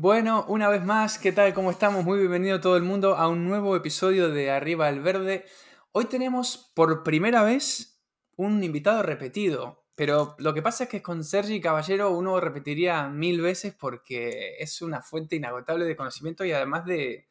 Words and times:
Bueno, 0.00 0.44
una 0.46 0.68
vez 0.68 0.84
más, 0.84 1.18
¿qué 1.18 1.32
tal? 1.32 1.52
¿Cómo 1.54 1.72
estamos? 1.72 2.04
Muy 2.04 2.20
bienvenido 2.20 2.60
todo 2.60 2.76
el 2.76 2.84
mundo 2.84 3.16
a 3.16 3.26
un 3.26 3.44
nuevo 3.44 3.74
episodio 3.74 4.30
de 4.30 4.48
Arriba 4.48 4.86
al 4.86 5.00
Verde. 5.00 5.44
Hoy 5.90 6.04
tenemos 6.04 6.70
por 6.72 7.02
primera 7.02 7.42
vez 7.42 8.00
un 8.36 8.62
invitado 8.62 9.02
repetido, 9.02 9.88
pero 9.96 10.36
lo 10.38 10.54
que 10.54 10.62
pasa 10.62 10.84
es 10.84 10.90
que 10.90 11.02
con 11.02 11.24
Sergi 11.24 11.60
Caballero 11.60 12.12
uno 12.12 12.38
repetiría 12.38 13.08
mil 13.08 13.40
veces 13.40 13.74
porque 13.74 14.54
es 14.60 14.82
una 14.82 15.02
fuente 15.02 15.34
inagotable 15.34 15.84
de 15.84 15.96
conocimiento 15.96 16.44
y 16.44 16.52
además 16.52 16.84
de, 16.84 17.26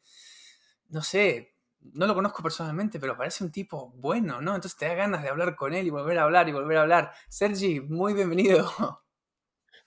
no 0.90 1.00
sé, 1.00 1.54
no 1.80 2.06
lo 2.06 2.14
conozco 2.14 2.42
personalmente, 2.42 3.00
pero 3.00 3.16
parece 3.16 3.44
un 3.44 3.50
tipo 3.50 3.94
bueno, 3.96 4.42
¿no? 4.42 4.54
Entonces 4.54 4.76
te 4.76 4.84
da 4.88 4.92
ganas 4.92 5.22
de 5.22 5.30
hablar 5.30 5.56
con 5.56 5.72
él 5.72 5.86
y 5.86 5.90
volver 5.90 6.18
a 6.18 6.24
hablar 6.24 6.50
y 6.50 6.52
volver 6.52 6.76
a 6.76 6.82
hablar. 6.82 7.12
Sergi, 7.30 7.80
muy 7.80 8.12
bienvenido. 8.12 8.70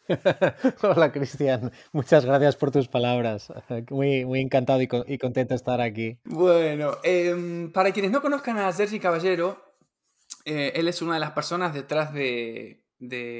Hola 0.81 1.11
Cristian, 1.11 1.71
muchas 1.91 2.25
gracias 2.25 2.55
por 2.55 2.71
tus 2.71 2.87
palabras. 2.87 3.51
Muy, 3.89 4.25
muy 4.25 4.41
encantado 4.41 4.81
y, 4.81 4.87
contento 4.87 5.49
de 5.49 5.55
estar 5.55 5.81
aquí. 5.81 6.17
Bueno, 6.25 6.97
em, 7.03 7.71
para 7.71 7.91
quienes 7.91 8.11
no 8.11 8.21
conozcan 8.21 8.57
a 8.57 8.71
Sergi 8.71 8.99
Caballero, 8.99 9.75
eh, 10.45 10.73
él 10.75 10.87
es 10.87 11.01
una 11.01 11.15
de 11.15 11.19
las 11.19 11.31
personas 11.31 11.73
detrás 11.73 12.13
de, 12.13 12.83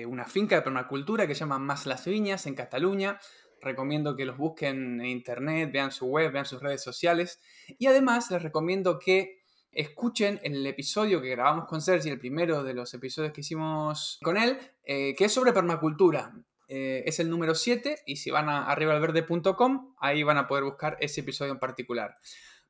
una 0.08 0.26
finca 0.26 0.56
de 0.56 0.62
permacultura 0.62 1.28
que 1.28 1.36
se 1.36 1.42
llama 1.42 1.60
Más 1.60 1.86
las 1.86 2.06
Viñas 2.06 2.46
en 2.48 2.56
Cataluña. 2.56 3.20
Recomiendo 3.62 4.16
que 4.16 4.26
los 4.26 4.38
busquen 4.38 5.02
en 5.02 5.06
internet, 5.06 5.72
vean 5.72 5.92
su 5.92 6.08
web, 6.08 6.32
vean 6.32 6.46
sus 6.46 6.62
redes 6.62 6.82
sociales. 6.82 7.40
Y 7.78 7.88
además 7.88 8.32
les 8.32 8.42
recomiendo 8.42 8.98
que 8.98 9.42
escuchen 9.72 10.40
el 10.44 10.66
episodio 10.66 11.22
que 11.22 11.30
grabamos 11.30 11.66
con 11.66 11.82
Sergi, 11.82 12.10
el 12.10 12.20
primero 12.20 12.64
de 12.64 12.74
los 12.74 12.94
episodios 12.94 13.32
que 13.32 13.42
hicimos 13.42 14.20
con 14.24 14.38
él, 14.38 14.58
eh, 14.84 15.16
que 15.16 15.26
es 15.26 15.32
sobre 15.32 15.54
permacultura. 15.54 16.34
Eh, 16.74 17.04
es 17.06 17.20
el 17.20 17.30
número 17.30 17.54
7 17.54 18.04
y 18.06 18.16
si 18.16 18.32
van 18.32 18.48
a 18.48 18.64
arribalverde.com, 18.68 19.94
ahí 20.00 20.24
van 20.24 20.38
a 20.38 20.48
poder 20.48 20.64
buscar 20.64 20.96
ese 21.02 21.20
episodio 21.20 21.52
en 21.52 21.60
particular. 21.60 22.16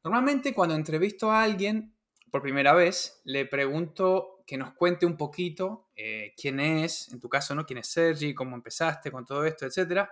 Normalmente 0.03 0.55
cuando 0.55 0.73
entrevisto 0.73 1.29
a 1.29 1.43
alguien 1.43 1.93
por 2.31 2.41
primera 2.41 2.73
vez, 2.73 3.21
le 3.25 3.45
pregunto 3.45 4.41
que 4.47 4.57
nos 4.57 4.73
cuente 4.73 5.05
un 5.05 5.17
poquito 5.17 5.91
eh, 5.95 6.33
quién 6.35 6.59
es, 6.59 7.13
en 7.13 7.19
tu 7.19 7.29
caso, 7.29 7.53
¿no? 7.53 7.63
¿Quién 7.63 7.77
es 7.77 7.89
Sergi? 7.89 8.33
¿Cómo 8.33 8.55
empezaste 8.55 9.11
con 9.11 9.23
todo 9.23 9.45
esto, 9.45 9.67
etcétera? 9.67 10.09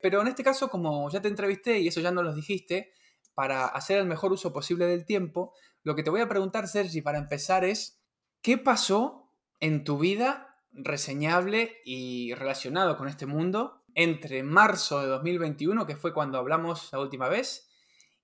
Pero 0.00 0.20
en 0.20 0.26
este 0.26 0.42
caso, 0.42 0.68
como 0.68 1.08
ya 1.08 1.22
te 1.22 1.28
entrevisté 1.28 1.78
y 1.78 1.86
eso 1.86 2.00
ya 2.00 2.10
nos 2.10 2.24
lo 2.24 2.34
dijiste, 2.34 2.90
para 3.34 3.66
hacer 3.66 3.98
el 3.98 4.06
mejor 4.06 4.32
uso 4.32 4.52
posible 4.52 4.86
del 4.86 5.04
tiempo, 5.04 5.54
lo 5.84 5.94
que 5.94 6.02
te 6.02 6.10
voy 6.10 6.22
a 6.22 6.28
preguntar, 6.28 6.66
Sergi, 6.66 7.02
para 7.02 7.18
empezar 7.18 7.64
es, 7.64 8.02
¿qué 8.40 8.58
pasó 8.58 9.30
en 9.60 9.84
tu 9.84 9.96
vida 9.96 10.51
reseñable 10.72 11.76
y 11.84 12.34
relacionado 12.34 12.96
con 12.96 13.08
este 13.08 13.26
mundo 13.26 13.82
entre 13.94 14.42
marzo 14.42 15.00
de 15.00 15.06
2021, 15.08 15.86
que 15.86 15.96
fue 15.96 16.14
cuando 16.14 16.38
hablamos 16.38 16.90
la 16.92 17.00
última 17.00 17.28
vez, 17.28 17.68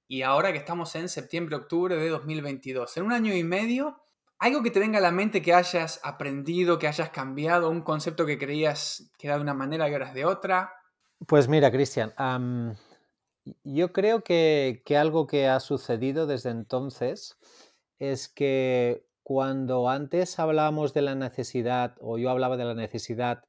y 0.06 0.22
ahora 0.22 0.52
que 0.52 0.58
estamos 0.58 0.94
en 0.94 1.08
septiembre-octubre 1.08 1.96
de 1.96 2.08
2022. 2.08 2.96
En 2.96 3.04
un 3.04 3.12
año 3.12 3.34
y 3.34 3.44
medio, 3.44 4.00
algo 4.38 4.62
que 4.62 4.70
te 4.70 4.80
venga 4.80 4.98
a 4.98 5.02
la 5.02 5.12
mente 5.12 5.42
que 5.42 5.52
hayas 5.52 6.00
aprendido, 6.02 6.78
que 6.78 6.88
hayas 6.88 7.10
cambiado, 7.10 7.68
un 7.70 7.82
concepto 7.82 8.24
que 8.24 8.38
creías 8.38 9.10
que 9.18 9.26
era 9.26 9.36
de 9.36 9.42
una 9.42 9.54
manera 9.54 9.88
y 9.88 9.92
ahora 9.92 10.08
es 10.08 10.14
de 10.14 10.24
otra. 10.24 10.72
Pues 11.26 11.48
mira, 11.48 11.70
Cristian, 11.70 12.14
yo 13.64 13.92
creo 13.92 14.22
que, 14.22 14.82
que 14.86 14.96
algo 14.96 15.26
que 15.26 15.48
ha 15.48 15.60
sucedido 15.60 16.26
desde 16.26 16.50
entonces 16.50 17.36
es 17.98 18.28
que 18.28 19.07
cuando 19.28 19.90
antes 19.90 20.38
hablábamos 20.38 20.94
de 20.94 21.02
la 21.02 21.14
necesidad, 21.14 21.96
o 22.00 22.16
yo 22.16 22.30
hablaba 22.30 22.56
de 22.56 22.64
la 22.64 22.74
necesidad 22.74 23.44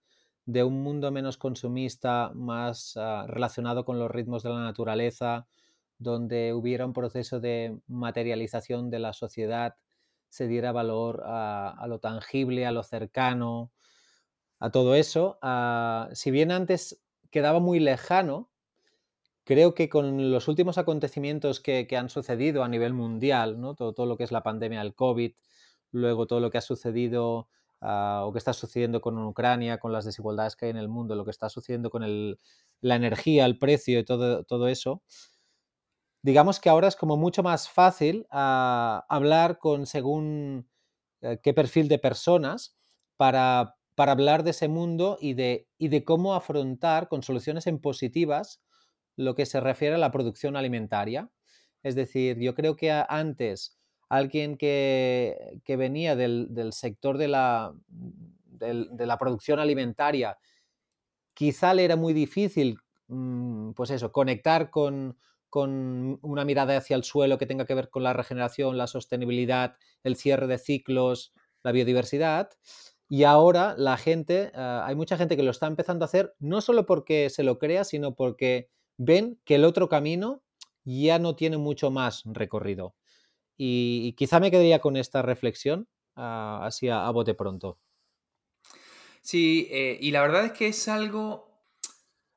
de 0.46 0.66
un 0.66 0.84
mundo 0.84 1.10
menos 1.10 1.38
consumista, 1.38 2.34
más 2.36 2.98
ah, 2.98 3.26
relacionado 3.30 3.86
con 3.86 3.98
los 3.98 4.12
ritmos 4.12 4.44
de 4.44 4.50
la 4.50 4.60
naturaleza, 4.60 5.48
donde 5.98 6.54
hubiera 6.54 6.86
un 6.86 6.92
proceso 6.92 7.40
de 7.40 7.80
materialización 7.88 8.90
de 8.90 9.00
la 9.00 9.14
sociedad, 9.14 9.78
se 10.28 10.50
diera 10.50 10.74
valor 10.74 11.24
a, 11.26 11.86
lo 11.88 12.00
tangible, 12.00 12.66
a 12.66 12.74
lo 12.74 12.84
cercano, 12.84 13.72
a 14.60 14.72
todo 14.72 14.96
eso. 14.96 15.40
Ah, 15.42 16.10
si 16.12 16.30
bien 16.30 16.52
antes 16.52 17.02
quedaba 17.32 17.62
muy 17.62 17.80
lejano, 17.80 18.50
creo 19.46 19.74
que 19.76 19.88
con 19.88 20.30
los 20.30 20.50
últimos 20.50 20.78
acontecimientos 20.78 21.62
que, 21.62 21.88
han 21.98 22.10
sucedido 22.10 22.66
a 22.66 22.68
nivel 22.68 22.94
mundial, 22.94 23.62
¿no? 23.62 23.76
todo, 23.76 23.94
todo, 23.94 24.08
lo 24.08 24.18
que 24.18 24.26
es 24.26 24.34
la 24.34 24.44
pandemia 24.44 24.80
del 24.84 24.94
COVID, 24.94 25.32
luego 25.92 26.28
todo 26.28 26.40
lo 26.40 26.52
que 26.52 26.58
ha 26.58 26.62
sucedido 26.62 27.50
ah, 27.82 28.24
o 28.26 28.32
que 28.32 28.40
está 28.40 28.54
sucediendo 28.54 29.02
con 29.02 29.18
Ucrania, 29.20 29.80
con 29.80 29.92
las 29.92 30.06
desigualdades 30.06 30.56
que 30.56 30.66
hay 30.66 30.72
en 30.72 30.78
el 30.78 30.90
mundo, 30.90 31.16
lo 31.16 31.26
que 31.26 31.32
está 31.32 31.50
sucediendo 31.50 31.90
con 31.90 32.04
la 32.82 32.96
energía, 32.96 33.46
el 33.46 33.58
precio 33.58 34.00
y 34.00 34.06
todo, 34.06 34.44
todo 34.44 34.68
eso, 34.68 35.02
digamos 36.22 36.60
que 36.60 36.70
ahora 36.70 36.88
es 36.88 36.96
como 36.96 37.18
mucho 37.18 37.44
más 37.44 37.70
fácil 37.70 38.28
ah, 38.32 39.06
hablar 39.10 39.60
con 39.60 39.86
según 39.86 40.70
eh, 41.22 41.40
qué 41.42 41.54
perfil 41.54 41.88
de 41.88 42.00
personas 42.00 42.78
para, 43.18 43.76
para, 43.96 44.12
hablar 44.14 44.44
de 44.44 44.52
ese 44.52 44.68
mundo 44.68 45.18
y 45.20 45.34
de, 45.34 45.68
y 45.78 45.90
de 45.90 46.04
cómo 46.04 46.36
afrontar 46.36 47.08
con 47.08 47.24
soluciones 47.24 47.68
en 47.68 47.80
positivas 47.80 48.62
lo 49.16 49.36
que 49.36 49.46
se 49.46 49.60
refiere 49.60 49.96
a 49.96 50.00
la 50.00 50.12
producción 50.12 50.56
alimentaria. 50.56 51.30
Es 51.84 51.96
decir, 51.96 52.40
yo 52.40 52.56
creo 52.56 52.76
que 52.76 52.92
antes 52.92 53.79
alguien 54.10 54.58
que, 54.58 55.62
venía 55.68 56.16
del, 56.16 56.74
sector 56.74 57.18
de 57.18 57.28
la, 57.28 57.74
producción 59.20 59.60
alimentaria, 59.60 60.38
quizá 61.34 61.74
le 61.74 61.86
era 61.86 61.96
muy 61.96 62.14
difícil, 62.14 62.80
mm, 63.08 63.72
pues 63.72 63.92
eso, 63.92 64.12
conectar 64.12 64.72
con, 64.72 65.18
una 65.52 66.46
mirada 66.46 66.78
hacia 66.78 66.96
el 66.96 67.04
suelo 67.04 67.38
que 67.38 67.48
tenga 67.48 67.66
que 67.66 67.74
ver 67.74 67.90
con 67.90 68.04
la 68.04 68.14
regeneración, 68.14 68.78
la 68.78 68.86
sostenibilidad, 68.88 69.78
el 70.04 70.16
cierre 70.16 70.46
de 70.46 70.60
ciclos, 70.60 71.34
la 71.64 71.72
biodiversidad. 71.72 72.50
Y 73.08 73.24
ahora 73.24 73.74
la 73.76 73.98
gente, 73.98 74.52
ah, 74.54 74.84
hay 74.86 74.96
mucha 74.96 75.18
gente 75.18 75.36
que 75.36 75.42
lo 75.42 75.50
está 75.50 75.66
empezando 75.66 76.06
a 76.06 76.08
hacer, 76.08 76.36
no 76.38 76.62
solo 76.62 76.86
porque 76.86 77.32
se 77.32 77.42
lo 77.42 77.58
crea, 77.58 77.84
sino 77.84 78.14
porque 78.14 78.70
ven 78.98 79.40
que 79.44 79.56
el 79.56 79.66
otro 79.66 79.90
camino 79.90 80.44
ya 80.84 81.18
no 81.18 81.36
tiene 81.36 81.58
mucho 81.58 81.90
más 81.90 82.22
recorrido. 82.26 82.94
Y, 83.62 84.14
quizá 84.14 84.40
me 84.40 84.52
quedaría 84.52 84.80
con 84.80 84.96
esta 84.96 85.22
reflexión 85.22 85.90
ah, 86.16 86.62
así 86.64 86.88
a, 86.88 87.10
bote 87.12 87.34
pronto. 87.34 87.78
Sí, 89.22 89.68
eh, 89.70 89.98
y 90.00 90.12
la 90.12 90.22
verdad 90.22 90.46
es 90.46 90.54
que 90.54 90.68
es 90.68 90.88
algo, 90.88 91.62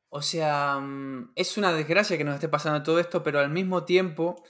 o 0.09 0.21
sea, 0.21 0.81
mm, 0.81 1.31
es 1.37 1.57
una 1.57 1.73
desgracia 1.73 2.19
que 2.19 2.25
nos 2.25 2.35
esté 2.35 2.49
pasando 2.49 2.83
todo 2.83 2.99
esto, 2.99 3.23
pero 3.23 3.39
al 3.39 3.51
mismo 3.51 3.85
tiempo 3.85 4.43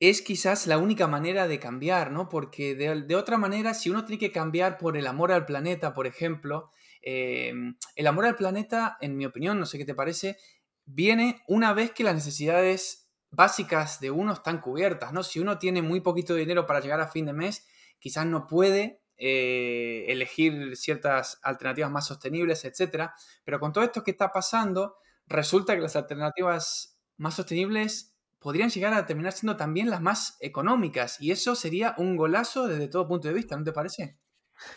es 0.00 0.22
quizás 0.22 0.66
la 0.66 0.78
única 0.78 1.06
manera 1.06 1.46
de 1.46 1.60
cambiar, 1.60 2.10
¿no? 2.10 2.28
Porque 2.28 2.74
de, 2.74 3.14
otra 3.14 3.38
manera, 3.38 3.72
si 3.72 3.88
uno 3.88 4.04
tiene 4.04 4.18
que 4.18 4.32
cambiar 4.32 4.78
por 4.78 4.96
el 4.96 5.06
amor 5.06 5.30
al 5.30 5.46
planeta, 5.46 5.94
por 5.94 6.08
ejemplo, 6.08 6.72
em, 7.00 7.76
el 7.94 8.06
amor 8.08 8.26
al 8.26 8.34
planeta, 8.34 8.98
en 9.00 9.16
mi 9.16 9.24
opinión, 9.24 9.60
no 9.60 9.66
sé 9.66 9.78
qué 9.78 9.84
te 9.84 9.94
parece, 9.94 10.36
viene 10.84 11.42
una 11.46 11.72
vez 11.74 11.92
que 11.92 12.04
las 12.04 12.16
necesidades 12.16 13.05
básicas 13.36 14.00
de 14.00 14.10
uno 14.10 14.32
están 14.32 14.60
cubiertas, 14.60 15.12
¿no? 15.12 15.22
Si 15.22 15.38
uno 15.38 15.58
tiene 15.58 15.82
muy 15.82 16.00
poquito 16.00 16.34
dinero 16.34 16.66
para 16.66 16.80
llegar 16.80 17.00
a 17.00 17.08
fin 17.08 17.26
de 17.26 17.34
mes, 17.34 17.66
quizás 17.98 18.26
no 18.26 18.46
puede 18.46 19.02
eh, 19.18 20.06
elegir 20.08 20.76
ciertas 20.76 21.38
alternativas 21.42 21.90
más 21.90 22.06
sostenibles, 22.06 22.64
etc. 22.64 23.10
Pero 23.44 23.60
con 23.60 23.72
todo 23.72 23.84
esto 23.84 24.02
que 24.02 24.10
está 24.10 24.32
pasando, 24.32 24.96
resulta 25.26 25.74
que 25.74 25.82
las 25.82 25.96
alternativas 25.96 26.98
más 27.18 27.34
sostenibles 27.34 28.16
podrían 28.38 28.70
llegar 28.70 28.94
a 28.94 29.06
terminar 29.06 29.32
siendo 29.32 29.56
también 29.56 29.90
las 29.90 30.00
más 30.00 30.36
económicas 30.40 31.20
y 31.20 31.30
eso 31.30 31.54
sería 31.54 31.94
un 31.98 32.16
golazo 32.16 32.68
desde 32.68 32.88
todo 32.88 33.08
punto 33.08 33.28
de 33.28 33.34
vista, 33.34 33.56
¿no 33.56 33.64
te 33.64 33.72
parece? 33.72 34.18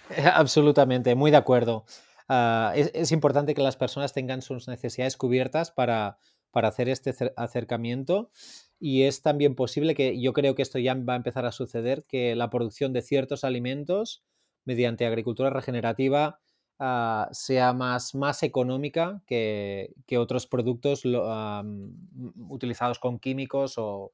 Absolutamente, 0.34 1.16
muy 1.16 1.32
de 1.32 1.38
acuerdo. 1.38 1.86
Ah, 2.28 2.74
es, 2.76 3.12
importante 3.12 3.56
que 3.56 3.64
las 3.64 3.76
personas 3.76 4.14
tengan 4.14 4.44
sus 4.44 4.68
necesidades 4.68 5.18
cubiertas 5.18 5.72
para, 5.72 6.20
para 6.52 6.70
hacer 6.70 6.90
este 6.90 7.14
acercamiento 7.36 8.32
y 8.80 9.04
es 9.04 9.22
también 9.22 9.56
posible 9.56 9.94
que 9.94 10.20
yo 10.22 10.34
creo 10.34 10.56
que 10.56 10.62
esto 10.62 10.80
ya 10.80 10.94
va 10.94 11.14
a 11.14 11.18
empezar 11.18 11.46
a 11.46 11.52
suceder, 11.52 12.06
que 12.06 12.36
la 12.36 12.50
producción 12.50 12.94
de 12.94 13.02
ciertos 13.02 13.44
alimentos 13.44 14.24
mediante 14.64 15.06
agricultura 15.06 15.50
regenerativa 15.50 16.40
ah, 16.80 17.28
sea 17.32 17.74
más, 17.74 18.16
más 18.16 18.42
económica 18.44 19.22
que, 19.26 19.94
otros 20.18 20.48
productos 20.48 21.04
utilizados 22.50 23.00
con 23.00 23.20
químicos 23.20 23.74
o, 23.78 24.12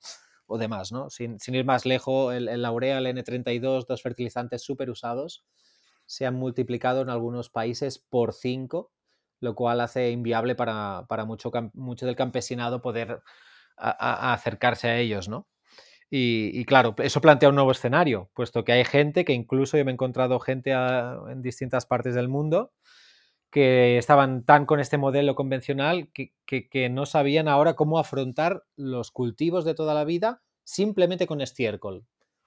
demás, 0.58 0.92
¿no? 0.92 1.10
Sin, 1.10 1.38
ir 1.48 1.66
más 1.66 1.86
lejos, 1.86 2.34
el, 2.34 2.48
el 2.48 2.62
Laurea, 2.64 2.98
el 2.98 3.06
N32, 3.08 3.86
dos 3.88 4.02
fertilizantes 4.02 4.64
súper 4.64 4.90
usados, 4.90 5.44
se 6.06 6.26
han 6.26 6.36
multiplicado 6.36 7.02
en 7.02 7.10
algunos 7.10 7.50
países 7.50 8.00
por 8.00 8.34
5, 8.34 8.92
lo 9.40 9.56
cual 9.56 9.82
hace 9.82 10.12
inviable 10.12 10.56
para, 10.56 11.06
mucho, 11.26 11.52
mucho, 11.74 12.06
del 12.06 12.16
campesinado 12.16 12.82
poder 12.82 13.22
acercarse 13.78 14.88
a 14.88 14.98
ellos, 14.98 15.28
¿no? 15.28 15.48
Y, 16.10 16.64
claro, 16.66 16.96
eso 17.00 17.20
plantea 17.20 17.50
un 17.50 17.56
nuevo 17.56 17.72
escenario, 17.72 18.30
puesto 18.34 18.64
que 18.64 18.72
hay 18.72 18.86
gente 18.86 19.26
que 19.26 19.34
incluso 19.34 19.78
yo 19.78 19.84
me 19.84 19.92
he 19.92 19.94
encontrado 19.94 20.40
gente 20.40 20.72
en 20.72 21.42
distintas 21.42 21.86
partes 21.86 22.16
del 22.16 22.30
mundo 22.30 22.72
que 23.52 23.98
estaban 23.98 24.44
tan 24.44 24.66
con 24.66 24.80
este 24.80 24.98
modelo 24.98 25.36
convencional 25.36 26.10
que, 26.14 26.34
que, 26.46 26.90
no 26.90 27.06
sabían 27.06 27.48
ahora 27.48 27.76
cómo 27.76 28.00
afrontar 28.00 28.64
los 28.76 29.12
cultivos 29.12 29.66
de 29.66 29.74
toda 29.74 29.94
la 29.94 30.04
vida 30.04 30.42
simplemente 30.64 31.26
con 31.26 31.42
estiércol. 31.42 32.06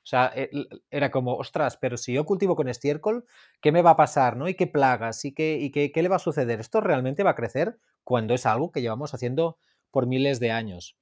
O 0.09 0.11
sea, 0.11 0.33
e, 0.35 0.49
era 0.91 1.11
como, 1.11 1.35
ostras, 1.37 1.77
pero 1.77 1.99
si 1.99 2.15
yo 2.15 2.25
cultivo 2.25 2.57
con 2.57 2.67
estiércol, 2.67 3.27
¿qué 3.61 3.73
me 3.73 3.83
va 3.83 3.91
a 3.91 3.97
pasar? 3.99 4.39
¿no? 4.39 4.49
¿Y 4.49 4.55
qué 4.55 4.67
plagas? 4.67 5.23
¿Y, 5.27 5.35
qué, 5.35 5.59
y 5.61 5.71
qué, 5.71 6.03
le 6.03 6.09
va 6.09 6.17
a 6.17 6.19
suceder? 6.19 6.61
¿Esto 6.61 6.81
realmente 6.81 7.25
va 7.25 7.33
a 7.33 7.35
crecer 7.35 7.79
cuando 8.05 8.33
es 8.33 8.47
algo 8.47 8.73
que 8.73 8.81
llevamos 8.81 9.13
haciendo 9.13 9.59
por 9.91 10.07
miles 10.07 10.41
de 10.41 10.51
años? 10.51 10.97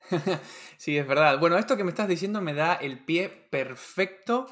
sí, 0.78 0.96
es 0.96 1.06
verdad. 1.06 1.38
Bueno, 1.38 1.58
esto 1.58 1.76
que 1.76 1.84
me 1.84 1.90
estás 1.90 2.08
diciendo 2.08 2.40
me 2.40 2.54
da 2.54 2.72
el 2.72 3.04
pie 3.04 3.28
perfecto 3.28 4.46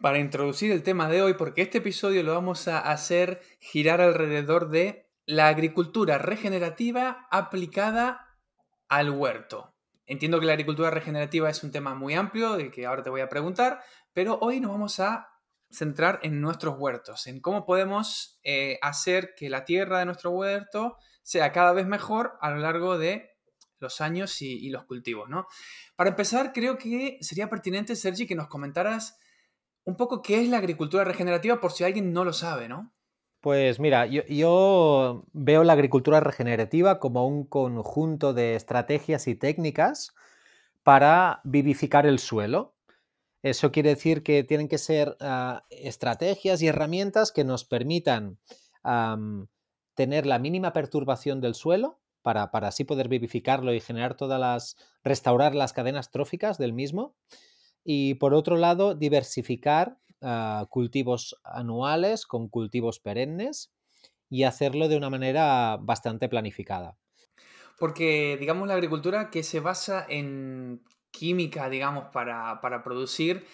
para 0.00 0.20
introducir 0.20 0.72
el 0.72 0.82
tema 0.82 1.10
de 1.10 1.20
hoy, 1.20 1.34
porque 1.34 1.60
este 1.60 1.78
episodio 1.78 2.22
lo 2.22 2.32
vamos 2.32 2.66
a 2.66 2.78
hacer 2.78 3.42
girar 3.60 4.00
alrededor 4.00 4.70
de 4.70 5.06
la 5.26 5.48
agricultura 5.48 6.16
regenerativa 6.16 7.28
aplicada 7.30 8.38
al 8.88 9.10
huerto. 9.10 9.74
Entiendo 10.08 10.40
que 10.40 10.46
la 10.46 10.52
agricultura 10.52 10.90
regenerativa 10.90 11.50
es 11.50 11.62
un 11.62 11.70
tema 11.70 11.94
muy 11.94 12.14
amplio, 12.14 12.56
del 12.56 12.70
que 12.70 12.86
ahora 12.86 13.02
te 13.02 13.10
voy 13.10 13.20
a 13.20 13.28
preguntar, 13.28 13.82
pero 14.14 14.38
hoy 14.40 14.58
nos 14.58 14.72
vamos 14.72 15.00
a 15.00 15.28
centrar 15.70 16.18
en 16.22 16.40
nuestros 16.40 16.78
huertos, 16.78 17.26
en 17.26 17.40
cómo 17.40 17.66
podemos 17.66 18.40
eh, 18.42 18.78
hacer 18.80 19.34
que 19.36 19.50
la 19.50 19.66
tierra 19.66 19.98
de 19.98 20.06
nuestro 20.06 20.30
huerto 20.30 20.96
sea 21.22 21.52
cada 21.52 21.74
vez 21.74 21.86
mejor 21.86 22.38
a 22.40 22.50
lo 22.50 22.56
largo 22.56 22.96
de 22.96 23.36
los 23.80 24.00
años 24.00 24.40
y, 24.40 24.70
los 24.70 24.86
cultivos, 24.86 25.28
¿no? 25.28 25.46
Para 25.94 26.10
empezar, 26.10 26.54
creo 26.54 26.78
que 26.78 27.18
sería 27.20 27.50
pertinente, 27.50 27.94
Sergi, 27.94 28.26
que 28.26 28.34
nos 28.34 28.48
comentaras 28.48 29.18
un 29.84 29.96
poco 29.96 30.22
qué 30.22 30.40
es 30.40 30.48
la 30.48 30.56
agricultura 30.56 31.04
regenerativa 31.04 31.60
por 31.60 31.72
si 31.72 31.84
alguien 31.84 32.14
no 32.14 32.24
lo 32.24 32.32
sabe, 32.32 32.66
¿no? 32.66 32.94
Pues 33.40 33.78
mira, 33.78 34.06
yo, 34.06 35.24
veo 35.32 35.62
la 35.62 35.72
agricultura 35.72 36.18
regenerativa 36.18 36.98
como 36.98 37.26
un 37.26 37.44
conjunto 37.44 38.34
de 38.34 38.56
estrategias 38.56 39.28
y 39.28 39.36
técnicas 39.36 40.12
para 40.82 41.40
vivificar 41.44 42.04
el 42.04 42.18
suelo. 42.18 42.74
Eso 43.42 43.70
quiere 43.70 43.90
decir 43.90 44.24
que 44.24 44.42
tienen 44.42 44.66
que 44.68 44.78
ser 44.78 45.16
ah, 45.20 45.64
estrategias 45.70 46.60
y 46.62 46.66
herramientas 46.66 47.30
que 47.30 47.44
nos 47.44 47.64
permitan 47.64 48.38
tener 49.94 50.26
la 50.26 50.38
mínima 50.38 50.72
perturbación 50.72 51.40
del 51.40 51.54
suelo 51.54 52.00
para, 52.22 52.50
para, 52.50 52.68
así 52.68 52.84
poder 52.84 53.08
vivificarlo 53.08 53.72
y 53.72 53.80
generar 53.80 54.16
todas 54.16 54.40
las, 54.40 54.76
restaurar 55.04 55.54
las 55.54 55.72
cadenas 55.72 56.10
tróficas 56.10 56.58
del 56.58 56.72
mismo. 56.72 57.14
Y 57.84 58.14
por 58.14 58.34
otro 58.34 58.56
lado, 58.56 58.94
diversificar 58.94 59.98
cultivos 60.68 61.36
anuales 61.44 62.26
con 62.26 62.48
cultivos 62.48 63.00
perennes 63.00 63.70
y 64.30 64.44
hacerlo 64.44 64.88
de 64.88 64.96
una 64.96 65.10
manera 65.10 65.78
bastante 65.80 66.28
planificada. 66.28 66.96
Porque, 67.78 68.36
digamos, 68.38 68.66
la 68.66 68.74
agricultura 68.74 69.30
que 69.30 69.42
se 69.42 69.60
basa 69.60 70.04
en 70.08 70.82
química, 71.10 71.70
digamos, 71.70 72.06
para, 72.12 72.82
producir, 72.82 73.46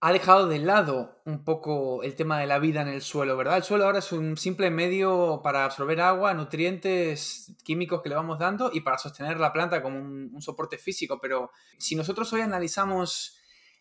ha 0.00 0.12
dejado 0.12 0.48
de 0.48 0.58
lado 0.58 1.20
un 1.26 1.44
poco 1.44 2.02
el 2.02 2.14
tema 2.14 2.40
de 2.40 2.46
la 2.46 2.58
vida 2.58 2.80
en 2.80 2.88
el 2.88 3.02
suelo, 3.02 3.36
¿verdad? 3.36 3.58
El 3.58 3.62
suelo 3.62 3.84
ahora 3.84 3.98
es 3.98 4.12
un 4.12 4.38
simple 4.38 4.70
medio 4.70 5.42
para 5.44 5.66
absorber 5.66 6.00
agua, 6.00 6.32
nutrientes 6.32 7.54
químicos 7.62 8.00
que 8.00 8.08
le 8.08 8.14
vamos 8.14 8.38
dando 8.38 8.70
y 8.72 8.80
para 8.80 8.96
sostener 8.96 9.38
la 9.38 9.52
planta 9.52 9.82
como 9.82 9.98
un 9.98 10.40
soporte 10.40 10.78
físico. 10.78 11.18
Pero 11.20 11.50
si 11.78 11.96
nosotros 11.96 12.32
hoy 12.32 12.40
analizamos 12.40 13.39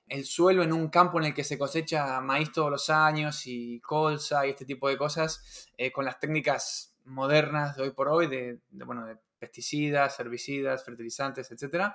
el 0.09 0.25
suelo 0.25 0.63
en 0.63 0.73
un 0.73 0.89
campo 0.89 1.19
en 1.19 1.25
el 1.25 1.33
que 1.33 1.43
se 1.43 1.57
cosecha 1.57 2.19
maíz 2.21 2.51
todos 2.51 2.71
los 2.71 2.89
años 2.89 3.43
y 3.45 3.79
colza 3.79 4.45
y 4.45 4.49
este 4.49 4.65
tipo 4.65 4.89
de 4.89 4.97
cosas, 4.97 5.69
eh, 5.77 5.91
con 5.91 6.05
las 6.05 6.19
técnicas 6.19 6.95
modernas 7.05 7.75
de 7.75 7.83
hoy 7.83 7.91
por 7.91 8.09
hoy, 8.09 8.27
de, 8.27 8.59
bueno, 8.71 9.05
de 9.05 9.17
pesticidas, 9.37 10.19
herbicidas, 10.19 10.83
fertilizantes, 10.83 11.51
etc. 11.51 11.93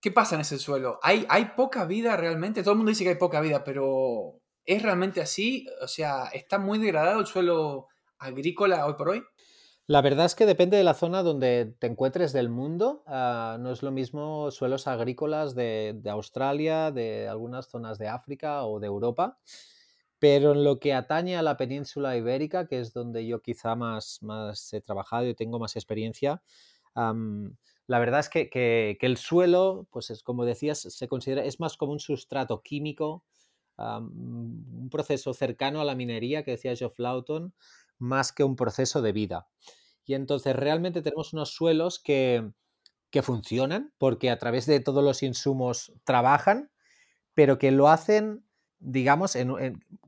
¿Qué 0.00 0.10
pasa 0.10 0.34
en 0.34 0.40
ese 0.40 0.58
suelo? 0.58 0.98
¿Hay, 1.02 1.26
¿Hay 1.28 1.52
poca 1.56 1.84
vida 1.84 2.16
realmente? 2.16 2.62
Todo 2.62 2.72
el 2.72 2.78
mundo 2.78 2.90
dice 2.90 3.04
que 3.04 3.10
hay 3.10 3.16
poca 3.16 3.40
vida, 3.40 3.62
pero 3.62 4.40
¿es 4.64 4.82
realmente 4.82 5.20
así? 5.20 5.66
O 5.80 5.88
sea, 5.88 6.24
¿está 6.32 6.58
muy 6.58 6.78
degradado 6.78 7.20
el 7.20 7.26
suelo 7.26 7.88
agrícola 8.18 8.86
hoy 8.86 8.94
por 8.94 9.10
hoy? 9.10 9.22
La 9.88 10.00
verdad 10.00 10.26
es 10.26 10.34
que 10.34 10.46
depende 10.46 10.76
de 10.76 10.84
la 10.84 10.94
zona 10.94 11.22
donde 11.22 11.74
te 11.78 11.88
encuentres 11.88 12.32
del 12.32 12.48
mundo. 12.48 13.02
Ah, 13.06 13.56
no 13.60 13.72
es 13.72 13.82
lo 13.82 13.90
mismo 13.90 14.50
suelos 14.50 14.86
agrícolas 14.86 15.54
de, 15.54 16.00
Australia, 16.08 16.92
de 16.92 17.28
algunas 17.28 17.68
zonas 17.68 17.98
de 17.98 18.08
África 18.08 18.64
o 18.64 18.78
de 18.78 18.86
Europa. 18.86 19.38
Pero 20.20 20.52
en 20.52 20.62
lo 20.62 20.78
que 20.78 20.94
atañe 20.94 21.36
a 21.36 21.42
la 21.42 21.56
península 21.56 22.16
ibérica, 22.16 22.68
que 22.68 22.78
es 22.78 22.92
donde 22.92 23.26
yo 23.26 23.42
quizá 23.42 23.74
más, 23.74 24.22
más 24.22 24.72
he 24.72 24.80
trabajado 24.80 25.26
y 25.26 25.34
tengo 25.34 25.58
más 25.58 25.74
experiencia, 25.74 26.42
la 26.94 27.98
verdad 27.98 28.20
es 28.20 28.28
que, 28.28 28.96
el 29.00 29.16
suelo, 29.16 29.88
pues 29.90 30.10
es 30.10 30.22
como 30.22 30.44
decías, 30.44 30.80
se 30.80 31.08
considera, 31.08 31.44
es 31.44 31.58
más 31.58 31.76
como 31.76 31.92
un 31.92 32.00
sustrato 32.00 32.62
químico, 32.62 33.24
un 33.78 34.88
proceso 34.90 35.34
cercano 35.34 35.80
a 35.80 35.84
la 35.84 35.96
minería 35.96 36.44
que 36.44 36.52
decía 36.52 36.76
Geoff 36.76 36.98
Lawton, 36.98 37.52
más 38.02 38.32
que 38.32 38.44
un 38.44 38.56
proceso 38.56 39.00
de 39.00 39.12
vida. 39.12 39.48
Y 40.04 40.14
entonces 40.14 40.54
realmente 40.54 41.00
tenemos 41.02 41.32
unos 41.32 41.54
suelos 41.54 41.98
que, 41.98 42.50
funcionan 43.22 43.92
porque 43.98 44.30
a 44.30 44.38
través 44.38 44.64
de 44.64 44.80
todos 44.80 45.04
los 45.04 45.22
insumos 45.22 45.92
trabajan, 46.04 46.70
pero 47.34 47.58
que 47.58 47.70
lo 47.70 47.88
hacen, 47.88 48.44
digamos, 48.78 49.36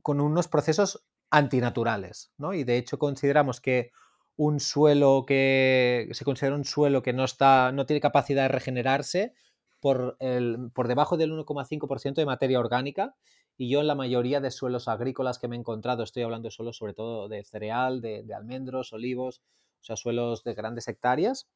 con 0.01 0.21
unos 0.21 0.47
procesos 0.47 1.05
antinaturales. 1.29 2.31
¿no? 2.37 2.53
Y 2.53 2.63
de 2.63 2.77
hecho 2.77 2.97
consideramos 2.97 3.61
que 3.61 3.91
un 4.37 4.59
suelo 4.59 5.23
que 5.27 6.09
se 6.11 6.25
considera 6.25 6.55
un 6.55 6.65
suelo 6.65 7.03
que 7.03 7.13
no, 7.13 7.23
está, 7.23 7.71
no 7.71 7.85
tiene 7.85 8.01
capacidad 8.01 8.43
de 8.43 8.49
regenerarse 8.49 9.33
por, 9.79 10.17
el, 10.19 10.71
por 10.73 10.87
debajo 10.87 11.15
del 11.15 11.31
1,5% 11.31 12.15
de 12.15 12.25
materia 12.25 12.59
orgánica 12.59 13.15
y 13.57 13.69
yo 13.69 13.79
en 13.79 13.87
la 13.87 13.95
mayoría 13.95 14.41
de 14.41 14.51
suelos 14.51 14.87
agrícolas 14.87 15.39
que 15.39 15.47
me 15.47 15.55
he 15.55 15.59
encontrado, 15.59 16.03
estoy 16.03 16.23
hablando 16.23 16.51
solo 16.51 16.73
sobre 16.73 16.93
todo 16.93 17.29
de 17.29 17.43
cereal, 17.43 18.01
de, 18.01 18.25
almendros, 18.35 18.91
olivos, 18.91 19.41
o 19.81 19.83
sea, 19.83 19.95
suelos 19.95 20.43
de 20.43 20.53
grandes 20.53 20.87
hectáreas, 20.87 21.47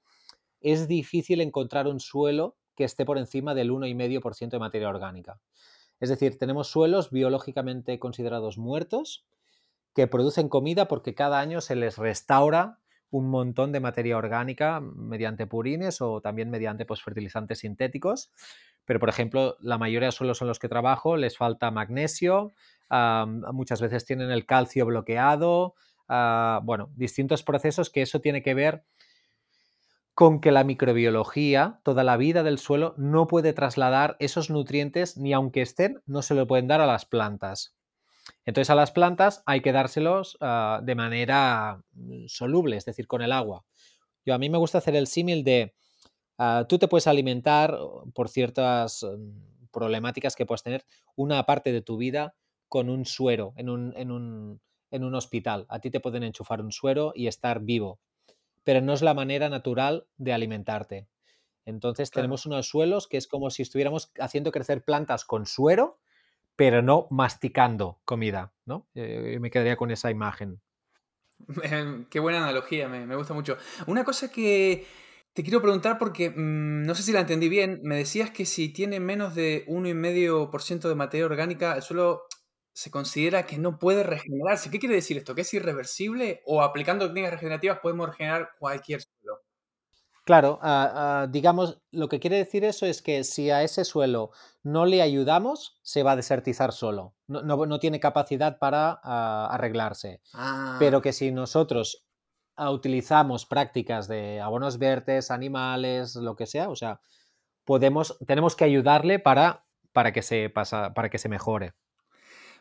es 0.62 0.88
difícil 0.88 1.42
encontrar 1.42 1.88
un 1.88 2.00
suelo 2.00 2.56
que 2.76 2.84
esté 2.86 3.06
por 3.06 3.18
encima 3.18 3.54
del 3.54 3.72
1,5% 3.72 4.50
de 4.50 4.60
materia 4.60 4.90
orgánica. 4.90 5.40
Es 6.00 6.10
decir, 6.10 6.38
tenemos 6.38 6.70
suelos 6.70 7.12
biológicamente 7.12 8.00
considerados 8.00 8.58
muertos 8.58 9.26
que 9.94 10.08
producen 10.08 10.48
comida 10.48 10.88
porque 10.88 11.14
cada 11.14 11.40
año 11.40 11.60
se 11.60 11.76
les 11.76 11.98
restaura 11.98 12.80
un 13.12 13.30
montón 13.30 13.72
de 13.72 13.80
materia 13.80 14.18
orgánica 14.18 14.80
mediante 14.80 15.48
purines 15.48 16.00
o 16.00 16.22
también 16.22 16.50
mediante 16.50 16.86
pues, 16.86 17.02
fertilizantes 17.02 17.60
sintéticos 17.60 18.32
pero 18.86 19.00
por 19.00 19.10
ejemplo, 19.10 19.58
la 19.60 19.78
mayoría 19.78 20.08
de 20.08 20.12
suelos 20.12 20.42
en 20.42 20.48
los 20.48 20.60
que 20.60 20.70
trabajo 20.70 21.18
les 21.18 21.38
falta 21.38 21.72
magnesio, 21.72 22.54
muchas 22.90 23.82
veces 23.82 24.06
tienen 24.06 24.32
el 24.32 24.46
calcio 24.46 24.86
bloqueado, 24.86 25.76
ah, 26.08 26.60
bueno, 26.64 26.90
distintos 26.96 27.44
procesos 27.44 27.90
que 27.90 28.02
eso 28.02 28.20
tiene 28.20 28.42
que 28.42 28.54
ver 28.54 28.84
con 30.20 30.42
que 30.42 30.52
la 30.52 30.66
microbiología, 30.66 31.80
toda 31.84 32.04
la 32.04 32.18
vida 32.18 32.44
del 32.44 32.60
suelo, 32.60 32.94
no 32.98 33.28
puede 33.28 33.54
trasladar 33.54 34.18
esos 34.20 34.50
nutrientes 34.50 35.16
ni 35.16 35.32
aunque 35.32 35.62
estén, 35.62 36.02
no 36.06 36.22
se 36.22 36.34
lo 36.34 36.46
pueden 36.46 36.68
dar 36.68 36.82
a 36.82 36.86
las 36.86 37.06
plantas. 37.06 37.78
Entonces 38.46 38.70
a 38.70 38.76
las 38.76 38.92
plantas 38.92 39.44
hay 39.46 39.62
que 39.62 39.72
dárselos 39.72 40.38
ah, 40.42 40.82
de 40.84 40.96
manera 40.96 41.82
mm, 41.94 42.26
soluble, 42.28 42.76
es 42.76 42.86
decir, 42.86 43.08
con 43.08 43.22
el 43.22 43.32
agua. 43.32 43.64
Yo 44.26 44.34
a 44.34 44.38
mí 44.38 44.50
me 44.50 44.58
gusta 44.58 44.80
hacer 44.80 44.96
el 44.96 45.08
símil 45.08 45.44
de 45.44 45.74
Ah, 46.40 46.66
tú 46.68 46.80
te 46.80 46.88
puedes 46.88 47.06
alimentar 47.06 47.78
por 48.14 48.30
ciertas 48.30 49.04
mm, 49.04 49.68
problemáticas 49.72 50.36
que 50.38 50.46
puedes 50.46 50.64
tener 50.64 50.86
una 51.16 51.44
parte 51.46 51.74
de 51.74 51.82
tu 51.82 51.98
vida 51.98 52.34
con 52.70 52.90
un 52.90 53.06
suero 53.06 53.54
en 53.58 53.70
un, 53.70 53.94
en 53.98 54.10
un, 54.10 54.62
en 54.90 55.04
un 55.04 55.16
hospital. 55.16 55.66
A 55.68 55.80
ti 55.80 55.92
te 55.92 56.00
pueden 56.00 56.24
enchufar 56.24 56.62
un 56.62 56.72
suero 56.72 57.12
y 57.14 57.28
estar 57.28 57.60
vivo, 57.60 58.00
pero 58.64 58.80
no 58.80 58.94
es 58.94 59.02
la 59.02 59.14
manera 59.14 59.50
natural 59.50 60.08
de 60.18 60.32
alimentarte. 60.34 61.08
Entonces 61.66 62.10
tenemos 62.10 62.46
unos 62.46 62.68
suelos 62.70 63.08
que 63.08 63.18
es 63.18 63.28
como 63.28 63.50
si 63.50 63.62
estuviéramos 63.62 64.12
haciendo 64.20 64.52
crecer 64.52 64.84
plantas 64.84 65.26
con 65.26 65.46
suero, 65.46 66.00
pero 66.56 66.82
no 66.82 67.08
masticando 67.10 68.00
comida, 68.06 68.54
¿no? 68.66 68.88
Eh, 68.96 69.38
me 69.40 69.52
quedaría 69.52 69.76
con 69.76 69.92
esa 69.92 70.10
imagen. 70.10 70.62
Qué 72.10 72.20
buena 72.20 72.44
analogía, 72.44 72.88
me, 72.88 73.16
gusta 73.16 73.34
mucho. 73.34 73.58
Una 73.88 74.04
cosa 74.04 74.32
que 74.32 74.86
te 75.40 75.44
quiero 75.44 75.62
preguntar 75.62 75.98
porque 75.98 76.32
mm, 76.32 76.84
no 76.84 76.94
sé 76.96 77.02
si 77.02 77.14
la 77.14 77.22
entendí 77.22 77.48
bien, 77.48 77.80
me 77.82 77.96
decías 77.96 78.30
que 78.30 78.46
si 78.46 78.74
tiene 78.74 79.00
menos 79.00 79.36
de 79.36 79.66
1,5% 79.68 80.90
de 80.90 80.96
materia 80.96 81.26
orgánica, 81.26 81.78
el 81.78 81.82
suelo 81.82 82.24
se 82.74 82.92
considera 82.92 83.46
que 83.46 83.58
no 83.58 83.80
puede 83.80 84.04
regenerarse. 84.04 84.70
¿Qué 84.70 84.80
quiere 84.80 84.96
decir 84.96 85.16
esto? 85.16 85.36
¿Que 85.36 85.44
es 85.44 85.54
irreversible 85.54 86.42
o 86.46 86.62
aplicando 86.62 87.08
técnicas 87.08 87.32
regenerativas 87.32 87.80
podemos 87.80 88.10
regenerar 88.10 88.50
cualquier 88.60 89.02
suelo? 89.02 89.40
Claro, 90.26 90.60
ah, 90.62 90.92
ah, 90.94 91.28
digamos, 91.32 91.80
lo 91.92 92.10
que 92.10 92.20
quiere 92.20 92.36
decir 92.36 92.66
eso 92.66 92.86
es 92.86 93.02
que 93.02 93.24
si 93.24 93.50
a 93.50 93.64
ese 93.64 93.86
suelo 93.86 94.32
no 94.62 94.86
le 94.86 95.02
ayudamos, 95.02 95.80
se 95.84 96.04
va 96.04 96.12
a 96.12 96.16
desertizar 96.18 96.74
solo. 96.74 97.16
No, 97.28 97.80
tiene 97.80 98.02
capacidad 98.02 98.60
para 98.60 99.00
ah, 99.06 99.48
arreglarse. 99.52 100.20
Pero 100.80 101.02
que 101.02 101.14
si 101.14 101.32
nosotros 101.32 102.09
utilizamos 102.68 103.46
prácticas 103.46 104.08
de 104.08 104.42
abonos 104.42 104.78
verdes, 104.78 105.32
animales, 105.32 106.16
lo 106.16 106.36
que 106.36 106.46
sea, 106.46 106.70
o 106.70 106.76
sea, 106.76 107.00
podemos, 107.64 108.18
tenemos 108.26 108.56
que 108.56 108.66
ayudarle 108.66 109.20
para, 109.20 109.66
para, 109.94 110.12
que, 110.12 110.22
se 110.22 110.50
pasa, 110.50 110.94
para 110.94 111.10
que 111.10 111.18
se 111.18 111.30
mejore. 111.30 111.74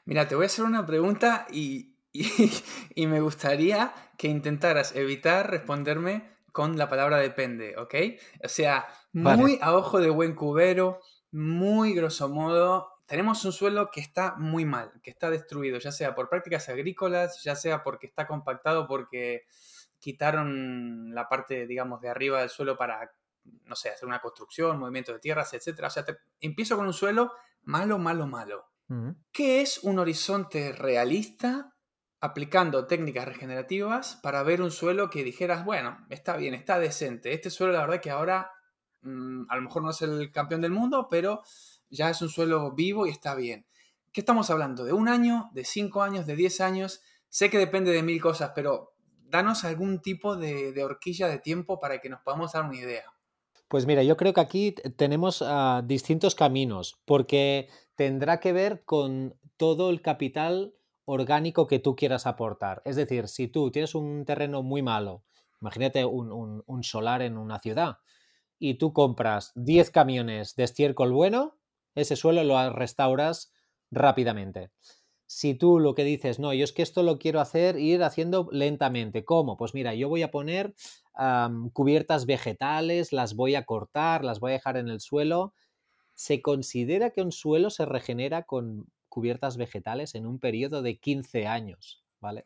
Mira, 0.05 0.29
te 0.29 0.35
voy 0.35 0.45
a 0.45 0.47
hacer 0.47 0.65
una 0.65 0.87
pregunta 0.87 1.47
y, 1.51 1.95
y 2.13 3.07
me 3.07 3.21
gustaría 3.21 3.93
que 4.17 4.29
intentaras 4.29 4.95
evitar 4.95 5.51
responderme 5.51 6.39
con 6.53 6.77
la 6.77 6.89
palabra 6.89 7.19
depende, 7.19 7.77
¿ok? 7.77 7.95
O 8.45 8.49
sea, 8.49 8.89
muy 9.13 9.59
a 9.63 9.77
ojo 9.77 10.01
de 10.01 10.11
buen 10.11 10.35
cubero, 10.35 11.01
muy 11.31 11.95
grosso 11.95 12.29
modo. 12.29 12.89
Tenemos 13.07 13.45
un 13.45 13.53
suelo 13.53 13.91
que 13.93 14.01
está 14.01 14.35
muy 14.37 14.65
mal, 14.65 14.91
que 15.03 15.11
está 15.11 15.31
destruido, 15.31 15.79
ya 15.79 15.93
sea 15.93 16.15
por 16.15 16.29
prácticas 16.29 16.69
agrícolas, 16.69 17.43
ya 17.45 17.55
sea 17.55 17.83
porque 17.85 18.07
está 18.07 18.27
compactado 18.27 18.89
porque 18.89 19.45
quitaron 19.99 21.15
la 21.15 21.29
parte, 21.29 21.67
digamos, 21.67 22.01
de 22.01 22.09
arriba 22.09 22.41
del 22.41 22.51
suelo 22.51 22.77
para, 22.77 23.13
no 23.65 23.75
sé, 23.75 23.91
hacer 23.91 24.07
una 24.07 24.21
construcción, 24.21 24.79
movimiento 24.79 25.13
de 25.13 25.19
tierras, 25.19 25.53
etc. 25.55 25.85
O 25.85 25.91
sea, 25.91 26.05
empiezo 26.41 26.77
con 26.77 26.87
un 26.87 26.93
suelo 26.93 27.33
malo, 27.63 27.99
malo, 27.99 28.27
malo. 28.27 28.67
¿Qué 29.33 29.61
es 29.61 29.79
un 29.85 29.99
horizonte 29.99 30.73
realista 30.73 31.75
aplicando 32.21 32.87
técnicas 32.87 33.27
regenerativas 33.27 34.19
para 34.23 34.43
ver 34.43 34.63
un 34.63 34.71
suelo 34.71 35.11
que 35.11 35.23
dijeras, 35.23 35.65
bueno, 35.65 36.07
está 36.11 36.37
bien, 36.37 36.55
está 36.55 36.79
decente. 36.79 37.33
Este 37.33 37.51
suelo, 37.51 37.75
la 37.75 37.81
verdad 37.81 38.01
que 38.01 38.11
ahora 38.11 38.51
mm, 39.03 39.45
a 39.49 39.57
lo 39.57 39.63
mejor 39.63 39.83
no 39.83 39.91
es 39.91 40.03
el 40.03 40.33
campeón 40.33 40.61
del 40.61 40.73
mundo, 40.73 41.09
pero 41.11 41.43
ya 41.91 42.11
es 42.11 42.21
un 42.23 42.29
suelo 42.29 42.73
vivo 42.73 43.07
y 43.07 43.11
está 43.11 43.35
bien. 43.35 43.67
¿Qué 44.13 44.21
estamos 44.21 44.51
hablando? 44.51 44.85
¿De 44.85 44.93
un 44.93 45.09
año? 45.09 45.51
¿De 45.53 45.65
cinco 45.65 46.03
años? 46.03 46.27
¿De 46.27 46.35
diez 46.35 46.61
años? 46.61 47.03
Sé 47.29 47.51
que 47.51 47.59
depende 47.59 47.93
de 47.93 48.03
mil 48.03 48.21
cosas, 48.21 48.53
pero 48.55 48.95
danos 49.31 49.65
algún 49.65 50.01
tipo 50.01 50.37
de, 50.37 50.83
horquilla 50.83 51.29
de 51.29 51.39
tiempo 51.39 51.81
para 51.81 52.01
que 52.01 52.09
nos 52.09 52.21
podamos 52.21 52.53
dar 52.53 52.65
una 52.65 52.77
idea. 52.77 53.05
Pues 53.69 53.87
mira, 53.87 54.03
yo 54.03 54.17
creo 54.17 54.33
que 54.33 54.41
aquí 54.41 54.73
tenemos 54.97 55.45
ah, 55.47 55.83
distintos 55.85 56.35
caminos, 56.35 57.01
porque 57.05 57.69
tendrá 57.97 58.41
que 58.41 58.53
ver 58.53 58.85
con 58.85 59.37
todo 59.57 59.91
el 59.91 60.01
capital 60.01 60.75
orgánico 61.05 61.67
que 61.67 61.79
tú 61.79 61.97
quieras 61.97 62.27
aportar. 62.27 62.83
Es 62.85 62.97
decir, 62.97 63.29
si 63.29 63.49
tú 63.49 63.71
tienes 63.71 63.95
un 63.95 64.25
terreno 64.25 64.63
muy 64.63 64.83
malo, 64.83 65.25
imagínate 65.61 66.05
un, 66.05 66.63
solar 66.83 67.23
en 67.23 67.37
una 67.37 67.59
ciudad, 67.59 67.99
y 68.59 68.75
tú 68.75 68.93
compras 68.93 69.53
10 69.55 69.91
camiones 69.91 70.55
de 70.57 70.65
estiércol 70.65 71.13
bueno, 71.13 71.59
ese 71.95 72.17
suelo 72.17 72.45
lo 72.45 72.73
restauras 72.73 73.53
rápidamente. 73.91 74.71
Si 75.31 75.53
tú 75.53 75.79
lo 75.79 75.95
que 75.95 76.05
dices, 76.05 76.39
no, 76.39 76.55
yo 76.55 76.65
es 76.65 76.73
que 76.73 76.81
esto 76.81 77.03
lo 77.03 77.19
quiero 77.19 77.41
hacer, 77.41 77.79
ir 77.79 78.03
haciendo 78.03 78.49
lentamente. 78.51 79.27
¿Cómo? 79.27 79.59
Pues 79.59 79.75
mira, 79.75 79.95
yo 79.95 80.09
voy 80.09 80.23
a 80.23 80.31
poner 80.31 80.75
cubiertas 81.75 82.25
vegetales, 82.25 83.13
las 83.13 83.35
voy 83.35 83.55
a 83.55 83.65
cortar, 83.65 84.25
las 84.25 84.41
voy 84.41 84.53
a 84.53 84.55
dejar 84.55 84.79
en 84.79 84.89
el 84.89 85.01
suelo. 85.01 85.53
Se 86.15 86.41
considera 86.41 87.11
que 87.11 87.21
un 87.21 87.31
suelo 87.31 87.69
se 87.69 87.85
regenera 87.85 88.45
con 88.45 88.87
cubiertas 89.11 89.59
vegetales 89.59 90.15
en 90.15 90.27
un 90.27 90.39
periodo 90.39 90.81
de 90.81 90.99
15 90.99 91.47
años, 91.47 92.03
¿vale? 92.21 92.45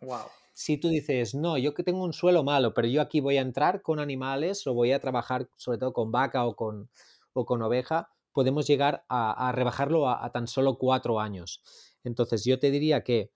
Si 0.53 0.77
tú 0.77 0.89
dices, 0.89 1.37
no, 1.37 1.59
yo 1.59 1.75
que 1.75 1.85
tengo 1.85 2.03
un 2.03 2.13
suelo 2.13 2.43
malo, 2.43 2.75
pero 2.75 2.89
yo 2.89 3.01
aquí 3.01 3.21
voy 3.21 3.37
a 3.37 3.43
entrar 3.43 3.81
con 3.83 4.01
animales 4.01 4.67
o 4.67 4.75
voy 4.75 4.91
a 4.91 5.01
trabajar 5.01 5.49
sobre 5.57 5.79
todo 5.79 5.93
con 5.93 6.11
vaca 6.11 6.45
o 6.47 6.57
con, 6.57 6.91
o 7.33 7.47
con 7.47 7.63
oveja, 7.63 8.11
podemos 8.33 8.67
llegar 8.67 9.05
a, 9.09 9.53
rebajarlo 9.53 10.09
a, 10.09 10.31
tan 10.33 10.47
solo 10.47 10.79
cuatro 10.79 11.21
años. 11.21 11.63
Entonces 12.05 12.45
yo 12.45 12.59
te 12.59 12.71
diría 12.71 13.03
que 13.03 13.31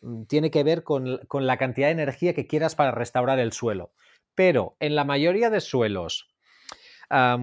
mm, 0.00 0.24
tiene 0.24 0.50
que 0.50 0.62
ver 0.62 0.82
con, 0.84 1.20
la 1.32 1.56
cantidad 1.56 1.88
de 1.88 1.92
energía 1.92 2.34
que 2.34 2.46
quieras 2.46 2.74
para 2.74 2.90
restaurar 2.90 3.38
el 3.38 3.52
suelo. 3.52 3.92
Pero 4.34 4.76
en 4.80 4.94
la 4.94 5.04
mayoría 5.04 5.50
de 5.50 5.60
suelos, 5.60 6.28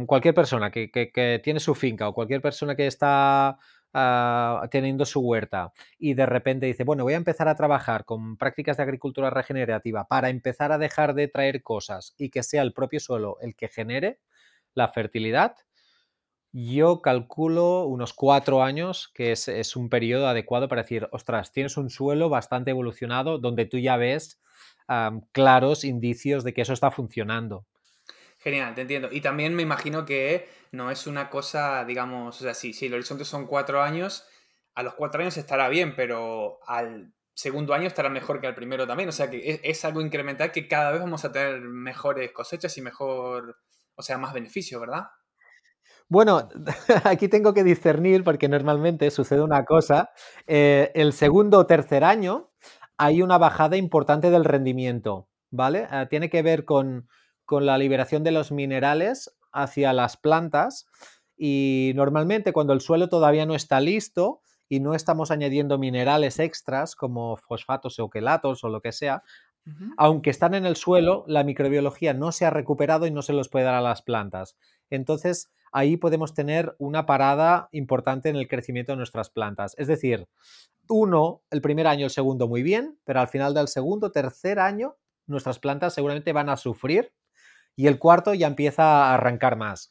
cualquier 0.05 0.33
persona 0.33 0.71
que, 0.71 0.89
que, 0.89 1.41
tiene 1.43 1.59
su 1.59 1.75
finca 1.75 2.07
o 2.07 2.13
cualquier 2.13 2.41
persona 2.41 2.75
que 2.75 2.87
está 2.87 3.59
Ah, 3.99 4.67
teniendo 4.69 5.05
su 5.05 5.21
huerta 5.21 5.73
y 5.97 6.13
de 6.13 6.27
repente 6.27 6.67
dice, 6.67 6.83
bueno, 6.83 7.03
voy 7.03 7.13
a 7.13 7.17
empezar 7.17 7.47
a 7.47 7.55
trabajar 7.55 8.05
con 8.05 8.37
prácticas 8.37 8.77
de 8.77 8.83
agricultura 8.83 9.31
regenerativa 9.31 10.07
para 10.07 10.29
empezar 10.29 10.71
a 10.71 10.77
dejar 10.77 11.15
de 11.15 11.27
traer 11.29 11.63
cosas 11.63 12.13
y 12.15 12.29
que 12.29 12.43
sea 12.43 12.61
el 12.61 12.73
propio 12.73 12.99
suelo 12.99 13.37
el 13.41 13.55
que 13.55 13.69
genere 13.69 14.19
la 14.75 14.89
fertilidad, 14.89 15.55
yo 16.51 17.01
calculo 17.01 17.85
unos 17.85 18.13
cuatro 18.13 18.63
años, 18.63 19.11
que 19.13 19.31
es, 19.31 19.75
un 19.75 19.89
periodo 19.89 20.27
adecuado 20.27 20.67
para 20.67 20.81
decir, 20.81 21.07
ostras, 21.11 21.51
tienes 21.51 21.77
un 21.77 21.89
suelo 21.89 22.29
bastante 22.29 22.71
evolucionado 22.71 23.37
donde 23.37 23.65
tú 23.65 23.77
ya 23.77 23.97
ves 23.97 24.41
claros 25.33 25.83
indicios 25.83 26.43
de 26.43 26.53
que 26.53 26.61
eso 26.61 26.73
está 26.73 26.91
funcionando. 26.91 27.65
Genial, 28.39 28.75
te 28.75 28.81
entiendo. 28.81 29.09
Y 29.11 29.21
también 29.21 29.53
me 29.55 29.63
imagino 29.63 30.05
que 30.05 30.47
no 30.71 30.91
es 30.91 31.07
una 31.07 31.29
cosa, 31.29 31.83
digamos, 31.85 32.39
o 32.39 32.43
sea, 32.43 32.53
si, 32.53 32.71
si 32.71 32.85
el 32.85 32.93
horizonte 32.93 33.25
son 33.25 33.47
cuatro 33.47 33.81
años, 33.81 34.25
a 34.75 34.83
los 34.83 34.93
cuatro 34.93 35.21
años 35.21 35.35
estará 35.37 35.69
bien, 35.69 35.95
pero 35.95 36.59
al 36.65 37.11
segundo 37.37 37.75
año 37.75 37.87
estará 37.87 38.09
mejor 38.09 38.41
que 38.41 38.47
al 38.47 38.55
primero 38.55 38.87
también. 38.87 39.09
O 39.09 39.11
sea 39.11 39.29
que 39.29 39.59
es, 39.63 39.85
algo 39.85 40.01
incremental 40.01 40.51
que 40.51 40.67
cada 40.67 40.91
vez 40.91 41.01
vamos 41.01 41.23
a 41.23 41.31
tener 41.31 41.61
mejores 41.61 42.31
cosechas 42.31 42.77
y 42.77 42.81
mejor, 42.81 43.59
o 43.95 44.01
sea, 44.01 44.17
más 44.17 44.33
beneficio, 44.33 44.79
¿verdad? 44.79 45.07
Bueno, 46.09 46.47
aquí 47.03 47.27
tengo 47.27 47.53
que 47.53 47.63
discernir 47.63 48.23
porque 48.23 48.47
normalmente 48.47 49.11
sucede 49.11 49.41
una 49.41 49.65
cosa. 49.65 50.09
Eh, 50.47 50.91
el 50.95 51.13
segundo 51.13 51.59
o 51.59 51.65
tercer 51.67 52.03
año 52.03 52.49
hay 52.97 53.21
una 53.21 53.37
bajada 53.37 53.77
importante 53.77 54.29
del 54.31 54.45
rendimiento, 54.45 55.27
¿vale? 55.51 55.87
Eh, 55.91 56.07
tiene 56.09 56.29
que 56.29 56.41
ver 56.41 56.65
con 56.65 57.07
con 57.45 57.65
la 57.65 57.77
liberación 57.77 58.25
de 58.25 58.31
los 58.31 58.51
minerales 58.51 59.33
hacia 59.53 59.93
las 59.93 60.17
plantas 60.17 60.85
y 61.37 61.93
normalmente 61.95 62.51
cuando 62.51 62.73
el 62.73 62.81
suelo 62.81 63.07
todavía 63.07 63.45
no 63.45 63.55
está 63.55 63.79
listo 63.79 64.41
y 64.67 64.81
no 64.81 64.93
estamos 64.93 65.31
añadiendo 65.31 65.77
minerales 65.77 66.39
extras 66.39 66.93
como 66.97 67.37
fosfatos 67.37 67.99
o 67.99 68.09
quelatos 68.09 68.65
o 68.65 68.69
lo 68.69 68.81
que 68.81 68.91
sea, 68.91 69.23
aunque 69.97 70.29
están 70.29 70.53
en 70.53 70.65
el 70.65 70.75
suelo, 70.75 71.23
la 71.27 71.43
microbiología 71.43 72.13
no 72.13 72.31
se 72.31 72.45
ha 72.45 72.49
recuperado 72.49 73.07
y 73.07 73.11
no 73.11 73.21
se 73.21 73.33
los 73.33 73.49
puede 73.49 73.65
dar 73.65 73.75
a 73.75 73.81
las 73.81 74.01
plantas. 74.01 74.57
Entonces, 74.89 75.49
ahí 75.71 75.97
podemos 75.97 76.33
tener 76.33 76.75
una 76.79 77.05
parada 77.05 77.69
importante 77.71 78.29
en 78.29 78.35
el 78.35 78.47
crecimiento 78.47 78.91
de 78.91 78.97
nuestras 78.97 79.29
plantas. 79.29 79.75
Es 79.77 79.87
decir, 79.87 80.27
uno, 80.89 81.41
el 81.51 81.61
primer 81.61 81.87
año, 81.87 82.05
el 82.05 82.11
segundo 82.11 82.47
muy 82.47 82.63
bien, 82.63 82.97
pero 83.03 83.19
al 83.19 83.27
final 83.27 83.53
del 83.53 83.67
segundo, 83.67 84.11
tercer 84.11 84.59
año, 84.59 84.95
nuestras 85.25 85.59
plantas 85.59 85.93
seguramente 85.93 86.33
van 86.33 86.49
a 86.49 86.57
sufrir 86.57 87.13
y 87.75 87.87
el 87.87 87.99
cuarto 87.99 88.33
ya 88.33 88.47
empieza 88.47 88.83
a 88.83 89.13
arrancar 89.15 89.57
más. 89.57 89.89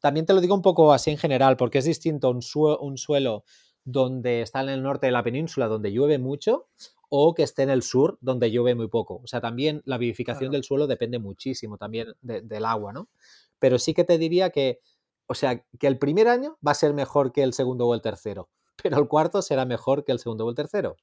También 0.00 0.26
te 0.26 0.34
lo 0.34 0.40
digo 0.40 0.54
un 0.54 0.62
poco 0.62 0.92
así 0.92 1.10
en 1.10 1.18
general, 1.18 1.56
porque 1.56 1.78
es 1.78 1.84
distinto 1.84 2.30
un, 2.30 2.40
un 2.80 2.96
suelo 2.96 3.44
donde 3.84 4.42
está 4.42 4.62
en 4.62 4.68
el 4.68 4.82
norte 4.82 5.06
de 5.06 5.12
la 5.12 5.22
península, 5.22 5.68
donde 5.68 5.92
llueve 5.92 6.18
mucho, 6.18 6.68
o 7.08 7.34
que 7.34 7.42
esté 7.42 7.62
en 7.62 7.70
el 7.70 7.82
sur, 7.82 8.18
donde 8.20 8.50
llueve 8.50 8.74
muy 8.74 8.88
poco. 8.88 9.20
O 9.22 9.26
sea, 9.26 9.40
también 9.40 9.82
la 9.84 9.98
vivificación 9.98 10.50
del 10.50 10.64
suelo 10.64 10.86
depende 10.86 11.18
muchísimo 11.18 11.78
también 11.78 12.08
del 12.20 12.64
agua, 12.64 12.92
¿no? 12.92 13.08
Pero 13.58 13.78
sí 13.78 13.94
que 13.94 14.04
te 14.04 14.18
diría 14.18 14.50
que, 14.50 14.80
o 15.26 15.34
sea, 15.34 15.62
que 15.78 15.86
el 15.86 15.98
primer 15.98 16.28
año 16.28 16.58
va 16.66 16.72
a 16.72 16.74
ser 16.74 16.94
mejor 16.94 17.32
que 17.32 17.42
el 17.42 17.52
segundo 17.52 17.86
o 17.86 17.94
el 17.94 18.02
tercero, 18.02 18.48
pero 18.82 18.98
el 18.98 19.08
cuarto 19.08 19.42
será 19.42 19.64
mejor 19.64 20.04
que 20.04 20.12
el 20.12 20.18
segundo 20.18 20.46
o 20.46 20.50
el 20.50 20.56
tercero. 20.56 20.96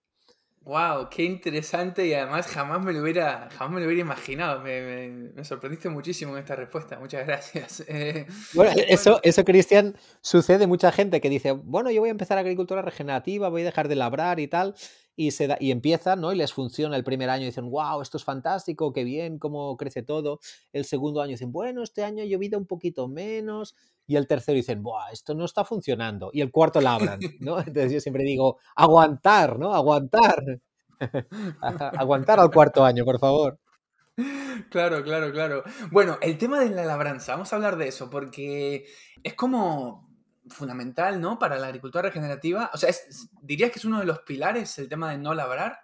Wow, 0.65 1.09
qué 1.09 1.25
interesante 1.25 2.07
y 2.07 2.13
además 2.13 2.47
jamás 2.47 2.81
me 2.81 2.93
lo 2.93 3.01
hubiera, 3.01 3.49
jamás 3.51 3.73
me 3.73 3.79
lo 3.81 3.85
hubiera 3.87 4.01
imaginado. 4.01 4.61
Me, 4.61 5.09
me, 5.35 5.43
sorprendiste 5.43 5.89
muchísimo 5.89 6.31
en 6.33 6.39
esta 6.39 6.55
respuesta. 6.55 6.97
Muchas 6.99 7.27
gracias. 7.27 7.83
Eh, 7.93 8.25
bueno, 8.53 8.71
eso, 8.87 9.19
eso, 9.23 9.43
Cristian, 9.43 9.97
sucede 10.21 10.65
mucha 10.65 10.91
gente 10.93 11.19
que 11.19 11.29
dice, 11.29 11.51
bueno, 11.51 11.91
yo 11.91 11.99
voy 11.99 12.09
a 12.09 12.11
empezar 12.11 12.37
agricultura 12.37 12.81
regenerativa, 12.81 13.49
voy 13.49 13.63
a 13.63 13.65
dejar 13.65 13.89
de 13.89 13.95
labrar 13.95 14.39
y 14.39 14.47
tal, 14.47 14.73
y, 15.15 15.31
se 15.31 15.47
da, 15.47 15.57
y 15.59 15.71
empiezan, 15.71 16.21
¿no? 16.21 16.31
Y 16.33 16.35
les 16.35 16.53
funciona 16.53 16.95
el 16.95 17.03
primer 17.03 17.29
año 17.29 17.45
dicen, 17.45 17.69
wow, 17.69 18.01
esto 18.01 18.17
es 18.17 18.23
fantástico, 18.23 18.93
qué 18.93 19.03
bien, 19.03 19.39
cómo 19.39 19.77
crece 19.77 20.03
todo. 20.03 20.39
El 20.71 20.85
segundo 20.85 21.21
año 21.21 21.31
dicen, 21.31 21.51
bueno, 21.51 21.83
este 21.83 22.03
año 22.03 22.23
ha 22.23 22.25
llovido 22.25 22.57
un 22.57 22.65
poquito 22.65 23.07
menos. 23.07 23.75
Y 24.05 24.15
el 24.17 24.27
tercero 24.27 24.55
dicen, 24.55 24.83
Buah, 24.83 25.11
esto 25.11 25.33
no 25.33 25.45
está 25.45 25.63
funcionando. 25.63 26.29
Y 26.33 26.41
el 26.41 26.51
cuarto 26.51 26.81
labran, 26.81 27.19
¿no? 27.39 27.59
Entonces 27.59 27.91
yo 27.91 27.99
siempre 27.99 28.23
digo, 28.23 28.57
aguantar, 28.75 29.57
¿no? 29.59 29.73
Aguantar. 29.73 30.61
Aguantar 31.97 32.39
al 32.39 32.51
cuarto 32.51 32.83
año, 32.83 33.03
por 33.05 33.19
favor. 33.19 33.59
Claro, 34.69 35.03
claro, 35.03 35.31
claro. 35.31 35.63
Bueno, 35.91 36.17
el 36.21 36.37
tema 36.37 36.59
de 36.59 36.69
la 36.69 36.85
labranza, 36.85 37.33
vamos 37.33 37.51
a 37.51 37.55
hablar 37.55 37.77
de 37.77 37.87
eso, 37.87 38.09
porque 38.09 38.85
es 39.23 39.33
como 39.33 40.12
fundamental, 40.49 41.21
¿no? 41.21 41.39
Para 41.39 41.57
la 41.57 41.67
agricultura 41.67 42.03
regenerativa. 42.03 42.69
O 42.73 42.77
sea, 42.77 42.93
¿dirías 43.41 43.71
que 43.71 43.79
es 43.79 43.85
uno 43.85 43.99
de 43.99 44.05
los 44.05 44.19
pilares 44.19 44.77
el 44.79 44.89
tema 44.89 45.11
de 45.11 45.17
no 45.17 45.33
labrar? 45.33 45.79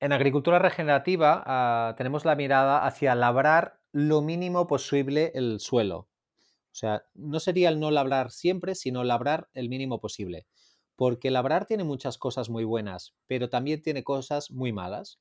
En 0.00 0.12
agricultura 0.12 0.58
regenerativa 0.58 1.42
ah, 1.46 1.94
tenemos 1.96 2.24
la 2.24 2.34
mirada 2.34 2.86
hacia 2.86 3.14
labrar 3.14 3.80
lo 3.92 4.22
mínimo 4.22 4.66
posible 4.66 5.32
el 5.34 5.60
suelo. 5.60 6.08
O 6.72 6.74
sea, 6.74 7.02
no 7.14 7.40
sería 7.40 7.68
el 7.68 7.80
no 7.80 7.90
labrar 7.90 8.30
siempre, 8.30 8.74
sino 8.74 9.04
labrar 9.04 9.48
el 9.52 9.68
mínimo 9.68 10.00
posible. 10.00 10.46
Porque 10.96 11.30
labrar 11.30 11.66
tiene 11.66 11.84
muchas 11.84 12.16
cosas 12.16 12.48
muy 12.48 12.64
buenas, 12.64 13.14
pero 13.26 13.50
también 13.50 13.82
tiene 13.82 14.04
cosas 14.04 14.50
muy 14.50 14.72
malas. 14.72 15.18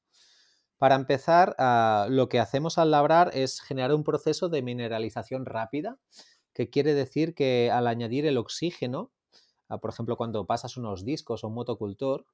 Para 0.78 0.96
empezar, 0.96 1.56
ah, 1.58 2.08
lo 2.10 2.30
que 2.30 2.40
hacemos 2.40 2.78
al 2.78 2.92
labrar 2.92 3.32
es 3.34 3.60
generar 3.62 3.94
un 3.94 4.04
proceso 4.06 4.48
de 4.48 4.62
mineralización 4.62 5.46
rápida, 5.46 5.98
que 6.60 6.70
quiere 6.70 6.94
decir 6.94 7.36
que 7.36 7.72
al 7.72 7.88
añadir 7.88 8.26
el 8.26 8.38
oxígeno, 8.38 9.14
ah, 9.70 9.78
por 9.78 9.92
ejemplo, 9.92 10.18
cuando 10.18 10.46
pasas 10.46 10.76
unos 10.76 11.06
discos 11.06 11.42
o 11.42 11.48
un 11.48 11.54
motocultor, 11.54 12.26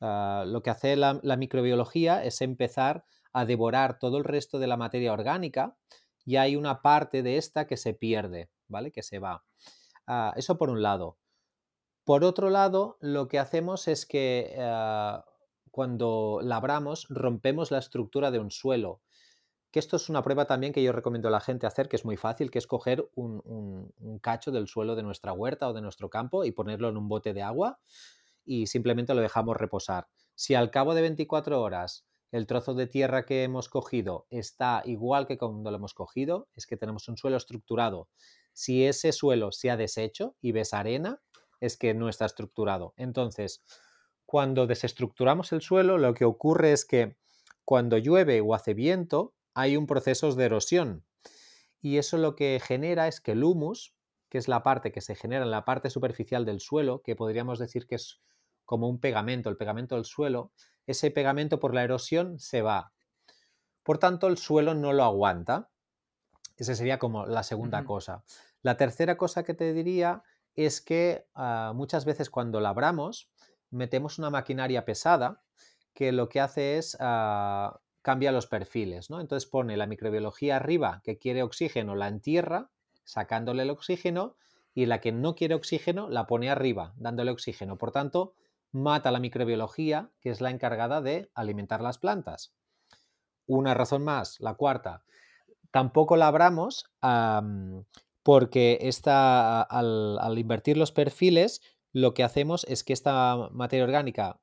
ah, 0.00 0.44
lo 0.46 0.62
que 0.62 0.70
hace 0.70 0.96
la, 0.96 1.20
microbiología 1.36 2.24
es 2.24 2.40
empezar 2.40 3.04
a 3.34 3.44
devorar 3.44 3.98
todo 3.98 4.16
el 4.16 4.24
resto 4.24 4.58
de 4.58 4.68
la 4.68 4.78
materia 4.78 5.12
orgánica 5.12 5.76
y 6.24 6.36
hay 6.36 6.56
una 6.56 6.80
parte 6.80 7.22
de 7.22 7.36
esta 7.36 7.66
que 7.66 7.76
se 7.76 7.92
pierde, 7.92 8.48
¿vale? 8.68 8.90
Que 8.90 9.02
se 9.02 9.18
va. 9.18 9.44
eso 10.34 10.56
por 10.56 10.70
un 10.70 10.80
lado. 10.80 11.18
Por 12.04 12.24
otro 12.24 12.48
lado, 12.48 12.96
lo 13.02 13.28
que 13.28 13.38
hacemos 13.38 13.86
es 13.86 14.06
que 14.06 14.56
cuando 15.70 16.40
labramos, 16.42 17.06
rompemos 17.10 17.70
la 17.70 17.80
estructura 17.80 18.30
de 18.30 18.38
un 18.38 18.50
suelo. 18.50 19.02
Que 19.74 19.80
esto 19.80 19.96
es 19.96 20.08
una 20.08 20.22
prueba 20.22 20.44
también 20.44 20.72
que 20.72 20.84
yo 20.84 20.92
recomiendo 20.92 21.26
a 21.26 21.32
la 21.32 21.40
gente 21.40 21.66
hacer, 21.66 21.88
que 21.88 21.96
es 21.96 22.04
muy 22.04 22.16
fácil, 22.16 22.48
que 22.48 22.60
es 22.60 22.68
coger 22.68 23.10
un, 23.16 23.92
cacho 24.22 24.52
del 24.52 24.68
suelo 24.68 24.94
de 24.94 25.02
nuestra 25.02 25.32
huerta 25.32 25.68
o 25.68 25.72
de 25.72 25.82
nuestro 25.82 26.08
campo 26.08 26.44
y 26.44 26.52
ponerlo 26.52 26.88
en 26.88 26.96
un 26.96 27.08
bote 27.08 27.34
de 27.34 27.42
agua 27.42 27.80
y 28.44 28.68
simplemente 28.68 29.14
lo 29.14 29.20
dejamos 29.20 29.56
reposar. 29.56 30.06
Si 30.36 30.54
al 30.54 30.70
cabo 30.70 30.94
de 30.94 31.00
24 31.00 31.60
horas 31.60 32.06
el 32.30 32.46
trozo 32.46 32.74
de 32.74 32.86
tierra 32.86 33.26
que 33.26 33.42
hemos 33.42 33.68
cogido 33.68 34.28
está 34.30 34.80
igual 34.84 35.26
que 35.26 35.38
cuando 35.38 35.72
lo 35.72 35.76
hemos 35.78 35.92
cogido, 35.92 36.46
es 36.54 36.68
que 36.68 36.76
tenemos 36.76 37.08
un 37.08 37.16
suelo 37.16 37.36
estructurado. 37.36 38.08
Si 38.52 38.86
ese 38.86 39.10
suelo 39.10 39.50
se 39.50 39.72
ha 39.72 39.76
deshecho 39.76 40.36
y 40.40 40.52
ves 40.52 40.72
arena, 40.72 41.20
es 41.58 41.76
que 41.76 41.94
no 41.94 42.08
está 42.08 42.26
estructurado. 42.26 42.94
Entonces, 42.96 43.64
cuando 44.24 44.68
desestructuramos 44.68 45.50
el 45.50 45.62
suelo, 45.62 45.98
lo 45.98 46.14
que 46.14 46.26
ocurre 46.26 46.70
es 46.70 46.84
que 46.84 47.16
cuando 47.64 47.98
llueve 47.98 48.40
o 48.40 48.54
hace 48.54 48.72
viento, 48.72 49.34
hay 49.54 49.76
un 49.76 49.86
proceso 49.86 50.32
de 50.34 50.44
erosión. 50.44 51.04
Y 51.80 51.98
eso 51.98 52.18
lo 52.18 52.34
que 52.34 52.60
genera 52.62 53.08
es 53.08 53.20
que 53.20 53.32
el 53.32 53.44
humus, 53.44 53.94
que 54.28 54.38
es 54.38 54.48
la 54.48 54.62
parte 54.62 54.90
que 54.90 55.00
se 55.00 55.14
genera 55.14 55.44
en 55.44 55.50
la 55.50 55.64
parte 55.64 55.90
superficial 55.90 56.44
del 56.44 56.60
suelo, 56.60 57.02
que 57.02 57.16
podríamos 57.16 57.58
decir 57.58 57.86
que 57.86 57.94
es 57.96 58.20
como 58.64 58.88
un 58.88 58.98
pegamento, 58.98 59.50
el 59.50 59.56
pegamento 59.56 59.94
del 59.94 60.04
suelo, 60.04 60.52
ese 60.86 61.10
pegamento 61.10 61.60
por 61.60 61.74
la 61.74 61.84
erosión 61.84 62.38
se 62.38 62.62
va. 62.62 62.92
Por 63.82 63.98
tanto, 63.98 64.26
el 64.26 64.38
suelo 64.38 64.74
no 64.74 64.92
lo 64.92 65.04
aguanta. 65.04 65.70
Esa 66.56 66.74
sería 66.74 66.98
como 66.98 67.26
la 67.26 67.42
segunda 67.42 67.84
cosa. 67.84 68.24
La 68.62 68.76
tercera 68.76 69.16
cosa 69.16 69.44
que 69.44 69.54
te 69.54 69.72
diría 69.72 70.22
es 70.54 70.80
que 70.80 71.26
ah, 71.34 71.72
muchas 71.74 72.04
veces 72.04 72.30
cuando 72.30 72.60
labramos, 72.60 73.30
metemos 73.70 74.18
una 74.18 74.30
maquinaria 74.30 74.84
pesada 74.84 75.42
que 75.92 76.12
lo 76.12 76.28
que 76.28 76.40
hace 76.40 76.78
es 76.78 76.96
uh, 77.00 77.76
cambia 78.04 78.32
los 78.32 78.46
perfiles, 78.46 79.08
¿no? 79.08 79.18
Entonces 79.18 79.48
pone 79.48 79.78
la 79.78 79.86
microbiología 79.86 80.56
arriba 80.56 81.00
que 81.04 81.16
quiere 81.16 81.42
oxígeno, 81.42 81.96
la 81.96 82.08
entierra, 82.08 82.70
sacándole 83.02 83.62
el 83.62 83.70
oxígeno, 83.70 84.36
y 84.74 84.84
la 84.84 85.00
que 85.00 85.10
no 85.10 85.34
quiere 85.34 85.54
oxígeno 85.54 86.10
la 86.10 86.26
pone 86.26 86.50
arriba, 86.50 86.92
dándole 86.96 87.30
oxígeno. 87.30 87.78
Por 87.78 87.92
tanto, 87.92 88.34
mata 88.72 89.10
la 89.10 89.20
microbiología, 89.20 90.10
que 90.20 90.28
es 90.28 90.42
la 90.42 90.50
encargada 90.50 91.00
de 91.00 91.30
alimentar 91.32 91.80
las 91.80 91.96
plantas. 91.96 92.52
Una 93.46 93.72
razón 93.72 94.04
más, 94.04 94.38
la 94.38 94.52
cuarta, 94.52 95.02
tampoco 95.70 96.16
labramos 96.16 96.84
porque 98.22 98.80
esta, 98.82 99.62
al, 99.62 100.38
invertir 100.38 100.76
los 100.76 100.92
perfiles 100.92 101.62
lo 101.92 102.12
que 102.12 102.22
hacemos 102.22 102.66
es 102.68 102.84
que 102.84 102.92
esta 102.92 103.48
materia 103.50 103.84
orgánica, 103.84 104.40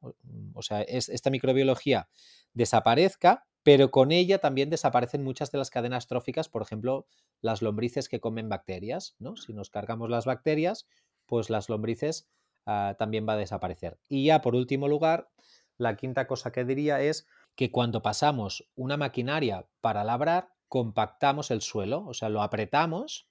o 0.55 0.63
sea, 0.63 0.81
esta 0.81 1.29
microbiología 1.29 2.09
desaparezca, 2.53 3.45
pero 3.63 3.91
con 3.91 4.11
ella 4.11 4.39
también 4.39 4.69
desaparecen 4.69 5.23
muchas 5.23 5.51
de 5.51 5.57
las 5.57 5.69
cadenas 5.69 6.07
tróficas, 6.07 6.49
por 6.49 6.61
ejemplo, 6.61 7.05
las 7.41 7.61
lombrices 7.61 8.09
que 8.09 8.19
comen 8.19 8.49
bacterias, 8.49 9.15
¿no? 9.19 9.35
Si 9.35 9.53
nos 9.53 9.69
cargamos 9.69 10.09
las 10.09 10.25
bacterias, 10.25 10.87
pues 11.25 11.49
las 11.49 11.69
lombrices 11.69 12.29
ah, 12.65 12.95
también 12.97 13.27
va 13.27 13.33
a 13.33 13.37
desaparecer. 13.37 13.99
Y 14.09 14.25
ya 14.25 14.41
por 14.41 14.55
último 14.55 14.87
lugar, 14.87 15.29
la 15.77 15.95
quinta 15.95 16.27
cosa 16.27 16.51
que 16.51 16.65
diría 16.65 17.01
es 17.01 17.27
que 17.55 17.71
cuando 17.71 18.01
pasamos 18.01 18.69
una 18.75 18.97
maquinaria 18.97 19.67
para 19.81 20.03
labrar, 20.03 20.49
compactamos 20.67 21.51
el 21.51 21.61
suelo, 21.61 22.05
o 22.07 22.13
sea, 22.13 22.29
lo 22.29 22.41
apretamos 22.41 23.27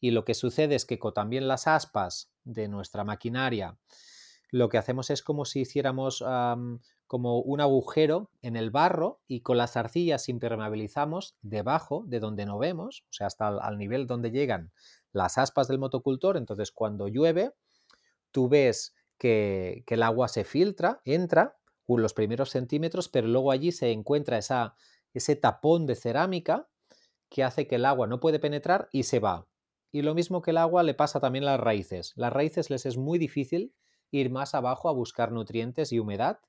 y 0.00 0.10
lo 0.10 0.24
que 0.24 0.34
sucede 0.34 0.74
es 0.74 0.86
que 0.86 0.98
también 1.14 1.46
las 1.46 1.66
aspas 1.66 2.32
de 2.44 2.68
nuestra 2.68 3.04
maquinaria, 3.04 3.78
lo 4.50 4.68
que 4.68 4.78
hacemos 4.78 5.10
es 5.10 5.22
como 5.22 5.44
si 5.44 5.60
hiciéramos 5.60 6.24
como 7.06 7.40
un 7.40 7.60
agujero 7.60 8.30
en 8.42 8.56
el 8.56 8.70
barro 8.70 9.20
y 9.26 9.40
con 9.40 9.56
las 9.56 9.76
arcillas 9.76 10.28
impermeabilizamos 10.28 11.36
debajo 11.42 12.04
de 12.06 12.20
donde 12.20 12.44
no 12.44 12.58
vemos, 12.58 13.04
o 13.08 13.12
sea, 13.12 13.26
hasta 13.26 13.48
al 13.48 13.78
nivel 13.78 14.06
donde 14.06 14.30
llegan 14.30 14.72
las 15.12 15.38
aspas 15.38 15.68
del 15.68 15.78
motocultor. 15.78 16.36
Entonces, 16.36 16.70
cuando 16.70 17.08
llueve, 17.08 17.54
tú 18.30 18.48
ves 18.48 18.94
que, 19.16 19.84
el 19.86 20.02
agua 20.02 20.28
se 20.28 20.44
filtra, 20.44 21.00
entra 21.04 21.56
los 21.86 22.12
primeros 22.12 22.50
centímetros, 22.50 23.08
pero 23.08 23.26
luego 23.26 23.50
allí 23.50 23.72
se 23.72 23.90
encuentra 23.92 24.38
ese 25.14 25.36
tapón 25.36 25.86
de 25.86 25.94
cerámica 25.94 26.68
que 27.30 27.42
hace 27.42 27.66
que 27.66 27.76
el 27.76 27.86
agua 27.86 28.06
no 28.06 28.20
puede 28.20 28.38
penetrar 28.38 28.88
y 28.92 29.04
se 29.04 29.20
va. 29.20 29.46
Y 29.90 30.02
lo 30.02 30.14
mismo 30.14 30.42
que 30.42 30.50
el 30.50 30.58
agua 30.58 30.82
le 30.82 30.92
pasa 30.92 31.18
también 31.18 31.44
a 31.44 31.52
las 31.52 31.60
raíces. 31.60 32.12
Las 32.16 32.32
raíces 32.32 32.68
les 32.68 32.84
es 32.84 32.98
muy 32.98 33.18
difícil 33.18 33.72
ir 34.10 34.30
más 34.30 34.54
abajo 34.54 34.88
a 34.88 34.92
buscar 34.92 35.32
nutrientes 35.32 35.92
y 35.92 35.98
humedad 35.98 36.40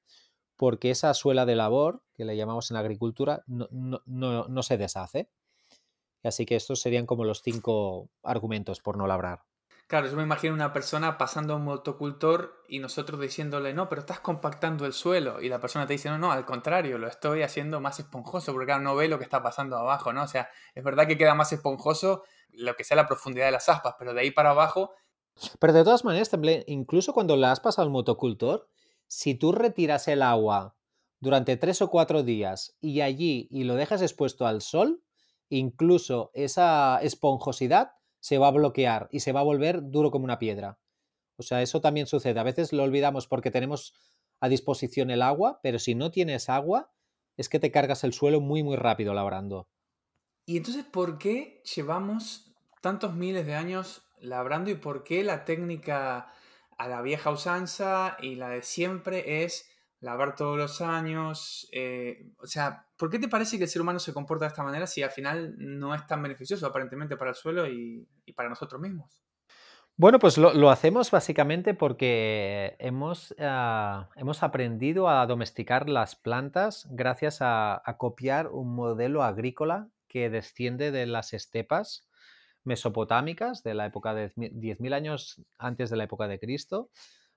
porque 0.56 0.92
esa 0.92 1.14
suela 1.14 1.46
de 1.46 1.56
labor, 1.56 2.04
que 2.16 2.26
le 2.26 2.36
llamamos 2.36 2.70
en 2.70 2.76
agricultura, 2.78 3.44
no, 3.48 4.02
no 4.06 4.64
se 4.64 4.78
deshace. 4.78 5.30
Así 6.22 6.46
que 6.46 6.58
estos 6.58 6.82
serían 6.82 7.06
como 7.06 7.24
los 7.24 7.42
cinco 7.42 8.10
argumentos 8.24 8.82
por 8.82 8.98
no 8.98 9.08
labrar. 9.08 9.44
Claro, 9.90 10.08
yo 10.08 10.16
me 10.16 10.22
imagino 10.22 10.54
una 10.54 10.72
persona 10.72 11.18
pasando 11.18 11.54
a 11.54 11.56
un 11.56 11.64
motocultor 11.64 12.64
y 12.68 12.78
nosotros 12.78 13.20
diciéndole, 13.20 13.74
no, 13.74 13.90
pero 13.90 14.02
estás 14.02 14.20
compactando 14.20 14.86
el 14.86 14.94
suelo. 14.94 15.42
Y 15.42 15.50
la 15.50 15.60
persona 15.60 15.88
te 15.88 15.94
dice, 15.94 16.10
no, 16.10 16.20
no, 16.20 16.32
al 16.32 16.46
contrario, 16.46 17.00
lo 17.00 17.08
estoy 17.08 17.42
haciendo 17.42 17.82
más 17.82 18.00
esponjoso, 18.00 18.52
porque 18.52 18.68
claro, 18.68 18.84
no 18.84 18.96
ve 18.96 19.08
lo 19.08 19.18
que 19.18 19.24
está 19.24 19.42
pasando 19.42 19.78
abajo, 19.78 20.14
¿no? 20.14 20.24
O 20.24 20.28
sea, 20.28 20.50
es 20.76 20.84
verdad 20.84 21.08
que 21.08 21.18
queda 21.18 21.34
más 21.34 21.54
esponjoso 21.54 22.24
lo 22.52 22.76
que 22.76 22.84
sea 22.84 22.98
la 22.98 23.08
profundidad 23.08 23.46
de 23.46 23.52
las 23.52 23.68
aspas, 23.68 23.96
pero 23.98 24.14
de 24.14 24.22
ahí 24.22 24.30
para 24.30 24.52
abajo. 24.52 24.94
Pero 25.60 25.74
de 25.74 25.84
todas 25.84 26.04
maneras, 26.04 26.32
incluso 26.68 27.14
cuando 27.14 27.38
le 27.38 27.48
aspas 27.48 27.80
al 27.80 27.90
motocultor, 27.90 28.68
si 29.08 29.36
tú 29.36 29.52
retiras 29.52 30.08
el 30.08 30.22
agua 30.22 30.76
durante 31.20 31.58
tres 31.58 31.82
o 31.82 31.90
cuatro 31.90 32.24
días 32.24 32.78
y 32.80 33.02
allí 33.02 33.48
y 33.50 33.64
lo 33.64 33.76
dejas 33.76 34.02
expuesto 34.02 34.46
al 34.46 34.62
sol, 34.62 35.04
incluso 35.50 36.32
esa 36.34 37.00
esponjosidad 37.02 37.94
se 38.20 38.38
va 38.38 38.48
a 38.48 38.52
bloquear 38.52 39.08
y 39.12 39.22
se 39.22 39.32
va 39.32 39.40
a 39.40 39.44
volver 39.44 39.90
duro 39.90 40.12
como 40.12 40.26
una 40.26 40.40
piedra. 40.40 40.80
O 41.38 41.44
sea, 41.44 41.62
eso 41.62 41.80
también 41.80 42.06
sucede. 42.06 42.40
A 42.40 42.44
veces 42.44 42.74
lo 42.74 42.84
olvidamos 42.84 43.28
porque 43.28 43.52
tenemos 43.52 43.94
a 44.42 44.50
disposición 44.50 45.10
el 45.10 45.22
agua, 45.22 45.60
pero 45.64 45.80
si 45.80 45.96
no 45.96 46.12
tienes 46.12 46.50
agua, 46.50 46.92
es 47.38 47.48
que 47.48 47.60
te 47.60 47.72
cargas 47.72 48.04
el 48.04 48.14
suelo 48.14 48.42
muy, 48.42 48.64
muy 48.64 48.76
rápido 48.76 49.14
labrando. 49.14 49.70
Y 50.46 50.58
entonces, 50.58 50.84
¿por 50.84 51.18
qué 51.18 51.62
llevamos 51.76 52.54
tantos 52.82 53.16
miles 53.16 53.46
de 53.46 53.56
años 53.56 54.04
labrando 54.22 54.70
y 54.70 54.76
por 54.76 55.04
qué 55.04 55.24
la 55.24 55.46
técnica 55.46 56.34
a 56.78 56.88
la 56.88 57.02
vieja 57.02 57.32
usanza 57.32 58.18
y 58.22 58.36
la 58.36 58.50
de 58.50 58.62
siempre 58.62 59.44
es 59.44 59.70
labrar 60.02 60.36
todos 60.36 60.58
los 60.58 60.82
años? 60.82 61.68
Eh, 61.72 62.32
o 62.40 62.48
sea, 62.48 62.86
¿por 62.98 63.10
qué 63.10 63.20
te 63.20 63.28
parece 63.28 63.58
que 63.58 63.66
el 63.66 63.70
ser 63.70 63.82
humano 63.82 64.00
se 64.00 64.14
comporta 64.14 64.46
de 64.46 64.50
esta 64.50 64.64
manera 64.64 64.88
si 64.88 65.04
al 65.04 65.12
final 65.12 65.56
no 65.58 65.94
es 65.94 66.06
tan 66.08 66.22
beneficioso 66.22 66.66
aparentemente 66.66 67.18
para 67.18 67.32
el 67.32 67.36
suelo 67.36 67.68
y, 67.68 68.08
para 68.36 68.50
nosotros 68.50 68.82
mismos? 68.82 69.22
Bueno, 69.98 70.18
pues 70.18 70.38
lo, 70.38 70.70
hacemos 70.70 71.12
básicamente 71.12 71.74
porque 71.74 72.78
hemos, 72.80 73.36
ah, 73.38 74.10
hemos, 74.16 74.44
aprendido 74.44 75.10
a 75.10 75.26
domesticar 75.26 75.90
las 75.90 76.16
plantas 76.16 76.88
gracias 76.90 77.40
a, 77.42 77.84
copiar 77.98 78.48
un 78.48 78.74
modelo 78.74 79.24
agrícola 79.24 79.90
que 80.08 80.30
desciende 80.30 80.92
de 80.92 81.06
las 81.06 81.34
estepas 81.34 82.09
mesopotámicas 82.64 83.64
de 83.64 83.74
la 83.74 83.86
época 83.86 84.14
de 84.14 84.30
10.000 84.32 84.94
años 84.94 85.42
antes 85.58 85.90
de 85.90 85.98
la 85.98 86.04
época 86.04 86.28
de 86.28 86.40
Cristo, 86.40 86.90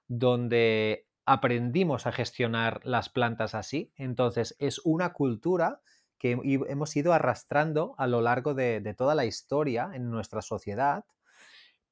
donde 0.08 1.06
aprendimos 1.24 2.06
a 2.06 2.12
gestionar 2.12 2.80
las 2.84 3.08
plantas 3.08 3.54
así. 3.54 3.92
Entonces, 3.96 4.56
es 4.58 4.80
una 4.84 5.12
cultura 5.12 5.80
que 6.18 6.38
hemos 6.68 6.94
ido 6.96 7.12
arrastrando 7.12 7.94
a 7.98 8.06
lo 8.06 8.20
largo 8.20 8.54
de, 8.54 8.94
toda 8.96 9.14
la 9.14 9.24
historia 9.24 9.90
en 9.92 10.10
nuestra 10.10 10.42
sociedad. 10.42 11.04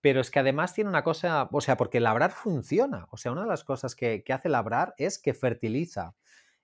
Pero 0.01 0.21
es 0.21 0.31
que 0.31 0.39
además 0.39 0.73
tiene 0.73 0.89
una 0.89 1.05
cosa, 1.05 1.49
o 1.53 1.61
sea, 1.61 1.77
porque 1.77 2.01
labrar 2.01 2.31
funciona. 2.31 3.07
O 3.11 3.17
sea, 3.17 3.33
una 3.33 3.43
de 3.43 3.49
las 3.49 3.65
cosas 3.65 3.95
que, 3.95 4.23
que 4.23 4.33
hace 4.33 4.49
labrar 4.49 4.95
es 4.99 5.19
que 5.19 5.35
fertiliza. 5.35 6.15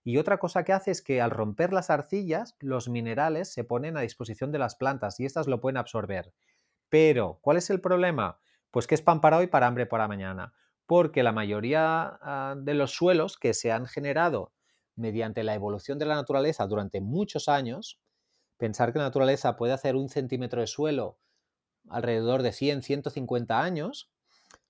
Y 0.04 0.18
otra 0.18 0.38
cosa 0.38 0.62
que 0.62 0.72
hace 0.72 0.92
es 0.92 1.02
que 1.02 1.20
al 1.20 1.32
romper 1.32 1.72
las 1.72 1.90
arcillas, 1.90 2.54
los 2.60 2.88
minerales 2.88 3.52
se 3.52 3.64
ponen 3.64 3.96
a 3.96 4.02
disposición 4.02 4.52
de 4.52 4.60
las 4.60 4.76
plantas 4.76 5.18
y 5.18 5.26
estas 5.26 5.48
lo 5.48 5.60
pueden 5.60 5.76
absorber. 5.76 6.32
Pero, 6.88 7.38
¿cuál 7.42 7.56
es 7.56 7.70
el 7.70 7.80
problema? 7.80 8.38
Pues 8.70 8.86
que 8.86 8.94
es 8.94 9.02
pan 9.02 9.20
para 9.20 9.38
hoy, 9.38 9.46
para 9.46 9.66
hambre 9.66 9.86
para 9.86 10.08
mañana 10.08 10.54
porque 10.86 11.22
la 11.22 11.32
mayoría 11.32 12.18
ah, 12.22 12.54
de 12.56 12.74
los 12.74 12.92
suelos 12.92 13.36
que 13.36 13.54
se 13.54 13.72
han 13.72 13.86
generado 13.86 14.52
mediante 14.94 15.44
la 15.44 15.54
evolución 15.54 15.98
de 15.98 16.06
la 16.06 16.14
naturaleza 16.14 16.66
durante 16.66 17.00
muchos 17.00 17.48
años, 17.48 18.00
pensar 18.56 18.92
que 18.92 18.98
la 18.98 19.06
naturaleza 19.06 19.56
puede 19.56 19.74
hacer 19.74 19.96
un 19.96 20.08
centímetro 20.08 20.60
de 20.60 20.66
suelo 20.68 21.18
alrededor 21.88 22.42
de 22.42 22.52
100, 22.52 22.82
150 22.82 23.60
años, 23.60 24.10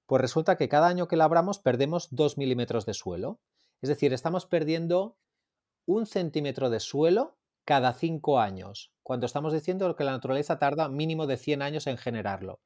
pues 0.07 0.21
resulta 0.21 0.57
que 0.57 0.69
cada 0.69 0.89
año 0.89 1.07
que 1.07 1.17
labramos 1.17 1.59
perdemos 1.59 2.09
2 2.11 2.39
milímetros 2.39 2.87
de 2.87 2.95
suelo. 2.95 3.41
Es 3.83 3.89
decir, 3.89 4.13
estamos 4.13 4.47
perdiendo 4.47 5.17
un 5.85 6.07
centímetro 6.07 6.71
de 6.71 6.81
suelo 6.81 7.36
cada 7.67 7.93
5 7.93 8.39
años, 8.39 8.95
cuando 9.03 9.27
estamos 9.27 9.53
diciendo 9.53 9.95
que 9.97 10.05
la 10.05 10.13
naturaleza 10.13 10.59
tarda 10.59 10.89
mínimo 10.89 11.27
de 11.27 11.37
100 11.37 11.63
años 11.63 11.87
en 11.89 11.99
generarlo. 11.99 12.61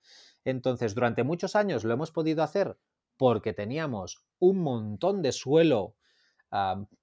Entonces, 0.44 0.94
durante 0.94 1.24
muchos 1.24 1.56
años 1.56 1.84
lo 1.84 1.94
hemos 1.94 2.12
podido 2.12 2.42
hacer 2.42 2.78
porque 3.16 3.52
teníamos 3.54 4.22
un 4.38 4.58
montón 4.62 5.22
de 5.22 5.32
suelo, 5.32 5.96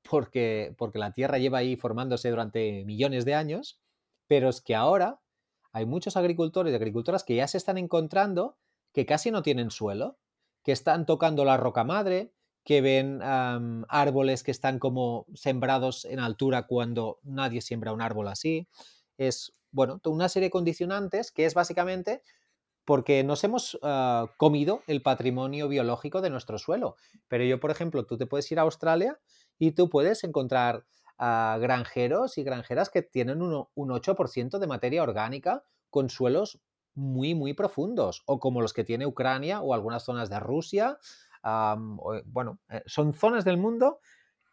porque, 0.09 0.75
porque 0.77 0.99
la 0.99 1.11
Tierra 1.11 1.39
lleva 1.39 1.57
ahí 1.57 1.75
formándose 1.75 2.29
durante 2.29 2.85
millones 2.85 3.25
de 3.25 3.33
años, 3.33 3.81
pero 4.27 4.49
es 4.49 4.61
que 4.61 4.75
ahora 4.75 5.19
hay 5.71 5.85
muchos 5.87 6.17
agricultores 6.17 6.71
y 6.71 6.75
agricultoras 6.75 7.23
que 7.23 7.35
ya 7.35 7.47
se 7.47 7.57
están 7.57 7.77
encontrando 7.77 8.57
que 8.93 9.05
casi 9.05 9.31
no 9.31 9.41
tienen 9.41 9.71
suelo, 9.71 10.19
que 10.63 10.71
están 10.71 11.05
tocando 11.07 11.45
la 11.45 11.57
roca 11.57 11.83
madre, 11.83 12.33
que 12.67 12.81
ven 12.81 13.21
árboles 13.23 14.43
que 14.43 14.51
están 14.51 14.77
como 14.77 15.25
sembrados 15.33 16.03
en 16.03 16.19
altura 16.19 16.67
cuando 16.67 17.17
nadie 17.23 17.61
siembra 17.61 17.93
un 17.93 18.01
árbol 18.01 18.27
así. 18.27 18.67
Es, 19.17 19.53
bueno, 19.71 20.01
una 20.03 20.27
serie 20.27 20.47
de 20.47 20.51
condicionantes 20.51 21.31
que 21.31 21.45
es 21.45 21.53
básicamente 21.53 22.23
porque 22.83 23.23
nos 23.23 23.45
hemos 23.45 23.79
ah, 23.83 24.33
comido 24.35 24.81
el 24.87 25.01
patrimonio 25.01 25.69
biológico 25.69 26.19
de 26.19 26.29
nuestro 26.29 26.57
suelo. 26.57 26.97
Pero 27.29 27.45
yo, 27.45 27.57
por 27.61 27.71
ejemplo, 27.71 28.05
tú 28.05 28.17
te 28.17 28.25
puedes 28.25 28.51
ir 28.51 28.59
a 28.59 28.63
Australia 28.63 29.17
y 29.57 29.71
tú 29.71 29.89
puedes 29.89 30.25
encontrar 30.25 30.83
ah, 31.17 31.57
granjeros 31.61 32.37
y 32.37 32.43
granjeras 32.43 32.89
que 32.89 33.01
tienen 33.01 33.41
un, 33.41 33.65
8% 33.75 34.59
de 34.59 34.67
materia 34.67 35.03
orgánica 35.03 35.63
con 35.89 36.09
suelos 36.09 36.59
muy, 36.95 37.33
muy 37.33 37.53
profundos, 37.53 38.23
o 38.25 38.41
como 38.41 38.59
los 38.59 38.73
que 38.73 38.83
tiene 38.83 39.05
Ucrania 39.05 39.61
o 39.61 39.73
algunas 39.73 40.03
zonas 40.03 40.29
de 40.29 40.41
Rusia. 40.41 40.97
Bueno, 41.43 42.59
eh, 42.69 42.83
son 42.85 43.13
zonas 43.13 43.45
del 43.45 43.57
mundo 43.57 43.99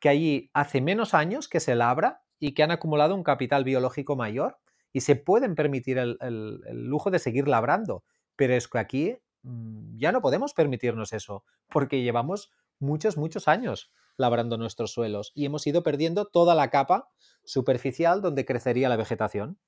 que 0.01 0.09
allí 0.09 0.51
hace 0.53 0.81
menos 0.81 1.15
años 1.15 1.49
que 1.49 1.61
se 1.61 1.75
labra 1.75 2.23
y 2.39 2.53
que 2.53 2.63
han 2.63 2.71
acumulado 2.71 3.15
un 3.15 3.23
capital 3.23 3.65
biológico 3.65 4.17
mayor 4.17 4.59
y 4.93 5.01
se 5.01 5.17
pueden 5.17 5.55
permitir 5.55 5.99
el 5.99 6.61
lujo 6.71 7.11
de 7.11 7.19
seguir 7.19 7.49
labrando. 7.49 8.05
Pero 8.37 8.55
es 8.55 8.69
que 8.69 8.79
aquí 8.79 9.17
mm, 9.43 9.97
ya 9.97 10.13
no 10.13 10.21
podemos 10.21 10.55
permitirnos 10.55 11.13
eso, 11.13 11.45
porque 11.69 12.03
llevamos 12.03 12.53
muchos, 12.79 13.17
muchos 13.17 13.49
años 13.49 13.93
labrando 14.17 14.57
nuestros 14.59 14.93
suelos 14.93 15.33
y 15.35 15.45
hemos 15.47 15.67
ido 15.67 15.83
perdiendo 15.83 16.27
toda 16.27 16.55
la 16.55 16.71
capa 16.71 17.09
superficial 17.45 18.23
donde 18.23 18.45
crecería 18.45 18.89
la 18.89 18.97
vegetación. 18.97 19.59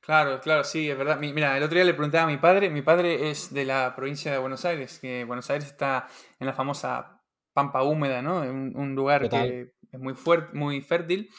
Claro, 0.00 0.40
claro, 0.40 0.64
sí, 0.64 0.90
es 0.90 0.96
verdad. 0.96 1.18
Mira, 1.20 1.56
el 1.56 1.62
otro 1.62 1.76
día 1.76 1.84
le 1.84 1.94
preguntaba 1.94 2.24
a 2.24 2.26
mi 2.26 2.38
padre, 2.38 2.70
mi 2.70 2.82
padre 2.82 3.30
es 3.30 3.52
de 3.52 3.64
la 3.64 3.94
provincia 3.94 4.32
de 4.32 4.38
Buenos 4.38 4.64
Aires, 4.64 4.98
que 4.98 5.24
Buenos 5.24 5.50
Aires 5.50 5.66
está 5.66 6.08
en 6.38 6.46
la 6.46 6.52
famosa 6.54 7.20
pampa 7.52 7.82
húmeda, 7.82 8.22
¿no? 8.22 8.40
Un, 8.40 8.72
un 8.74 8.94
lugar 8.94 9.28
que 9.28 9.72
es 9.92 10.00
muy 10.00 10.14
fuerte, 10.14 10.56
muy 10.56 10.80
fértil. 10.80 11.30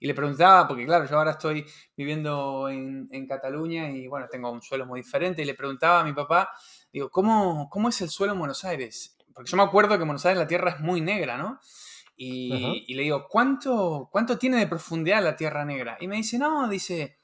Y 0.00 0.06
le 0.06 0.14
preguntaba, 0.14 0.68
porque 0.68 0.84
claro, 0.84 1.06
yo 1.06 1.16
ahora 1.16 1.30
estoy 1.30 1.64
viviendo 1.96 2.68
en, 2.68 3.26
Cataluña 3.26 3.90
y 3.90 4.06
bueno, 4.06 4.26
tengo 4.30 4.50
un 4.50 4.60
suelo 4.60 4.84
muy 4.84 5.00
diferente, 5.00 5.40
y 5.40 5.44
le 5.46 5.54
preguntaba 5.54 6.00
a 6.00 6.04
mi 6.04 6.12
papá, 6.12 6.50
digo, 6.92 7.08
¿cómo, 7.10 7.68
cómo 7.70 7.88
es 7.88 8.00
el 8.02 8.10
suelo 8.10 8.34
en 8.34 8.38
Buenos 8.38 8.64
Aires? 8.64 9.16
Porque 9.32 9.50
yo 9.50 9.56
me 9.56 9.62
acuerdo 9.62 9.96
que 9.96 10.02
en 10.02 10.08
Buenos 10.08 10.26
Aires 10.26 10.38
la 10.38 10.46
tierra 10.46 10.72
es 10.72 10.80
muy 10.80 11.00
negra, 11.00 11.38
¿no? 11.38 11.58
Y, 12.16 12.84
y, 12.86 12.94
le 12.94 13.02
digo, 13.02 13.26
¿cuánto, 13.28 14.08
¿cuánto 14.12 14.36
tiene 14.36 14.58
de 14.58 14.66
profundidad 14.66 15.22
la 15.22 15.36
tierra 15.36 15.64
negra? 15.64 15.96
Y 15.98 16.06
me 16.06 16.16
dice, 16.16 16.38
no, 16.38 16.68
dice, 16.68 17.18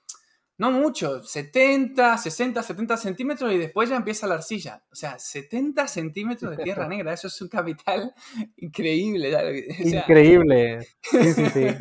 no 0.61 0.71
mucho, 0.71 1.23
70, 1.23 2.19
60, 2.19 2.63
70 2.63 2.97
centímetros 2.99 3.51
y 3.51 3.57
después 3.57 3.89
ya 3.89 3.97
empieza 3.97 4.27
la 4.27 4.35
arcilla. 4.35 4.83
O 4.93 4.95
sea, 4.95 5.19
70 5.19 5.89
centímetros 5.89 6.55
de 6.55 6.63
tierra 6.63 6.87
negra, 6.89 7.15
eso 7.15 7.29
es 7.29 7.41
un 7.41 7.49
capital 7.49 8.13
increíble. 8.59 9.33
Increíble. 9.79 10.87
Sí, 11.01 11.33
sí, 11.33 11.47
sí. 11.47 11.67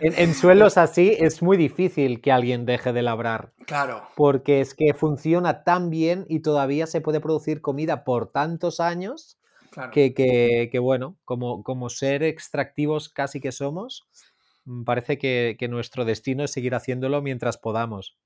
En, 0.00 0.34
suelos 0.34 0.76
así 0.76 1.16
es 1.18 1.42
muy 1.42 1.56
difícil 1.56 2.20
que 2.20 2.32
alguien 2.32 2.64
deje 2.64 2.92
de 2.94 3.02
labrar. 3.02 3.52
Claro. 3.66 4.02
Porque 4.16 4.60
es 4.60 4.74
que 4.74 4.94
funciona 4.94 5.62
tan 5.62 5.90
bien 5.90 6.24
y 6.28 6.40
todavía 6.40 6.86
se 6.86 7.00
puede 7.00 7.20
producir 7.20 7.60
comida 7.60 8.04
por 8.04 8.30
tantos 8.32 8.80
años 8.80 9.38
que, 9.92 10.14
que, 10.14 10.78
bueno, 10.78 11.16
como, 11.24 11.62
como 11.62 11.90
ser 11.90 12.22
extractivos 12.22 13.08
casi 13.08 13.40
que 13.40 13.52
somos, 13.52 14.06
parece 14.84 15.18
que, 15.18 15.56
nuestro 15.68 16.04
destino 16.04 16.44
es 16.44 16.52
seguir 16.52 16.74
haciéndolo 16.74 17.22
mientras 17.22 17.58
podamos. 17.58 18.16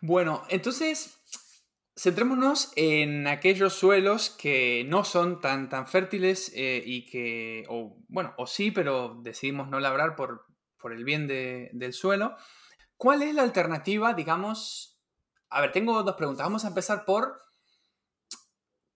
Bueno, 0.00 0.42
entonces 0.48 1.18
centrémonos 1.96 2.72
en 2.76 3.26
aquellos 3.26 3.74
suelos 3.74 4.30
que 4.30 4.84
no 4.88 5.04
son 5.04 5.40
tan, 5.40 5.68
tan 5.68 5.86
fértiles 5.86 6.52
eh, 6.54 6.82
y 6.84 7.06
que, 7.06 7.64
o, 7.68 7.98
bueno, 8.08 8.34
o 8.38 8.46
sí, 8.46 8.70
pero 8.70 9.20
decidimos 9.22 9.68
no 9.68 9.78
labrar 9.78 10.16
por, 10.16 10.46
por 10.78 10.92
el 10.92 11.04
bien 11.04 11.26
del 11.26 11.92
suelo. 11.92 12.36
¿Cuál 12.96 13.22
es 13.22 13.34
la 13.34 13.42
alternativa, 13.42 14.14
digamos? 14.14 15.00
A 15.50 15.60
ver, 15.60 15.72
tengo 15.72 16.02
dos 16.02 16.16
preguntas. 16.16 16.46
Vamos 16.46 16.64
a 16.64 16.68
empezar 16.68 17.04
por 17.04 17.38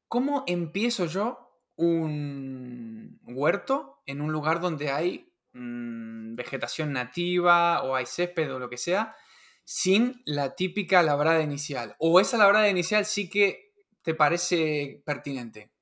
cómo 0.09 0.45
empiezo 0.47 1.07
yo 1.07 1.61
un 1.77 3.21
huerto 3.25 4.03
en 4.07 4.21
un 4.21 4.33
lugar 4.33 4.61
donde 4.61 4.91
hay 4.91 5.33
Mm, 5.59 6.37
vegetación 6.37 6.93
nativa 6.93 7.83
o 7.83 7.95
hay 7.97 8.05
césped 8.05 8.53
o 8.53 8.59
lo 8.59 8.69
que 8.69 8.77
sea, 8.77 9.17
sin 9.65 10.21
la 10.27 10.55
típica 10.55 11.03
labrada 11.03 11.41
inicial. 11.41 11.97
¿O 11.99 12.21
esa 12.21 12.37
labrada 12.37 12.69
inicial 12.69 13.07
sí 13.07 13.31
que 13.31 13.73
te 14.03 14.15
parece 14.15 15.03
pertinente? 15.07 15.73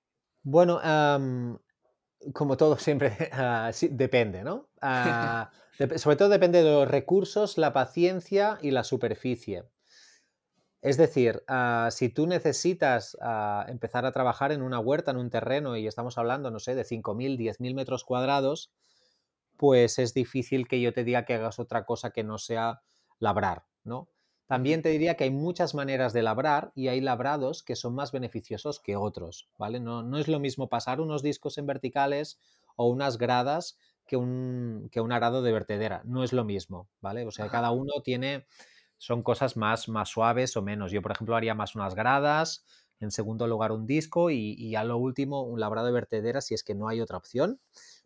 Bueno, 0.44 0.80
como 2.32 2.56
todo 2.56 2.78
siempre, 2.78 3.16
ah, 3.32 3.72
depende, 3.90 4.44
¿no? 4.44 4.68
Ah, 4.80 5.50
sobre 5.96 6.16
todo 6.16 6.28
depende 6.28 6.62
de 6.62 6.70
los 6.70 6.88
recursos, 6.88 7.58
la 7.58 7.72
paciencia 7.72 8.58
y 8.62 8.70
la 8.70 8.84
superficie. 8.84 9.64
Es 10.82 10.96
decir, 10.98 11.42
ah, 11.48 11.88
si 11.90 12.10
tú 12.10 12.28
necesitas 12.28 13.16
empezar 13.66 14.06
a 14.06 14.12
trabajar 14.12 14.52
en 14.52 14.62
una 14.62 14.78
huerta, 14.78 15.10
en 15.10 15.16
un 15.16 15.30
terreno, 15.30 15.76
y 15.76 15.88
estamos 15.88 16.16
hablando, 16.16 16.52
no 16.52 16.60
sé, 16.60 16.76
de 16.76 16.84
5.000, 16.84 17.36
10.000 17.36 17.74
metros 17.74 18.04
cuadrados, 18.04 18.70
pues 19.56 19.98
es 19.98 20.14
difícil 20.14 20.68
que 20.68 20.80
yo 20.80 20.92
te 20.92 21.04
diga 21.04 21.24
que 21.24 21.34
hagas 21.34 21.58
otra 21.58 21.84
cosa 21.84 22.10
que 22.10 22.24
no 22.24 22.38
sea 22.38 22.82
labrar, 23.18 23.66
¿no? 23.84 24.08
También 24.46 24.82
te 24.82 24.90
diría 24.90 25.16
que 25.16 25.24
hay 25.24 25.30
muchas 25.30 25.74
maneras 25.74 26.12
de 26.12 26.22
labrar 26.22 26.70
y 26.74 26.88
hay 26.88 27.00
labrados 27.00 27.62
que 27.62 27.76
son 27.76 27.94
más 27.94 28.12
beneficiosos 28.12 28.78
que 28.78 28.96
otros, 28.96 29.48
¿vale? 29.58 29.80
No, 29.80 30.02
no 30.02 30.18
es 30.18 30.28
lo 30.28 30.38
mismo 30.38 30.68
pasar 30.68 31.00
unos 31.00 31.22
discos 31.22 31.56
en 31.56 31.66
verticales 31.66 32.38
o 32.76 32.88
unas 32.88 33.16
gradas 33.16 33.78
que 34.06 34.16
un, 34.18 34.88
que 34.92 35.00
un 35.00 35.12
arado 35.12 35.40
de 35.42 35.52
vertedera, 35.52 36.02
no 36.04 36.24
es 36.24 36.32
lo 36.34 36.44
mismo, 36.44 36.90
¿vale? 37.00 37.24
O 37.26 37.30
sea, 37.30 37.48
cada 37.48 37.70
uno 37.70 38.02
tiene, 38.02 38.46
son 38.98 39.22
cosas 39.22 39.56
más, 39.56 39.88
más 39.88 40.10
suaves 40.10 40.56
o 40.56 40.62
menos. 40.62 40.92
Yo, 40.92 41.00
por 41.02 41.12
ejemplo, 41.12 41.36
haría 41.36 41.54
más 41.54 41.74
unas 41.74 41.94
gradas, 41.94 42.64
en 43.00 43.10
segundo 43.10 43.46
lugar 43.46 43.72
un 43.72 43.86
disco 43.86 44.30
y, 44.30 44.54
y 44.58 44.74
a 44.76 44.84
lo 44.84 44.98
último 44.98 45.42
un 45.42 45.58
labrado 45.60 45.86
de 45.86 45.92
vertedera 45.92 46.40
si 46.40 46.54
es 46.54 46.62
que 46.64 46.74
no 46.74 46.88
hay 46.88 47.00
otra 47.00 47.16
opción. 47.16 47.60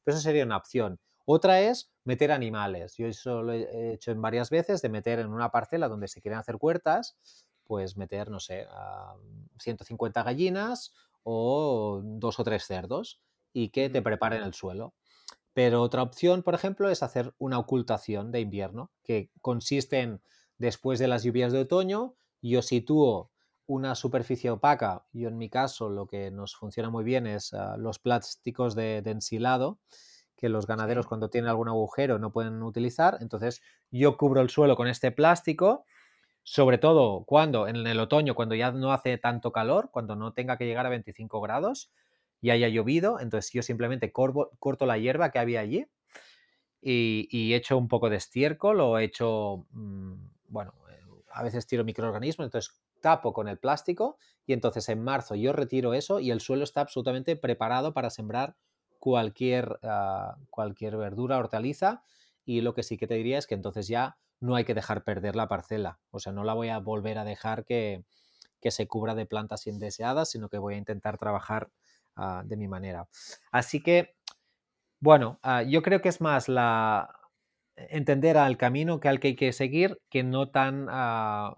Pero 0.05 0.17
eso 0.17 0.23
sería 0.23 0.45
una 0.45 0.57
opción. 0.57 1.01
Otra 1.31 1.61
es 1.61 1.93
meter 2.05 2.33
animales. 2.33 2.97
Yo 2.97 3.07
eso 3.07 3.43
lo 3.43 3.53
he 3.53 3.93
hecho 3.93 4.12
en 4.12 4.23
varias 4.23 4.49
veces, 4.49 4.81
de 4.81 4.88
meter 4.88 5.19
en 5.19 5.29
una 5.29 5.51
parcela 5.51 5.87
donde 5.87 6.09
se 6.09 6.23
quieren 6.23 6.38
hacer 6.38 6.57
huertas, 6.59 7.19
pues 7.64 7.99
meter, 7.99 8.31
no 8.31 8.41
sé, 8.41 8.67
150 9.59 10.23
gallinas 10.23 10.95
o 11.25 12.01
dos 12.03 12.41
o 12.41 12.45
tres 12.45 12.64
cerdos 12.64 13.21
y 13.53 13.69
que 13.69 13.91
te 13.91 14.01
preparen 14.01 14.43
el 14.43 14.55
suelo. 14.55 14.95
Pero 15.53 15.83
otra 15.83 16.03
opción, 16.03 16.43
por 16.43 16.55
ejemplo, 16.55 16.88
es 16.88 17.03
hacer 17.03 17.35
una 17.37 17.59
ocultación 17.59 18.33
de 18.33 18.41
invierno, 18.41 18.91
que 19.03 19.31
consiste 19.43 20.01
en, 20.01 20.23
después 20.57 20.99
de 20.99 21.09
las 21.09 21.25
lluvias 21.25 21.53
de 21.53 21.59
otoño, 21.59 22.14
yo 22.41 22.62
sitúo 22.62 23.33
una 23.67 23.95
superficie 23.97 24.51
opaca, 24.51 25.05
y 25.12 25.27
en 25.27 25.37
mi 25.37 25.51
caso 25.51 25.91
lo 25.91 26.07
que 26.07 26.31
nos 26.31 26.57
funciona 26.57 26.88
muy 26.88 27.05
bien 27.05 27.27
es 27.27 27.53
ah, 27.53 27.77
los 27.77 27.99
plásticos 27.99 28.75
de, 28.75 29.03
ensilado, 29.05 29.79
que 30.38 30.48
los 30.48 30.66
ganaderos 30.66 31.07
cuando 31.07 31.29
tienen 31.29 31.51
algún 31.51 31.68
agujero 31.68 32.18
no 32.18 32.33
pueden 32.33 32.62
utilizar. 32.62 33.18
Entonces 33.20 33.61
yo 33.90 34.16
cubro 34.16 34.40
el 34.40 34.48
suelo 34.48 34.77
con 34.77 34.87
este 34.87 35.11
plástico, 35.11 35.85
sobre 36.44 36.79
todo 36.79 37.24
cuando 37.24 37.66
en 37.66 37.87
el 37.87 38.01
otoño, 38.01 38.35
cuando 38.35 38.55
ya 38.55 38.70
no 38.70 38.92
hace 38.92 39.18
tanto 39.18 39.53
calor, 39.53 39.90
cuando 39.90 40.14
no 40.16 40.33
tenga 40.33 40.57
que 40.57 40.64
llegar 40.66 40.87
a 40.87 40.90
25 40.90 41.40
grados 41.40 41.92
y 42.40 42.51
haya 42.51 42.68
llovido, 42.68 43.18
entonces 43.20 43.53
yo 43.53 43.62
simplemente 43.62 44.12
corto 44.12 44.87
la 44.87 44.96
hierba 44.96 45.31
que 45.31 45.40
había 45.40 45.61
allí 45.61 45.87
y, 46.81 47.29
y 47.31 47.55
echo 47.55 47.77
un 47.77 47.88
poco 47.88 48.09
de 48.09 48.16
estiércol 48.16 48.81
o 48.81 48.98
echo, 49.01 49.66
mm, 49.70 50.14
bueno, 50.48 50.72
a 51.33 51.42
veces 51.42 51.66
tiro 51.66 51.85
microorganismos, 51.85 52.46
entonces 52.46 52.81
tapo 53.01 53.33
con 53.33 53.48
el 53.48 53.59
plástico 53.59 54.18
y 54.46 54.53
entonces 54.53 54.88
en 54.88 55.03
marzo 55.03 55.35
yo 55.35 55.53
retiro 55.53 55.94
eso 55.94 56.20
y 56.20 56.31
el 56.31 56.40
suelo 56.40 56.64
está 56.64 56.81
absolutamente 56.81 57.37
preparado 57.37 57.92
para 57.92 58.11
sembrar 58.11 58.57
cualquier, 58.99 59.79
ah, 59.83 60.37
cualquier 60.51 60.97
verdura, 60.97 61.39
hortaliza 61.39 62.03
y 62.45 62.61
lo 62.61 62.75
que 62.75 62.83
sí 62.83 62.97
que 62.97 63.07
te 63.07 63.15
diría 63.15 63.39
es 63.39 63.47
que 63.47 63.55
entonces 63.55 63.89
ya 63.89 64.17
no 64.41 64.55
hay 64.55 64.65
que 64.65 64.75
dejar 64.75 65.05
perder 65.05 65.37
la 65.37 65.49
parcela, 65.49 65.99
o 66.11 66.21
sea, 66.21 66.33
no 66.33 66.45
la 66.45 66.55
voy 66.55 66.69
a 66.69 66.79
volver 66.79 67.19
a 67.19 67.25
dejar 67.25 67.65
que, 67.65 68.05
se 68.71 68.87
cubra 68.87 69.15
de 69.15 69.27
plantas 69.27 69.67
indeseadas, 69.67 70.31
sino 70.31 70.49
que 70.49 70.59
voy 70.59 70.75
a 70.75 70.79
intentar 70.79 71.17
trabajar 71.19 71.71
ah, 72.17 72.43
de 72.45 72.57
mi 72.57 72.69
manera. 72.69 73.09
Así 73.51 73.83
que, 73.83 74.15
bueno, 75.01 75.39
ah, 75.43 75.63
yo 75.63 75.83
creo 75.83 76.03
que 76.03 76.09
es 76.11 76.21
más 76.21 76.49
la, 76.49 77.19
entender 77.77 78.37
al 78.37 78.57
camino 78.57 79.01
que 79.01 79.09
al 79.09 79.21
que 79.21 79.29
hay 79.29 79.37
que 79.37 79.53
seguir, 79.53 80.01
que 80.11 80.23
no 80.23 80.51
tan, 80.51 80.87
ah, 80.91 81.57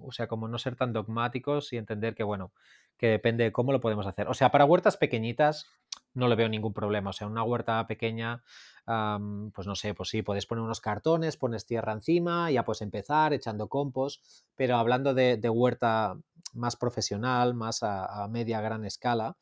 o 0.00 0.12
sea, 0.12 0.26
como 0.26 0.48
no 0.48 0.58
ser 0.58 0.76
tan 0.76 0.92
dogmáticos 0.92 1.72
y 1.72 1.76
entender 1.76 2.14
que, 2.14 2.24
bueno, 2.24 2.52
que 2.96 3.08
depende 3.08 3.44
de 3.44 3.52
cómo 3.52 3.72
lo 3.72 3.80
podemos 3.80 4.06
hacer. 4.06 4.28
O 4.28 4.34
sea, 4.34 4.50
para 4.50 4.64
huertas 4.64 4.96
pequeñitas 4.96 5.66
no 6.14 6.28
le 6.28 6.36
veo 6.36 6.48
ningún 6.48 6.72
problema. 6.72 7.10
O 7.10 7.12
sea, 7.12 7.26
una 7.26 7.42
huerta 7.42 7.86
pequeña, 7.86 8.42
pues 8.84 9.66
no 9.66 9.74
sé, 9.74 9.94
pues 9.94 10.08
sí, 10.08 10.22
puedes 10.22 10.46
poner 10.46 10.62
unos 10.62 10.80
cartones, 10.80 11.36
pones 11.36 11.66
tierra 11.66 11.92
encima, 11.92 12.50
ya 12.50 12.64
puedes 12.64 12.82
empezar 12.82 13.32
echando 13.32 13.68
compost, 13.68 14.24
pero 14.54 14.76
hablando 14.76 15.14
de, 15.14 15.38
huerta 15.48 16.18
más 16.54 16.76
profesional, 16.76 17.54
más 17.54 17.82
a, 17.82 18.26
media 18.28 18.60
gran 18.60 18.84
escala, 18.84 19.36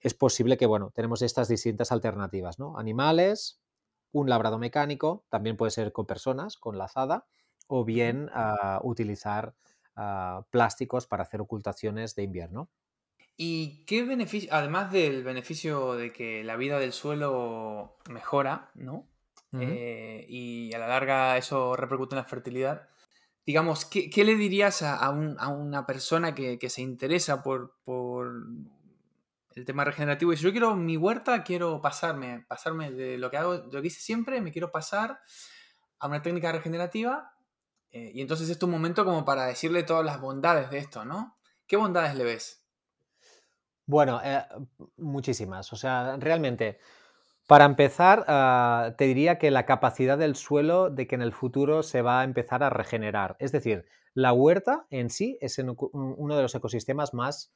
es 0.00 0.14
posible 0.14 0.56
que, 0.56 0.66
bueno, 0.66 0.90
tenemos 0.94 1.22
estas 1.22 1.48
distintas 1.48 1.92
alternativas, 1.92 2.58
¿no? 2.58 2.78
Animales, 2.78 3.60
un 4.12 4.28
labrado 4.28 4.58
mecánico, 4.58 5.24
también 5.28 5.56
puede 5.56 5.70
ser 5.70 5.92
con 5.92 6.06
personas, 6.06 6.56
con 6.56 6.78
lazada, 6.78 7.26
o 7.66 7.84
bien 7.84 8.30
ah, 8.32 8.80
utilizar 8.82 9.54
ah, 9.96 10.44
plásticos 10.50 11.06
para 11.06 11.22
hacer 11.22 11.40
ocultaciones 11.40 12.14
de 12.14 12.22
invierno. 12.24 12.70
¿Y 13.40 13.84
qué 13.84 14.02
beneficio, 14.02 14.48
además 14.52 14.90
del 14.90 15.22
beneficio 15.22 15.94
de 15.94 16.12
que 16.12 16.42
la 16.42 16.56
vida 16.56 16.80
del 16.80 16.92
suelo 16.92 17.96
mejora, 18.10 18.72
¿no? 18.74 19.06
Eh, 19.52 20.26
y 20.28 20.74
a 20.74 20.78
la 20.78 20.88
larga 20.88 21.36
eso 21.36 21.76
repercute 21.76 22.16
en 22.16 22.18
la 22.18 22.24
fertilidad. 22.24 22.88
Digamos, 23.46 23.84
¿qué, 23.84 24.10
le 24.24 24.34
dirías 24.34 24.82
a, 24.82 25.08
una 25.10 25.86
persona 25.86 26.34
que, 26.34 26.58
se 26.68 26.82
interesa 26.82 27.44
por, 27.44 27.76
el 29.54 29.64
tema 29.64 29.84
regenerativo. 29.84 30.32
Y 30.32 30.36
si 30.36 30.42
yo 30.42 30.50
quiero 30.50 30.74
mi 30.74 30.96
huerta, 30.96 31.44
quiero 31.44 31.80
pasarme, 31.80 32.44
pasarme 32.48 32.90
de 32.90 33.18
lo 33.18 33.30
que 33.30 33.36
hago, 33.36 33.54
lo 33.70 33.80
que 33.80 33.86
hice 33.86 34.00
siempre, 34.00 34.40
me 34.40 34.50
quiero 34.50 34.72
pasar 34.72 35.20
a 36.00 36.08
una 36.08 36.22
técnica 36.22 36.50
regenerativa. 36.50 37.36
Eh, 37.92 38.10
y 38.14 38.20
entonces 38.20 38.50
es 38.50 38.60
un 38.64 38.70
momento 38.72 39.04
como 39.04 39.24
para 39.24 39.46
decirle 39.46 39.84
todas 39.84 40.04
las 40.04 40.20
bondades 40.20 40.70
de 40.70 40.78
esto, 40.78 41.04
¿no? 41.04 41.38
¿Qué 41.68 41.76
bondades 41.76 42.16
le 42.16 42.24
ves? 42.24 42.57
Bueno, 43.88 44.20
eh, 44.22 44.42
muchísimas. 44.98 45.72
O 45.72 45.76
sea, 45.76 46.16
realmente, 46.20 46.78
para 47.48 47.64
empezar, 47.66 48.24
ah, 48.28 48.94
te 48.98 49.06
diría 49.06 49.38
que 49.38 49.50
la 49.50 49.66
capacidad 49.66 50.18
del 50.18 50.36
suelo 50.36 50.90
de 50.90 51.06
que 51.06 51.16
en 51.16 51.22
el 51.22 51.32
futuro 51.32 51.82
se 51.82 52.02
va 52.02 52.20
a 52.20 52.24
empezar 52.24 52.62
a 52.62 52.70
regenerar. 52.70 53.36
Es 53.40 53.52
decir, 53.52 53.86
la 54.14 54.32
huerta 54.34 54.86
en 54.90 55.10
sí 55.10 55.38
es 55.40 55.58
uno 55.60 56.36
de 56.36 56.42
los 56.42 56.54
ecosistemas 56.54 57.14
más 57.14 57.52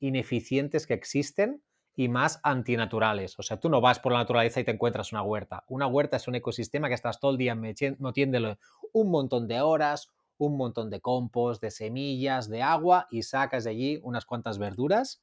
ineficientes 0.00 0.86
que 0.86 0.94
existen 0.94 1.62
y 1.96 2.08
más 2.08 2.40
antinaturales. 2.42 3.38
O 3.38 3.42
sea, 3.42 3.60
tú 3.60 3.68
no 3.70 3.80
vas 3.80 4.00
por 4.00 4.12
la 4.12 4.18
naturaleza 4.18 4.60
y 4.60 4.64
te 4.64 4.72
encuentras 4.72 5.12
una 5.12 5.22
huerta. 5.22 5.64
Una 5.68 5.86
huerta 5.86 6.16
es 6.16 6.28
un 6.28 6.36
ecosistema 6.36 6.88
que 6.88 6.94
estás 6.94 7.20
todo 7.20 7.32
el 7.32 7.38
día 7.38 7.54
metiéndole 7.54 8.58
un 8.92 9.10
montón 9.10 9.48
de 9.48 9.60
horas, 9.60 10.10
un 10.46 10.56
montón 10.56 10.90
de 10.90 11.00
compost, 11.00 11.62
de 11.62 11.70
semillas, 11.70 12.48
de 12.48 12.62
agua 12.62 13.06
y 13.10 13.22
sacas 13.22 13.64
de 13.64 13.70
allí 13.70 14.00
unas 14.02 14.24
cuantas 14.26 14.58
verduras 14.58 15.22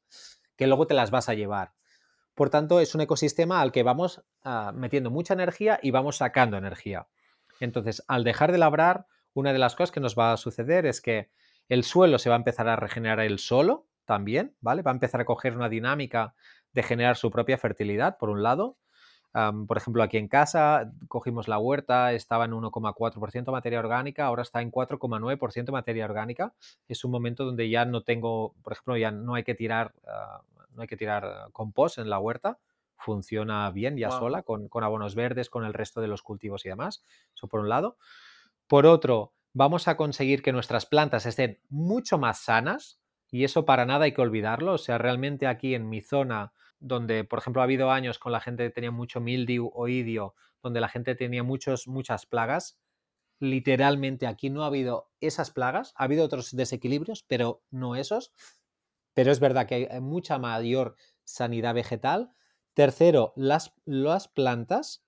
que 0.56 0.68
luego 0.68 0.88
te 0.88 0.94
las 0.94 1.12
vas 1.12 1.30
a 1.30 1.34
llevar. 1.34 1.74
Por 2.34 2.50
tanto, 2.50 2.80
es 2.80 2.96
un 2.96 3.02
ecosistema 3.02 3.62
al 3.62 3.72
que 3.72 3.84
vamos 3.84 4.24
ah, 4.44 4.72
metiendo 4.74 5.12
mucha 5.12 5.34
energía 5.34 5.80
y 5.82 5.92
vamos 5.92 6.18
sacando 6.18 6.58
energía. 6.58 7.08
Entonces, 7.60 8.04
al 8.08 8.24
dejar 8.24 8.52
de 8.52 8.58
labrar, 8.58 9.06
una 9.34 9.54
de 9.54 9.60
las 9.60 9.76
cosas 9.76 9.92
que 9.92 10.00
nos 10.00 10.18
va 10.18 10.34
a 10.34 10.38
suceder 10.38 10.86
es 10.86 11.02
que 11.02 11.32
el 11.70 11.84
suelo 11.84 12.20
se 12.20 12.30
va 12.30 12.36
a 12.36 12.38
empezar 12.38 12.68
a 12.68 12.76
regenerar 12.76 13.20
él 13.22 13.40
solo, 13.40 13.88
también, 14.06 14.56
¿vale? 14.60 14.82
Va 14.82 14.92
a 14.92 14.94
empezar 14.94 15.22
a 15.22 15.26
coger 15.26 15.56
una 15.56 15.70
dinámica 15.70 16.36
de 16.74 16.84
generar 16.84 17.16
su 17.16 17.32
propia 17.32 17.58
fertilidad, 17.58 18.18
por 18.18 18.30
un 18.30 18.44
lado. 18.44 18.78
Por 19.34 19.78
ejemplo, 19.78 20.04
aquí 20.04 20.18
en 20.18 20.28
casa 20.28 20.92
cogimos 21.08 21.48
la 21.48 21.58
huerta, 21.58 22.14
estaba 22.14 22.46
en 22.46 22.52
1,4% 22.52 23.52
materia 23.52 23.80
orgánica, 23.80 24.26
ahora 24.26 24.42
está 24.42 24.62
en 24.62 24.72
4,9% 24.72 25.72
materia 25.72 26.06
orgánica. 26.06 26.54
Es 26.88 27.06
un 27.06 27.12
momento 27.12 27.46
donde 27.46 27.70
ya 27.70 27.86
no 27.86 28.04
tengo, 28.04 28.54
por 28.62 28.74
ejemplo, 28.74 28.98
ya 28.98 29.12
no 29.12 29.36
hay 29.36 29.44
que 29.44 29.56
tirar, 29.56 29.94
ah, 30.08 30.42
no 30.76 30.82
hay 30.82 30.88
que 30.88 30.98
tirar 30.98 31.50
compost 31.54 31.98
en 31.98 32.10
la 32.10 32.20
huerta. 32.20 32.60
Funciona 32.98 33.70
bien 33.72 33.98
ya 33.98 34.12
sola, 34.12 34.44
con, 34.44 34.68
con 34.68 34.84
abonos 34.84 35.16
verdes, 35.16 35.50
con 35.50 35.66
el 35.66 35.74
resto 35.74 36.02
de 36.02 36.08
los 36.08 36.22
cultivos 36.22 36.66
y 36.66 36.70
demás. 36.70 37.04
Eso 37.36 37.48
por 37.48 37.62
un 37.62 37.70
lado. 37.70 37.98
Por 38.68 38.86
otro, 38.86 39.34
vamos 39.54 39.88
a 39.88 39.98
conseguir 39.98 40.44
que 40.44 40.52
nuestras 40.52 40.86
plantas 40.86 41.26
estén 41.26 41.60
mucho 41.70 42.18
más 42.18 42.40
sanas, 42.40 43.02
y 43.32 43.46
eso 43.46 43.66
para 43.66 43.86
nada 43.86 44.06
hay 44.06 44.14
que 44.14 44.22
olvidarlo. 44.22 44.74
O 44.74 44.78
sea, 44.78 44.98
realmente 44.98 45.48
aquí 45.48 45.74
en 45.74 45.90
mi 45.90 46.02
zona, 46.02 46.52
donde 46.82 47.24
por 47.24 47.40
ejemplo 47.40 47.62
ha 47.62 47.66
habido 47.66 47.92
años 47.92 48.20
con 48.20 48.34
la 48.34 48.42
gente 48.42 48.64
que 48.64 48.72
tenía 48.72 48.92
mucho 48.92 49.22
mildew 49.22 49.72
o 49.74 49.88
idio, 49.88 50.36
donde 50.62 50.82
la 50.82 50.90
gente 50.90 51.16
tenía 51.16 51.44
muchos, 51.44 51.88
muchas 51.88 52.26
plagas, 52.26 52.78
literalmente 53.40 54.28
aquí 54.28 54.50
no 54.50 54.64
ha 54.64 54.68
habido 54.68 55.10
esas 55.20 55.52
plagas, 55.52 55.94
ha 55.96 56.04
habido 56.04 56.26
otros 56.26 56.56
desequilibrios, 56.56 57.24
pero 57.24 57.64
no 57.72 57.96
esos. 57.96 58.34
Pero 59.14 59.32
es 59.32 59.40
verdad 59.40 59.68
que 59.68 59.90
hay 59.92 60.02
mucha 60.02 60.38
mayor 60.38 60.96
sanidad 61.24 61.74
vegetal. 61.74 62.32
Tercero, 62.74 63.34
las, 63.36 63.74
las 63.86 64.28
plantas 64.28 65.04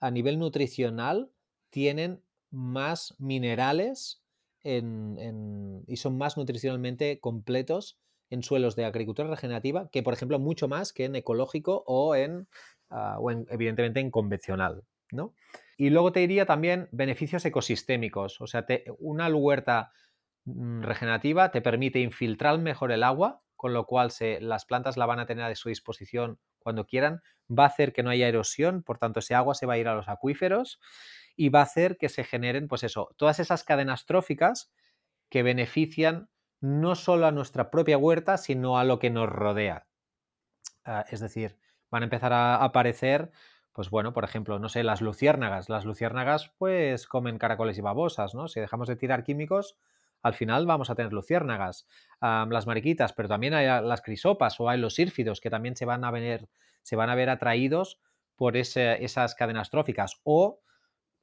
a 0.00 0.10
nivel 0.10 0.38
nutricional 0.38 1.30
tienen 1.70 2.22
más 2.50 3.14
minerales 3.18 4.22
y 4.64 5.96
son 5.96 6.18
más 6.18 6.36
nutricionalmente 6.36 7.20
completos 7.20 7.98
en 8.30 8.42
suelos 8.42 8.76
de 8.76 8.84
agricultura 8.84 9.28
regenerativa 9.28 9.88
que, 9.90 10.02
por 10.02 10.14
ejemplo, 10.14 10.38
mucho 10.38 10.68
más 10.68 10.92
que 10.92 11.04
en 11.04 11.16
ecológico 11.16 11.84
o 11.86 12.14
en, 12.14 12.48
ah, 12.90 13.18
evidentemente, 13.50 14.00
en 14.00 14.10
convencional. 14.10 14.84
¿no? 15.12 15.34
Y 15.76 15.90
luego 15.90 16.12
te 16.12 16.20
diría 16.20 16.46
también 16.46 16.88
beneficios 16.92 17.44
ecosistémicos. 17.44 18.40
O 18.40 18.46
sea, 18.46 18.66
una 18.98 19.28
huerta 19.28 19.92
mm, 20.44 20.82
regenerativa 20.82 21.50
te 21.50 21.60
permite 21.60 22.00
infiltrar 22.00 22.58
mejor 22.58 22.92
el 22.92 23.02
agua, 23.02 23.42
con 23.56 23.72
lo 23.72 23.86
cual 23.86 24.10
se, 24.10 24.40
las 24.40 24.64
plantas 24.64 24.96
la 24.96 25.06
van 25.06 25.18
a 25.18 25.26
tener 25.26 25.44
a 25.44 25.54
su 25.54 25.68
disposición 25.68 26.38
cuando 26.58 26.86
quieran. 26.86 27.22
Va 27.50 27.64
a 27.64 27.68
hacer 27.68 27.92
que 27.92 28.02
no 28.02 28.10
haya 28.10 28.28
erosión, 28.28 28.82
por 28.82 28.98
tanto, 28.98 29.20
ese 29.20 29.34
agua 29.34 29.54
se 29.54 29.66
va 29.66 29.74
a 29.74 29.78
ir 29.78 29.88
a 29.88 29.94
los 29.94 30.08
acuíferos 30.08 30.80
y 31.36 31.50
va 31.50 31.60
a 31.60 31.64
hacer 31.64 31.96
que 31.98 32.08
se 32.08 32.24
generen, 32.24 32.68
pues 32.68 32.82
eso, 32.82 33.14
todas 33.16 33.38
esas 33.38 33.62
cadenas 33.62 34.06
tróficas 34.06 34.72
que 35.28 35.42
benefician 35.42 36.28
no 36.60 36.94
solo 36.94 37.26
a 37.26 37.32
nuestra 37.32 37.70
propia 37.70 37.98
huerta, 37.98 38.36
sino 38.36 38.78
a 38.78 38.84
lo 38.84 38.98
que 38.98 39.10
nos 39.10 39.28
rodea. 39.28 39.86
Ah, 40.84 41.04
es 41.10 41.20
decir, 41.20 41.56
van 41.90 42.02
a 42.02 42.06
empezar 42.06 42.32
a 42.32 42.62
aparecer, 42.62 43.30
pues 43.72 43.90
bueno, 43.90 44.12
por 44.12 44.24
ejemplo, 44.24 44.58
no 44.58 44.68
sé, 44.68 44.82
las 44.82 45.00
luciérnagas. 45.00 45.68
Las 45.68 45.84
luciérnagas, 45.84 46.52
pues 46.58 47.06
comen 47.06 47.38
caracoles 47.38 47.78
y 47.78 47.82
babosas, 47.82 48.34
¿no? 48.34 48.48
Si 48.48 48.60
dejamos 48.60 48.88
de 48.88 48.96
tirar 48.96 49.24
químicos, 49.24 49.76
al 50.22 50.34
final 50.34 50.66
vamos 50.66 50.90
a 50.90 50.94
tener 50.94 51.12
luciérnagas. 51.12 51.86
las 52.20 52.66
mariquitas, 52.66 53.12
pero 53.12 53.28
también 53.28 53.54
hay 53.54 53.66
las 53.66 54.02
crisopas 54.02 54.58
o 54.60 54.68
hay 54.68 54.78
los 54.78 54.94
sírfidos 54.94 55.40
que 55.40 55.50
también 55.50 55.76
se 55.76 55.84
van 55.84 56.04
a 56.04 56.10
ver, 56.10 56.48
se 56.82 56.96
van 56.96 57.10
a 57.10 57.14
ver 57.14 57.30
atraídos 57.30 58.00
por 58.34 58.56
esas 58.56 59.34
cadenas 59.34 59.70
tróficas. 59.70 60.20
O 60.24 60.60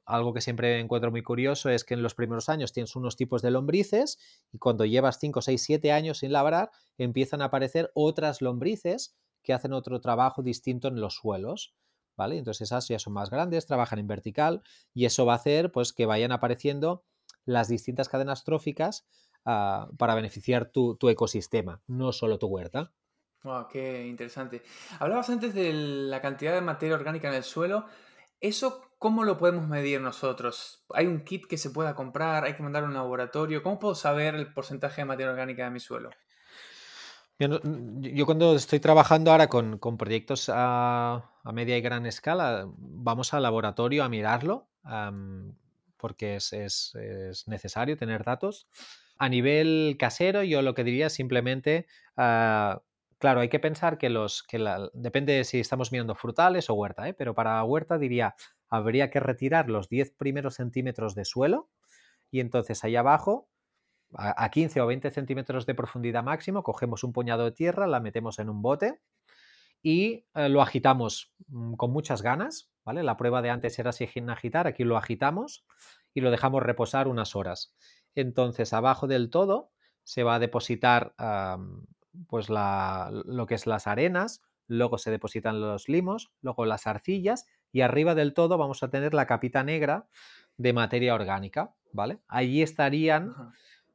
algo 0.06 0.34
que 0.34 0.40
siempre 0.40 0.80
encuentro 0.80 1.10
muy 1.10 1.22
curioso 1.22 1.70
es 1.70 1.84
que 1.84 1.94
en 1.94 2.02
los 2.02 2.14
primeros 2.14 2.48
años 2.48 2.72
tienes 2.72 2.94
unos 2.96 3.16
tipos 3.16 3.42
de 3.42 3.50
lombrices 3.50 4.18
y 4.52 4.58
cuando 4.58 4.84
llevas 4.84 5.18
5, 5.18 5.40
6, 5.40 5.62
7 5.62 5.92
años 5.92 6.18
sin 6.18 6.32
labrar 6.32 6.70
empiezan 6.98 7.42
a 7.42 7.46
aparecer 7.46 7.90
otras 7.94 8.42
lombrices 8.42 9.16
que 9.42 9.52
hacen 9.52 9.72
otro 9.72 10.00
trabajo 10.00 10.42
distinto 10.42 10.88
en 10.88 11.00
los 11.00 11.14
suelos. 11.14 11.74
¿Vale? 12.16 12.38
Entonces 12.38 12.68
esas 12.68 12.86
ya 12.86 13.00
son 13.00 13.12
más 13.12 13.28
grandes, 13.28 13.66
trabajan 13.66 13.98
en 13.98 14.06
vertical 14.06 14.62
y 14.92 15.04
eso 15.04 15.26
va 15.26 15.32
a 15.32 15.36
hacer 15.36 15.72
pues 15.72 15.92
que 15.92 16.06
vayan 16.06 16.30
apareciendo 16.30 17.02
las 17.44 17.66
distintas 17.66 18.08
cadenas 18.08 18.44
tróficas 18.44 19.04
ah, 19.44 19.88
para 19.98 20.14
beneficiar 20.14 20.70
tu, 20.70 20.96
ecosistema, 21.08 21.82
no 21.88 22.12
solo 22.12 22.38
tu 22.38 22.46
huerta. 22.46 22.92
Qué 23.70 24.06
interesante. 24.06 24.62
Hablabas 25.00 25.28
antes 25.28 25.54
de 25.54 25.72
la 25.72 26.22
cantidad 26.22 26.54
de 26.54 26.62
materia 26.62 26.94
orgánica 26.94 27.28
en 27.28 27.34
el 27.34 27.42
suelo. 27.42 27.84
¿Eso 28.40 28.82
cómo 29.04 29.24
lo 29.24 29.36
podemos 29.36 29.68
medir 29.68 30.00
nosotros? 30.00 30.82
¿Hay 30.94 31.06
un 31.06 31.24
kit 31.24 31.44
que 31.44 31.58
se 31.58 31.68
pueda 31.68 31.94
comprar? 31.94 32.44
¿Hay 32.44 32.54
que 32.54 32.62
mandar 32.62 32.84
a 32.84 32.86
un 32.86 32.94
laboratorio? 32.94 33.62
¿Cómo 33.62 33.78
puedo 33.78 33.94
saber 33.94 34.34
el 34.34 34.50
porcentaje 34.54 35.02
de 35.02 35.04
materia 35.04 35.30
orgánica 35.30 35.64
de 35.64 35.70
mi 35.70 35.78
suelo? 35.78 36.08
Yo, 37.38 38.24
cuando 38.24 38.54
estoy 38.54 38.80
trabajando 38.80 39.30
ahora 39.30 39.48
con, 39.48 39.78
proyectos 39.98 40.50
a, 40.50 41.22
media 41.52 41.76
y 41.76 41.82
gran 41.82 42.06
escala, 42.06 42.64
vamos 42.78 43.34
al 43.34 43.42
laboratorio 43.42 44.04
a 44.04 44.08
mirarlo, 44.08 44.68
porque 45.98 46.36
es, 46.36 46.94
necesario 47.46 47.98
tener 47.98 48.24
datos. 48.24 48.68
A 49.18 49.28
nivel 49.28 49.96
casero, 49.98 50.42
yo 50.44 50.62
lo 50.62 50.72
que 50.72 50.82
diría 50.82 51.10
simplemente, 51.10 51.86
ah, 52.16 52.80
claro, 53.18 53.40
hay 53.40 53.50
que 53.50 53.60
pensar 53.60 53.98
que 53.98 54.08
los, 54.08 54.46
depende 54.94 55.34
de 55.34 55.44
si 55.44 55.60
estamos 55.60 55.92
mirando 55.92 56.14
frutales 56.14 56.70
o 56.70 56.74
huerta, 56.74 57.06
¿eh? 57.06 57.12
pero 57.12 57.34
para 57.34 57.62
huerta 57.64 57.98
diría, 57.98 58.34
habría 58.76 59.10
que 59.10 59.20
retirar 59.20 59.70
los 59.70 59.88
10 59.88 60.12
primeros 60.12 60.54
centímetros 60.54 61.14
de 61.14 61.24
suelo 61.24 61.70
y 62.30 62.40
entonces 62.40 62.82
ahí 62.84 62.96
abajo 62.96 63.48
a 64.16 64.48
15 64.48 64.80
o 64.80 64.86
20 64.86 65.10
centímetros 65.10 65.66
de 65.66 65.74
profundidad 65.74 66.22
máximo, 66.22 66.62
cogemos 66.62 67.02
un 67.04 67.12
puñado 67.12 67.44
de 67.44 67.52
tierra, 67.52 67.86
la 67.86 68.00
metemos 68.00 68.38
en 68.38 68.48
un 68.48 68.62
bote 68.62 69.00
y 69.82 70.26
eh, 70.34 70.48
lo 70.48 70.62
agitamos 70.62 71.34
mm, 71.48 71.74
con 71.74 71.90
muchas 71.90 72.22
ganas, 72.22 72.70
¿vale? 72.84 73.02
La 73.02 73.16
prueba 73.16 73.42
de 73.42 73.50
antes 73.50 73.78
era 73.78 73.92
sin 73.92 74.30
agitar, 74.30 74.66
aquí 74.66 74.84
lo 74.84 74.96
agitamos 74.96 75.66
y 76.14 76.20
lo 76.20 76.30
dejamos 76.30 76.62
reposar 76.62 77.08
unas 77.08 77.34
horas. 77.34 77.74
Entonces, 78.14 78.72
abajo 78.72 79.06
del 79.06 79.30
todo 79.30 79.72
se 80.04 80.22
va 80.22 80.36
a 80.36 80.38
depositar 80.38 81.14
pues 82.28 82.48
lo 82.48 83.46
que 83.46 83.54
es 83.54 83.66
las 83.66 83.86
arenas, 83.86 84.42
luego 84.66 84.98
se 84.98 85.10
depositan 85.10 85.60
los 85.60 85.88
limos, 85.88 86.32
luego 86.40 86.64
las 86.64 86.86
arcillas 86.86 87.46
y 87.74 87.80
arriba 87.80 88.14
del 88.14 88.34
todo 88.34 88.56
vamos 88.56 88.84
a 88.84 88.88
tener 88.88 89.12
la 89.14 89.26
capita 89.26 89.64
negra 89.64 90.06
de 90.56 90.72
materia 90.72 91.12
orgánica, 91.12 91.74
¿vale? 91.92 92.20
Allí 92.28 92.62
estarían 92.62 93.34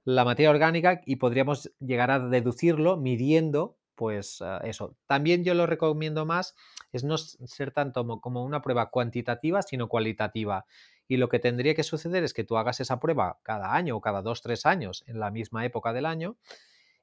la 0.04 0.26
materia 0.26 0.50
orgánica 0.50 1.02
y 1.06 1.16
podríamos 1.16 1.72
llegar 1.80 2.12
a 2.12 2.20
deducirlo 2.20 2.98
midiendo 2.98 3.78
pues 3.96 4.42
ah, 4.42 4.60
eso. 4.66 4.98
También 5.08 5.46
yo 5.46 5.54
lo 5.54 5.66
recomiendo 5.66 6.26
más 6.26 6.56
es 6.92 7.06
no 7.06 7.18
ser 7.18 7.72
tanto 7.72 8.06
como 8.20 8.44
una 8.44 8.62
prueba 8.62 8.90
cuantitativa, 8.90 9.62
sino 9.62 9.88
cualitativa. 9.88 10.66
Y 11.08 11.16
lo 11.16 11.30
que 11.30 11.40
tendría 11.40 11.74
que 11.74 11.84
suceder 11.84 12.26
es 12.26 12.34
que 12.34 12.44
tú 12.44 12.58
hagas 12.58 12.82
esa 12.82 13.00
prueba 13.00 13.40
cada 13.44 13.74
año 13.74 13.96
o 13.96 14.02
cada 14.02 14.22
dos, 14.22 14.42
tres 14.42 14.66
años 14.66 15.06
en 15.08 15.22
la 15.22 15.32
misma 15.32 15.66
época 15.66 15.94
del 15.94 16.06
año 16.06 16.36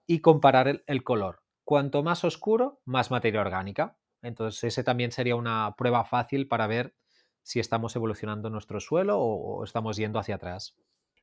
y 0.07 0.21
comparar 0.21 0.83
el, 0.87 1.03
color. 1.05 1.43
Cuanto 1.65 2.03
más 2.03 2.23
oscuro, 2.23 2.81
más 2.85 3.11
materia 3.11 3.41
orgánica. 3.41 3.97
Entonces 4.23 4.65
ese 4.65 4.85
también 4.85 5.13
sería 5.13 5.37
una 5.37 5.75
prueba 5.77 6.05
fácil 6.05 6.49
para 6.49 6.67
ver 6.67 6.95
si 7.43 7.61
estamos 7.61 7.95
evolucionando 7.97 8.51
nuestro 8.51 8.81
suelo 8.81 9.19
o 9.21 9.65
estamos 9.65 9.97
yendo 9.97 10.19
hacia 10.19 10.37
atrás. 10.37 10.77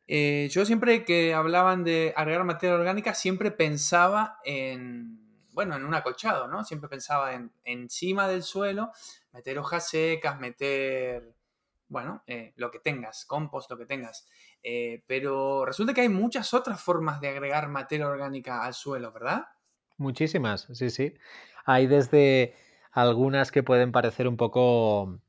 Eh, 0.08 0.50
yo 0.52 0.66
siempre 0.66 1.06
que 1.06 1.34
hablaban 1.34 1.84
de 1.84 2.14
agregar 2.16 2.44
materia 2.44 2.76
orgánica, 2.76 3.14
siempre 3.14 3.52
pensaba 3.52 4.40
en, 4.44 5.20
bueno, 5.52 5.76
en 5.76 5.86
un 5.86 5.94
acolchado, 5.94 6.48
¿no? 6.48 6.64
Siempre 6.64 6.90
pensaba 6.90 7.34
en 7.34 7.52
encima 7.64 8.28
del 8.28 8.44
suelo, 8.44 8.92
meter 9.32 9.58
hojas 9.58 9.88
secas, 9.90 10.40
meter, 10.40 11.36
bueno, 11.88 12.24
eh, 12.28 12.54
lo 12.58 12.70
que 12.70 12.80
tengas, 12.80 13.26
compost, 13.26 13.72
lo 13.72 13.78
que 13.78 13.86
tengas. 13.86 14.28
Eh, 14.62 15.04
pero 15.08 15.66
resulta 15.66 15.94
que 15.94 16.02
hay 16.02 16.10
muchas 16.10 16.54
otras 16.54 16.82
formas 16.82 17.22
de 17.22 17.30
agregar 17.30 17.70
materia 17.70 18.08
orgánica 18.08 18.64
al 18.64 18.74
suelo, 18.74 19.12
¿verdad? 19.14 19.46
Muchísimas, 19.98 20.68
sí, 20.74 20.90
sí. 20.90 21.14
Hay 21.66 21.88
desde 21.88 22.56
algunas 22.94 23.52
que 23.52 23.64
pueden 23.64 23.92
parecer 23.92 24.28
un 24.28 24.38
poco, 24.38 25.20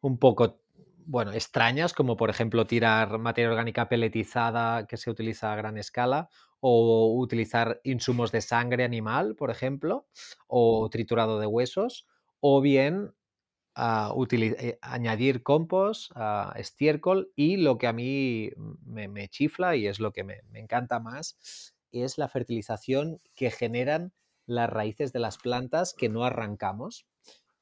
un 0.00 0.18
poco 0.18 0.60
bueno, 1.06 1.32
extrañas, 1.32 1.92
como 1.92 2.16
por 2.16 2.30
ejemplo 2.30 2.66
tirar 2.66 3.18
materia 3.18 3.50
orgánica 3.50 3.88
peletizada 3.88 4.86
que 4.86 4.96
se 4.96 5.10
utiliza 5.10 5.52
a 5.52 5.56
gran 5.56 5.76
escala, 5.76 6.28
o 6.60 7.16
utilizar 7.18 7.80
insumos 7.84 8.32
de 8.32 8.42
sangre 8.42 8.84
animal, 8.84 9.34
por 9.34 9.50
ejemplo, 9.50 10.06
o 10.46 10.88
triturado 10.90 11.40
de 11.40 11.46
huesos, 11.46 12.06
o 12.38 12.60
bien 12.60 13.12
ah, 13.74 14.14
eh, 14.30 14.78
añadir 14.82 15.42
compost, 15.42 16.12
uh, 16.16 16.52
estiércol 16.56 17.32
y 17.34 17.56
lo 17.56 17.78
que 17.78 17.86
a 17.86 17.92
mí 17.92 18.50
me, 18.84 19.28
chifla 19.28 19.74
y 19.74 19.86
es 19.86 20.00
lo 20.00 20.12
que 20.12 20.22
me, 20.22 20.42
me, 20.50 20.60
encanta 20.60 21.00
más, 21.00 21.74
es 21.92 22.18
la 22.18 22.28
fertilización 22.28 23.20
que 23.34 23.50
generan 23.50 24.12
las 24.46 24.70
raíces 24.70 25.12
de 25.12 25.20
las 25.20 25.38
plantas 25.38 25.94
que 25.94 26.08
no 26.08 26.24
arrancamos. 26.24 27.06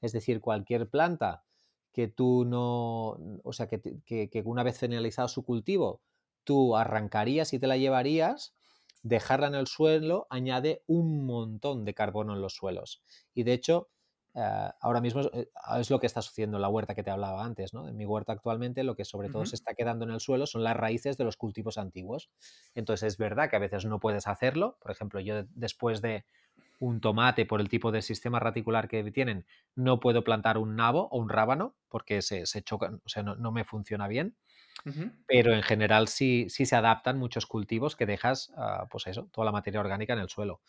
Es 0.01 0.13
decir, 0.13 0.41
cualquier 0.41 0.89
planta 0.89 1.45
que 1.93 2.09
tú 2.09 2.45
no, 2.45 3.19
o 3.43 3.53
sea, 3.53 3.67
que, 3.67 3.81
que, 4.07 4.43
una 4.45 4.63
vez 4.63 4.79
finalizado 4.79 5.29
su 5.29 5.45
cultivo, 5.45 6.01
tú 6.45 6.77
arrancarías 6.77 7.53
y 7.53 7.59
te 7.59 7.67
la 7.67 7.77
llevarías, 7.77 8.55
dejarla 9.03 9.49
en 9.49 9.55
el 9.55 9.67
suelo 9.67 10.27
añade 10.31 10.83
un 10.87 11.27
montón 11.27 11.85
de 11.85 11.95
carbono 11.95 12.35
en 12.35 12.41
los 12.41 12.55
suelos. 12.55 13.03
Y 13.35 13.43
de 13.43 13.53
hecho, 13.53 13.89
eh, 14.35 14.71
ahora 14.81 15.01
mismo 15.01 15.23
eh, 15.33 15.51
es 15.81 15.91
lo 15.91 15.99
que 15.99 16.07
está 16.07 16.23
sucediendo 16.23 16.59
en 16.59 16.63
la 16.63 16.69
huerta 16.69 16.95
que 16.95 17.03
te 17.03 17.11
hablaba 17.11 17.45
antes, 17.45 17.75
¿no? 17.75 17.89
En 17.89 17.97
mi 17.97 18.07
huerta 18.07 18.33
actualmente 18.33 18.85
lo 18.85 18.95
que 18.95 19.05
sobre 19.05 19.29
todo 19.31 19.47
se 19.47 19.57
está 19.57 19.75
quedando 19.75 20.05
en 20.05 20.13
el 20.13 20.21
suelo 20.21 20.47
son 20.47 20.63
las 20.63 20.77
raíces 20.77 21.17
de 21.17 21.25
los 21.25 21.37
cultivos 21.37 21.79
antiguos. 21.79 22.31
Entonces 22.75 23.15
es 23.15 23.19
verdad 23.19 23.51
que 23.51 23.57
a 23.57 23.61
veces 23.61 23.85
no 23.87 23.99
puedes 23.99 24.29
hacerlo. 24.29 24.79
Por 24.81 24.93
ejemplo, 24.93 25.19
yo 25.19 25.43
después 25.51 26.03
de 26.03 26.25
un 26.79 27.01
tomate 27.01 27.47
por 27.47 27.61
el 27.61 27.69
tipo 27.69 27.91
de 27.91 28.03
sistema 28.03 28.39
reticular 28.41 28.89
que 28.89 29.11
tienen, 29.11 29.47
no 29.75 30.01
puedo 30.01 30.25
plantar 30.25 30.59
un 30.59 30.77
nabo 30.77 31.09
o 31.11 31.19
un 31.19 31.29
rábano 31.29 31.77
porque 31.89 32.23
se, 32.23 32.47
se 32.47 32.63
chocan, 32.63 33.01
o 33.05 33.09
sea, 33.09 33.23
no, 33.23 33.53
me 33.53 33.65
funciona 33.65 34.09
bien. 34.09 34.37
Pero 35.27 35.53
en 35.53 35.63
general 35.63 36.09
sí, 36.09 36.47
sí 36.49 36.65
se 36.65 36.77
adaptan 36.77 37.19
muchos 37.19 37.47
cultivos 37.47 37.97
que 37.97 38.07
dejas, 38.07 38.53
ah, 38.57 38.87
pues 38.91 39.07
eso, 39.09 39.29
toda 39.33 39.45
la 39.45 39.53
materia 39.53 39.81
orgánica 39.81 40.13
en 40.13 40.21
el 40.21 40.29
suelo. 40.29 40.63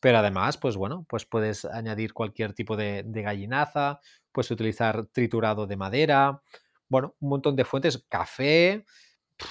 Pero 0.00 0.18
además, 0.18 0.56
pues 0.56 0.76
bueno, 0.76 1.06
pues 1.08 1.26
puedes 1.26 1.64
añadir 1.66 2.12
cualquier 2.12 2.54
tipo 2.54 2.76
de, 2.76 3.04
de 3.04 3.22
gallinaza, 3.22 4.00
puedes 4.32 4.50
utilizar 4.50 5.06
triturado 5.12 5.66
de 5.66 5.76
madera, 5.76 6.42
bueno, 6.88 7.14
un 7.20 7.28
montón 7.28 7.54
de 7.54 7.64
fuentes, 7.64 8.04
café, 8.08 8.84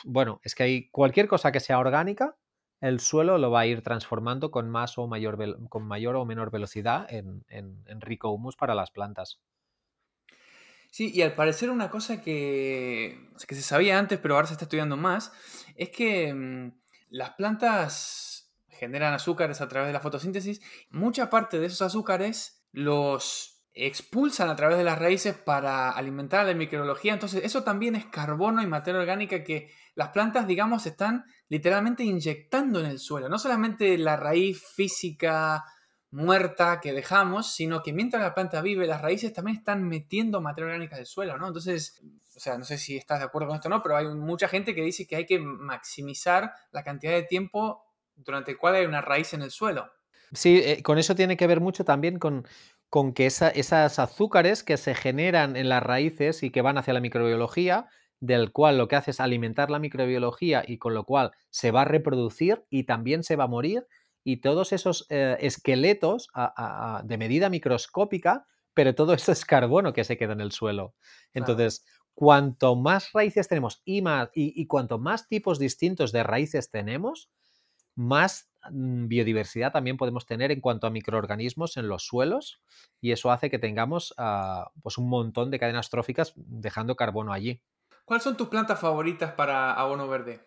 bueno, 0.04 0.40
es 0.44 0.56
que 0.56 0.64
hay 0.64 0.90
cualquier 0.90 1.28
cosa 1.28 1.52
que 1.52 1.60
sea 1.60 1.80
orgánica, 1.80 2.36
el 2.82 3.00
suelo 3.00 3.38
lo 3.38 3.52
va 3.52 3.62
a 3.62 3.66
ir 3.68 3.84
transformando 3.84 4.50
con 4.52 4.70
más 4.70 4.98
o 4.98 5.08
mayor, 5.08 5.38
con 5.70 5.84
mayor 5.86 6.16
o 6.16 6.26
menor 6.26 6.52
velocidad 6.52 7.08
en, 7.10 7.44
rico 8.02 8.32
humus 8.32 8.56
para 8.56 8.76
las 8.76 8.92
plantas. 8.92 9.40
Sí, 10.90 11.12
y 11.14 11.22
al 11.22 11.36
parecer 11.36 11.70
una 11.70 11.90
cosa 11.90 12.22
que, 12.22 13.30
que, 13.48 13.56
se 13.56 13.62
sabía 13.62 13.98
antes, 13.98 14.20
pero 14.20 14.36
ahora 14.36 14.48
se 14.48 14.54
está 14.54 14.66
estudiando 14.66 14.98
más, 14.98 15.32
es 15.76 15.90
que 15.90 16.34
mm, 16.34 16.74
las 17.10 17.30
plantas 17.36 18.52
generan 18.68 19.14
azúcares 19.14 19.62
a 19.62 19.70
través 19.70 19.88
de 19.88 19.94
la 19.94 20.02
fotosíntesis. 20.02 20.60
Mucha 20.90 21.30
parte 21.30 21.60
de 21.60 21.68
esos 21.68 21.84
azúcares 21.84 22.66
los 22.72 23.51
expulsan 23.74 24.50
a 24.50 24.56
través 24.56 24.78
de 24.78 24.84
las 24.84 25.00
raíces 25.00 25.36
para 25.36 25.92
alimentar 25.92 26.42
a 26.42 26.44
la 26.44 26.54
microbiología. 26.54 27.14
Entonces, 27.14 27.44
eso 27.44 27.64
también 27.64 27.96
es 27.96 28.06
carbono 28.06 28.62
y 28.62 28.68
materia 28.68 29.00
orgánica 29.00 29.44
que 29.44 29.72
las 29.96 30.10
plantas, 30.10 30.48
digamos, 30.48 30.86
están 30.86 31.26
literalmente 31.48 32.04
inyectando 32.04 32.80
en 32.80 32.86
el 32.88 33.00
suelo. 33.00 33.30
No 33.30 33.40
solamente 33.40 33.98
la 33.98 34.18
raíz 34.18 34.62
física 34.76 35.64
muerta 36.12 36.82
que 36.82 36.92
dejamos, 36.92 37.54
sino 37.54 37.82
que 37.82 37.94
mientras 37.94 38.22
la 38.22 38.34
planta 38.34 38.62
vive, 38.62 38.86
las 38.86 39.02
raíces 39.02 39.32
también 39.32 39.58
están 39.58 39.88
metiendo 39.88 40.42
materia 40.42 40.68
orgánica 40.68 40.98
del 40.98 41.06
suelo, 41.06 41.38
¿no? 41.38 41.48
Entonces, 41.48 42.02
o 42.36 42.40
sea, 42.40 42.58
no 42.58 42.66
sé 42.66 42.78
si 42.78 42.98
estás 42.98 43.20
de 43.20 43.26
acuerdo 43.26 43.48
con 43.48 43.56
esto 43.56 43.70
o 43.70 43.72
no, 43.72 43.82
pero 43.82 43.96
hay 43.96 44.08
mucha 44.08 44.50
gente 44.50 44.76
que 44.76 44.82
dice 44.82 45.08
que 45.08 45.16
hay 45.16 45.26
que 45.26 45.40
maximizar 45.40 46.54
la 46.72 46.84
cantidad 46.84 47.14
de 47.14 47.24
tiempo 47.24 47.86
durante 48.16 48.52
el 48.52 48.58
cual 48.58 48.76
hay 48.76 48.86
una 48.86 49.02
raíz 49.02 49.34
en 49.34 49.42
el 49.42 49.52
suelo. 49.52 49.90
Sí, 50.34 50.62
eh, 50.64 50.84
con 50.84 50.98
eso 50.98 51.16
tiene 51.16 51.38
que 51.38 51.48
ver 51.48 51.60
mucho 51.60 51.84
también 51.86 52.20
con, 52.20 52.46
con 52.92 53.14
que 53.14 53.26
esas 53.26 54.00
azúcares 54.00 54.64
que 54.64 54.76
se 54.76 54.94
generan 54.94 55.56
en 55.56 55.70
las 55.70 55.82
raíces 55.82 56.44
y 56.44 56.50
que 56.50 56.62
van 56.62 56.78
hacia 56.78 56.94
la 56.94 57.00
microbiología, 57.00 57.88
del 58.20 58.52
cual 58.52 58.78
lo 58.78 58.90
que 58.90 58.98
hace 58.98 59.12
es 59.12 59.22
alimentar 59.22 59.72
la 59.72 59.80
microbiología 59.80 60.62
y 60.68 60.78
con 60.78 60.94
lo 60.94 61.06
cual 61.06 61.32
se 61.50 61.72
va 61.72 61.84
a 61.84 61.86
reproducir 61.86 62.66
y 62.70 62.84
también 62.84 63.24
se 63.24 63.38
va 63.38 63.46
a 63.46 63.48
morir 63.48 63.88
y 64.26 64.42
todos 64.42 64.74
esos 64.74 65.08
eh, 65.10 65.38
esqueletos 65.40 66.28
de 67.06 67.18
medida 67.18 67.50
microscópica, 67.50 68.46
pero 68.74 68.94
todo 68.94 69.14
eso 69.14 69.32
es 69.32 69.46
carbono 69.46 69.94
que 69.94 70.04
se 70.04 70.18
queda 70.18 70.34
en 70.34 70.42
el 70.42 70.52
suelo. 70.52 70.94
Entonces, 71.34 71.86
cuanto 72.14 72.76
más 72.76 73.14
raíces 73.14 73.48
tenemos 73.48 73.82
y, 73.86 74.02
más, 74.02 74.28
y, 74.36 74.68
cuanto 74.68 75.00
más 75.00 75.30
tipos 75.30 75.60
distintos 75.60 76.12
de 76.12 76.24
raíces 76.24 76.70
tenemos, 76.70 77.32
más 77.96 78.51
biodiversidad 78.70 79.72
también 79.72 79.98
podemos 79.98 80.26
tener 80.26 80.52
en 80.52 80.62
cuanto 80.62 80.88
a 80.88 80.92
microorganismos 80.92 81.78
en 81.78 81.88
los 81.88 82.06
suelos 82.06 82.62
y 83.00 83.12
eso 83.12 83.32
hace 83.32 83.50
que 83.50 83.60
tengamos 83.60 84.14
ah, 84.18 84.72
pues 84.84 84.98
un 84.98 85.10
montón 85.10 85.52
de 85.52 85.60
cadenas 85.60 85.90
tróficas 85.90 86.34
dejando 86.36 86.96
carbono 86.96 87.34
allí. 87.34 87.62
¿Cuáles 88.06 88.24
son 88.24 88.38
tus 88.38 88.50
plantas 88.50 88.80
favoritas 88.80 89.34
para 89.34 89.74
abono 89.74 90.08
verde? 90.08 90.42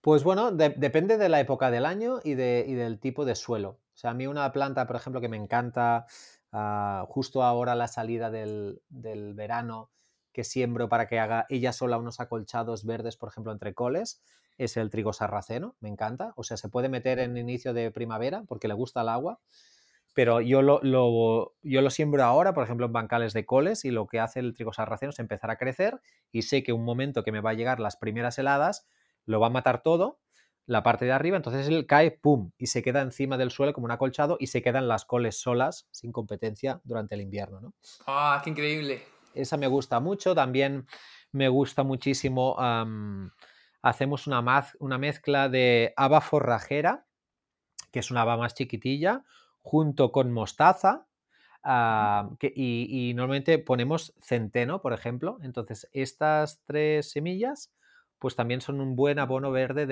Pues 0.00 0.22
bueno, 0.22 0.52
depende 0.52 1.18
de 1.18 1.28
la 1.28 1.40
época 1.40 1.70
del 1.70 1.84
año 1.84 2.20
y, 2.22 2.34
del 2.34 3.00
tipo 3.00 3.24
de 3.24 3.34
suelo. 3.34 3.70
O 3.70 3.96
sea, 3.96 4.10
a 4.10 4.14
mí 4.14 4.26
una 4.26 4.50
planta, 4.52 4.86
por 4.86 4.96
ejemplo, 4.96 5.20
que 5.20 5.28
me 5.28 5.36
encanta 5.36 6.06
ah, 6.52 7.04
justo 7.08 7.42
ahora 7.42 7.74
la 7.74 7.88
salida 7.88 8.30
del, 8.30 8.80
verano, 8.88 9.90
que 10.32 10.44
siembro 10.44 10.88
para 10.88 11.06
que 11.06 11.18
haga 11.18 11.46
ella 11.48 11.72
sola 11.72 11.98
unos 11.98 12.20
acolchados 12.20 12.84
verdes, 12.84 13.16
por 13.16 13.28
ejemplo, 13.28 13.52
entre 13.52 13.74
coles, 13.74 14.22
es 14.58 14.76
el 14.76 14.90
trigo 14.90 15.12
sarraceno, 15.12 15.76
me 15.80 15.88
encanta. 15.88 16.32
O 16.36 16.42
sea, 16.42 16.56
se 16.56 16.68
puede 16.68 16.88
meter 16.88 17.18
en 17.18 17.36
inicio 17.36 17.72
de 17.72 17.90
primavera 17.90 18.44
porque 18.46 18.68
le 18.68 18.74
gusta 18.74 19.02
el 19.02 19.08
agua, 19.08 19.40
pero 20.14 20.40
yo 20.40 20.62
lo, 20.62 20.80
yo 21.62 21.80
lo 21.80 21.90
siembro 21.90 22.24
ahora, 22.24 22.52
por 22.52 22.64
ejemplo, 22.64 22.86
en 22.86 22.92
bancales 22.92 23.32
de 23.32 23.46
coles 23.46 23.84
y 23.84 23.90
lo 23.90 24.06
que 24.06 24.20
hace 24.20 24.40
el 24.40 24.54
trigo 24.54 24.72
sarraceno 24.72 25.10
es 25.10 25.18
empezar 25.20 25.50
a 25.50 25.56
crecer 25.56 26.00
y 26.32 26.42
sé 26.42 26.62
que 26.62 26.72
un 26.72 26.84
momento 26.84 27.22
que 27.22 27.32
me 27.32 27.40
va 27.40 27.50
a 27.50 27.54
llegar 27.54 27.78
las 27.78 27.96
primeras 27.96 28.38
heladas, 28.38 28.88
lo 29.26 29.38
va 29.38 29.46
a 29.46 29.50
matar 29.50 29.82
todo, 29.82 30.18
la 30.66 30.82
parte 30.82 31.06
de 31.06 31.12
arriba, 31.12 31.36
entonces 31.36 31.66
él 31.68 31.86
cae, 31.86 32.10
¡pum! 32.10 32.50
y 32.58 32.66
se 32.66 32.82
queda 32.82 33.00
encima 33.00 33.38
del 33.38 33.50
suelo 33.50 33.72
como 33.72 33.86
un 33.86 33.90
acolchado 33.90 34.36
y 34.38 34.48
se 34.48 34.60
quedan 34.60 34.86
las 34.86 35.04
coles 35.06 35.40
solas, 35.40 35.88
sin 35.92 36.12
competencia, 36.12 36.80
durante 36.84 37.14
el 37.14 37.22
invierno. 37.22 37.60
¿no? 37.60 37.72
¡Ah, 38.06 38.40
qué 38.44 38.50
increíble! 38.50 39.02
Esa 39.34 39.56
me 39.56 39.66
gusta 39.66 40.00
mucho, 40.00 40.34
también 40.34 40.86
me 41.32 41.48
gusta 41.48 41.82
muchísimo, 41.82 42.56
hacemos 43.82 44.26
una, 44.26 44.66
una 44.78 44.98
mezcla 44.98 45.48
de 45.48 45.92
haba 45.96 46.20
forrajera, 46.20 47.06
que 47.92 48.00
es 48.00 48.10
una 48.10 48.22
haba 48.22 48.36
más 48.36 48.54
chiquitilla, 48.54 49.24
junto 49.62 50.12
con 50.12 50.32
mostaza, 50.32 51.06
y, 52.40 53.10
y, 53.10 53.14
normalmente 53.14 53.58
ponemos 53.58 54.14
centeno, 54.22 54.80
por 54.80 54.92
ejemplo. 54.92 55.38
Entonces, 55.42 55.88
estas 55.92 56.62
tres 56.64 57.10
semillas 57.10 57.72
pues 58.18 58.34
también 58.36 58.60
son 58.60 58.80
un 58.80 58.96
buen 58.96 59.18
abono 59.18 59.50
verde 59.50 59.86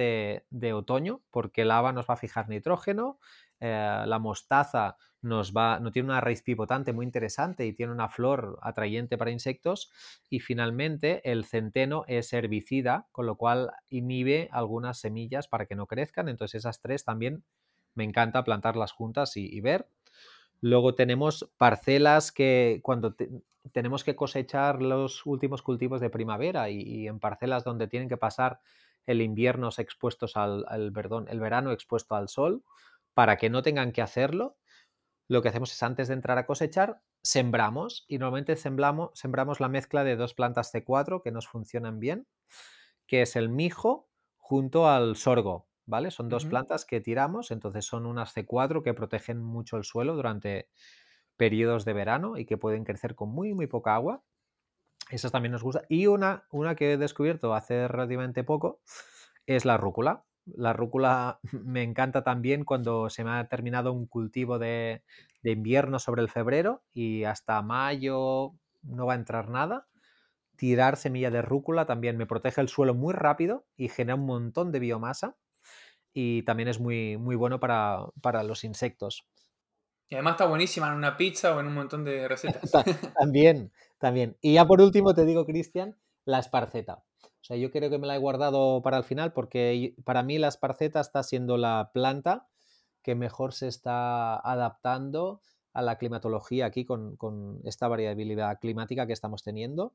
de, 0.51 0.72
otoño, 0.72 1.22
porque 1.30 1.62
el 1.62 1.70
haba 1.70 1.93
nos 1.93 2.09
va 2.09 2.14
a 2.14 2.18
fijar 2.18 2.49
nitrógeno, 2.49 3.18
eh, 3.61 4.03
la 4.07 4.18
mostaza 4.18 4.97
nos 5.27 5.53
va, 5.53 5.81
no 5.81 5.91
tiene 5.91 6.09
una 6.09 6.20
raíz 6.20 6.43
pivotante 6.43 6.93
muy 6.93 7.05
interesante 7.05 7.66
y 7.66 7.72
tiene 7.72 7.93
una 7.93 8.09
flor 8.09 8.59
atrayente 8.62 9.18
para 9.18 9.31
insectos, 9.31 9.91
y 10.31 10.41
finalmente 10.41 11.20
el 11.31 11.45
centeno 11.45 12.05
es 12.07 12.33
herbicida, 12.33 13.09
con 13.12 13.27
lo 13.27 13.37
cual 13.37 13.72
inhibe 13.91 14.49
algunas 14.53 15.01
semillas 15.01 15.49
para 15.49 15.66
que 15.66 15.74
no 15.74 15.87
crezcan, 15.87 16.29
entonces 16.29 16.61
esas 16.61 16.81
tres 16.81 17.05
también 17.05 17.45
me 17.95 18.05
encanta 18.05 18.45
plantarlas 18.45 18.93
juntas 18.93 19.37
y, 19.37 19.61
ver. 19.61 19.89
Luego 20.61 20.95
tenemos 20.95 21.51
parcelas 21.57 22.31
que 22.31 22.81
cuando 22.83 23.16
tenemos 23.72 24.05
que 24.05 24.14
cosechar 24.14 24.83
los 24.83 25.27
últimos 25.27 25.62
cultivos 25.62 26.01
de 26.01 26.11
primavera 26.11 26.70
y, 26.70 27.09
en 27.09 27.18
parcelas 27.18 27.64
donde 27.64 27.89
tienen 27.89 28.09
que 28.09 28.16
pasar 28.16 28.61
el 29.07 29.22
invierno 29.22 29.70
expuestos 29.77 30.37
al, 30.37 30.93
perdón, 30.93 31.27
el 31.31 31.41
verano 31.41 31.72
expuesto 31.72 32.14
al 32.14 32.29
sol, 32.29 32.62
para 33.14 33.37
que 33.37 33.49
no 33.49 33.62
tengan 33.62 33.93
que 33.93 34.03
hacerlo, 34.03 34.57
lo 35.29 35.43
que 35.43 35.49
hacemos 35.49 35.72
es 35.72 35.83
antes 35.83 36.09
de 36.09 36.14
entrar 36.14 36.39
a 36.39 36.47
cosechar, 36.47 37.03
sembramos 37.22 38.05
y 38.09 38.18
normalmente 38.18 38.57
sembramos, 38.57 39.11
sembramos 39.14 39.61
la 39.61 39.68
mezcla 39.68 40.05
de 40.05 40.16
dos 40.16 40.35
plantas 40.35 40.72
C4 40.72 41.22
que 41.22 41.33
nos 41.33 41.49
funcionan 41.49 41.99
bien, 41.99 42.27
que 43.07 43.22
es 43.22 43.37
el 43.37 43.49
mijo 43.49 44.09
junto 44.37 44.89
al 44.89 45.16
sorgo, 45.16 45.68
¿vale? 45.85 46.11
Son 46.11 46.29
dos 46.29 46.47
plantas 46.47 46.85
que 46.85 47.01
tiramos, 47.01 47.51
entonces 47.51 47.85
son 47.85 48.07
unas 48.07 48.33
C4 48.33 48.83
que 48.83 48.95
protegen 48.95 49.43
mucho 49.43 49.77
el 49.77 49.85
suelo 49.85 50.14
durante 50.14 50.68
periodos 51.37 51.85
de 51.85 51.93
verano 51.93 52.39
y 52.39 52.47
que 52.47 52.57
pueden 52.57 52.85
crecer 52.85 53.14
con 53.14 53.31
muy, 53.31 53.55
muy 53.55 53.66
poca 53.66 53.95
agua. 53.95 54.22
Esas 55.11 55.33
también 55.33 55.53
nos 55.53 55.62
gusta. 55.62 55.83
Y 55.89 56.07
una, 56.07 56.47
una 56.51 56.74
que 56.74 56.93
he 56.93 56.97
descubierto 56.97 57.55
hace 57.55 57.89
relativamente 57.89 58.45
poco 58.45 58.81
es 59.47 59.64
la 59.64 59.77
rúcula. 59.77 60.24
La 60.47 60.72
rúcula 60.72 61.40
me 61.53 61.82
encanta 61.82 62.22
también 62.22 62.64
cuando 62.64 63.11
se 63.11 63.24
me 63.24 63.30
ha 63.30 63.49
terminado 63.49 63.92
un 63.92 64.07
cultivo 64.07 64.59
de, 64.59 65.03
de 65.42 65.51
invierno 65.51 65.99
sobre 65.99 66.22
el 66.22 66.28
febrero 66.28 66.82
y 66.92 67.24
hasta 67.24 67.62
mayo 67.62 68.53
no 68.82 69.07
va 69.07 69.14
a 69.14 69.16
entrar 69.16 69.49
nada. 69.51 69.86
Tirar 70.57 70.97
semilla 70.97 71.30
de 71.30 71.42
rúcula 71.42 71.86
también 71.86 72.16
me 72.16 72.26
protege 72.26 72.61
el 72.61 72.68
suelo 72.68 72.94
muy 72.94 73.12
rápido 73.12 73.66
y 73.76 73.88
genera 73.88 74.14
un 74.14 74.26
montón 74.26 74.72
de 74.72 74.78
biomasa 74.78 75.36
y 76.18 76.42
también 76.44 76.68
es 76.68 76.80
muy, 76.80 77.18
muy 77.18 77.36
bueno 77.36 77.61
para, 77.61 78.07
para 78.22 78.42
los 78.42 78.64
insectos. 78.64 79.26
Y 80.09 80.14
además 80.14 80.32
está 80.32 80.47
buenísima 80.47 80.88
en 80.88 80.94
una 80.94 81.16
pizza 81.16 81.55
o 81.55 81.61
en 81.61 81.66
un 81.66 81.74
montón 81.74 82.05
de 82.05 82.26
recetas. 82.26 82.70
también, 83.18 83.72
también. 83.99 84.36
Y 84.40 84.55
ya 84.55 84.64
por 84.64 84.80
último 84.80 85.14
te 85.14 85.26
digo, 85.26 85.44
Cristian, 85.44 85.97
la 86.24 86.38
esparceta. 86.38 87.03
Sea, 87.47 87.57
yo 87.57 87.70
creo 87.70 87.90
que 87.90 87.99
me 87.99 88.09
la 88.09 88.16
he 88.16 88.18
guardado 88.18 88.82
para 88.82 88.97
el 88.97 89.05
final 89.05 89.32
porque 89.32 89.94
para 90.03 90.24
mí 90.24 90.36
la 90.36 90.49
esparceta 90.49 90.99
está 90.99 91.22
siendo 91.22 91.57
la 91.57 91.92
planta 91.94 92.49
que 93.05 93.14
mejor 93.14 93.53
se 93.53 93.68
está 93.68 94.34
adaptando 94.36 95.40
a 95.72 95.80
la 95.80 95.97
climatología 95.97 96.66
aquí 96.66 96.84
con, 96.84 97.16
con 97.16 97.61
esta 97.62 97.86
variabilidad 97.86 98.59
climática 98.59 99.07
que 99.07 99.12
estamos 99.12 99.44
teniendo. 99.44 99.94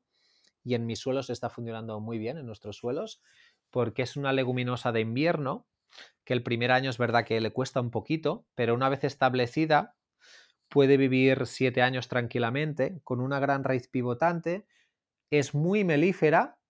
Y 0.64 0.76
en 0.76 0.86
mis 0.86 1.00
suelos 1.00 1.28
está 1.28 1.50
funcionando 1.50 2.00
muy 2.00 2.16
bien, 2.16 2.38
en 2.38 2.46
nuestros 2.46 2.78
suelos, 2.78 3.20
porque 3.70 4.00
es 4.00 4.16
una 4.16 4.32
leguminosa 4.32 4.90
de 4.90 5.00
invierno 5.00 5.66
que 6.24 6.32
el 6.32 6.42
primer 6.42 6.72
año 6.72 6.88
es 6.88 6.96
verdad 6.96 7.26
que 7.26 7.38
le 7.42 7.52
cuesta 7.52 7.82
un 7.82 7.90
poquito, 7.90 8.46
pero 8.54 8.74
una 8.74 8.88
vez 8.88 9.04
establecida 9.04 9.94
puede 10.70 10.96
vivir 10.96 11.46
siete 11.46 11.82
años 11.82 12.08
tranquilamente, 12.08 13.02
con 13.04 13.20
una 13.20 13.40
gran 13.40 13.62
raíz 13.62 13.88
pivotante, 13.88 14.64
es 15.28 15.54
muy 15.54 15.84
melífera 15.84 16.61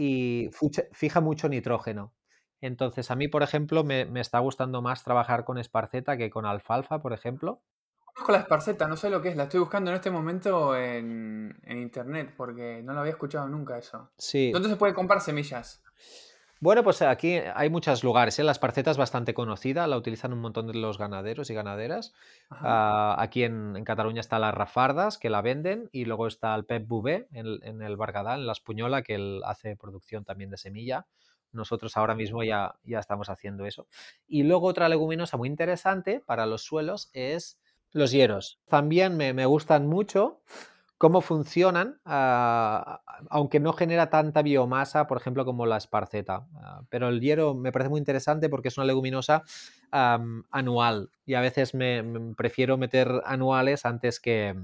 y 0.00 0.50
fija 0.92 1.20
mucho 1.20 1.50
nitrógeno. 1.50 2.14
Entonces, 2.62 3.10
a 3.10 3.16
mí, 3.16 3.28
por 3.28 3.42
ejemplo, 3.42 3.84
me, 3.84 4.08
está 4.18 4.38
gustando 4.38 4.80
más 4.80 5.04
trabajar 5.04 5.44
con 5.44 5.58
esparceta 5.58 6.16
que 6.16 6.30
con 6.30 6.46
alfalfa, 6.46 7.02
por 7.02 7.12
ejemplo. 7.12 7.60
Conozco 8.06 8.32
la 8.32 8.38
esparceta, 8.38 8.88
no 8.88 8.96
sé 8.96 9.10
lo 9.10 9.20
que 9.20 9.28
es, 9.28 9.36
la 9.36 9.42
estoy 9.42 9.60
buscando 9.60 9.90
en 9.90 9.96
este 9.96 10.10
momento 10.10 10.74
en, 10.74 11.54
en 11.64 11.78
internet 11.78 12.32
porque 12.34 12.80
no 12.82 12.94
lo 12.94 13.00
había 13.00 13.12
escuchado 13.12 13.46
nunca 13.48 13.76
eso. 13.76 14.10
Sí. 14.16 14.50
¿Dónde 14.52 14.70
se 14.70 14.76
puede 14.76 14.94
comprar 14.94 15.20
semillas? 15.20 15.82
Bueno, 16.62 16.84
pues 16.84 17.00
aquí 17.00 17.36
hay 17.54 17.70
muchos 17.70 18.04
lugares. 18.04 18.38
¿eh? 18.38 18.44
La 18.44 18.52
esparceta 18.52 18.90
es 18.90 18.98
bastante 18.98 19.32
conocida, 19.32 19.86
la 19.86 19.96
utilizan 19.96 20.34
un 20.34 20.40
montón 20.40 20.66
de 20.66 20.74
los 20.74 20.98
ganaderos 20.98 21.48
y 21.48 21.54
ganaderas. 21.54 22.12
Ah, 22.50 23.16
aquí 23.18 23.44
en, 23.44 23.82
Cataluña 23.82 24.20
está 24.20 24.38
las 24.38 24.52
Rafardas, 24.52 25.16
que 25.16 25.30
la 25.30 25.40
venden, 25.40 25.88
y 25.90 26.04
luego 26.04 26.26
está 26.26 26.54
el 26.54 26.66
Pep 26.66 26.86
Bouvé 26.86 27.28
en, 27.32 27.80
el 27.80 27.96
Bargadá, 27.96 28.34
en 28.34 28.46
la 28.46 28.52
Espuñola, 28.52 29.00
que 29.00 29.14
él 29.14 29.40
hace 29.46 29.74
producción 29.74 30.26
también 30.26 30.50
de 30.50 30.58
semilla. 30.58 31.06
Nosotros 31.50 31.96
ahora 31.96 32.14
mismo 32.14 32.44
ya, 32.44 32.74
ya 32.84 32.98
estamos 32.98 33.30
haciendo 33.30 33.64
eso. 33.64 33.86
Y 34.28 34.42
luego 34.42 34.66
otra 34.66 34.90
leguminosa 34.90 35.38
muy 35.38 35.48
interesante 35.48 36.20
para 36.20 36.44
los 36.44 36.62
suelos 36.62 37.08
es 37.14 37.58
los 37.90 38.10
hieros. 38.10 38.60
También 38.68 39.16
me, 39.16 39.32
me 39.32 39.46
gustan 39.46 39.86
mucho 39.86 40.42
cómo 41.00 41.22
funcionan, 41.22 41.98
ah, 42.04 43.00
aunque 43.30 43.58
no 43.58 43.72
genera 43.72 44.10
tanta 44.10 44.42
biomasa, 44.42 45.06
por 45.06 45.16
ejemplo, 45.16 45.46
como 45.46 45.64
la 45.64 45.78
esparceta. 45.78 46.46
Ah, 46.56 46.82
pero 46.90 47.08
el 47.08 47.22
hierro 47.22 47.54
me 47.54 47.72
parece 47.72 47.88
muy 47.88 47.98
interesante 47.98 48.50
porque 48.50 48.68
es 48.68 48.76
una 48.76 48.84
leguminosa 48.84 49.42
anual 49.90 51.10
y 51.24 51.34
a 51.34 51.40
veces 51.40 51.74
me, 51.74 52.04
prefiero 52.36 52.76
meter 52.76 53.22
anuales 53.24 53.86
antes 53.86 54.20
que, 54.20 54.54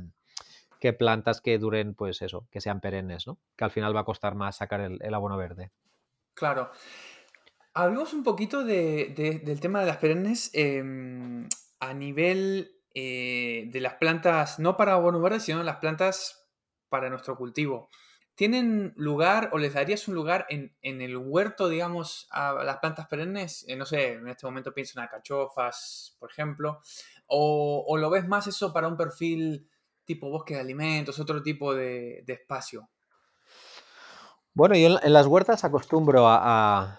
plantas 0.98 1.40
que 1.40 1.56
duren, 1.58 1.94
pues 1.94 2.20
eso, 2.20 2.46
que 2.50 2.60
sean 2.60 2.82
perennes, 2.82 3.26
¿no? 3.26 3.38
Que 3.56 3.64
al 3.64 3.70
final 3.70 3.96
va 3.96 4.00
a 4.00 4.04
costar 4.04 4.34
más 4.34 4.56
sacar 4.56 4.82
el, 4.82 5.14
abono 5.14 5.38
verde. 5.38 5.70
Claro. 6.34 6.70
Hablemos 7.72 8.12
un 8.12 8.22
poquito 8.22 8.62
del 8.62 9.58
tema 9.62 9.80
de 9.80 9.86
las 9.86 9.96
perennes 9.96 10.50
em, 10.52 11.48
a 11.80 11.94
nivel 11.94 12.75
eh, 12.98 13.64
de 13.66 13.80
las 13.82 13.96
plantas, 13.96 14.58
no 14.58 14.78
para 14.78 14.94
abono 14.94 15.20
verde, 15.20 15.38
sino 15.38 15.62
las 15.62 15.76
plantas 15.76 16.48
para 16.88 17.10
nuestro 17.10 17.36
cultivo. 17.36 17.90
¿Tienen 18.34 18.94
lugar 18.96 19.50
o 19.52 19.58
les 19.58 19.74
darías 19.74 20.08
un 20.08 20.14
lugar 20.14 20.46
en, 20.48 20.72
el 20.80 21.14
huerto, 21.18 21.68
digamos, 21.68 22.26
a 22.30 22.54
las 22.64 22.78
plantas 22.78 23.06
perennes? 23.06 23.66
Eh, 23.68 23.76
no 23.76 23.84
sé, 23.84 24.14
en 24.14 24.26
este 24.28 24.46
momento 24.46 24.72
pienso 24.72 24.98
en 24.98 25.02
alcachofas, 25.02 26.16
por 26.18 26.30
ejemplo. 26.30 26.80
O, 27.26 27.98
lo 27.98 28.08
ves 28.08 28.26
más 28.26 28.46
eso 28.46 28.72
para 28.72 28.88
un 28.88 28.96
perfil 28.96 29.68
tipo 30.06 30.30
bosque 30.30 30.54
de 30.54 30.60
alimentos, 30.60 31.18
otro 31.18 31.42
tipo 31.42 31.74
de, 31.74 32.24
espacio? 32.26 32.88
Bueno, 34.54 34.74
yo 34.74 34.98
en, 35.02 35.12
las 35.12 35.26
huertas 35.26 35.64
acostumbro 35.64 36.26
a 36.26 36.98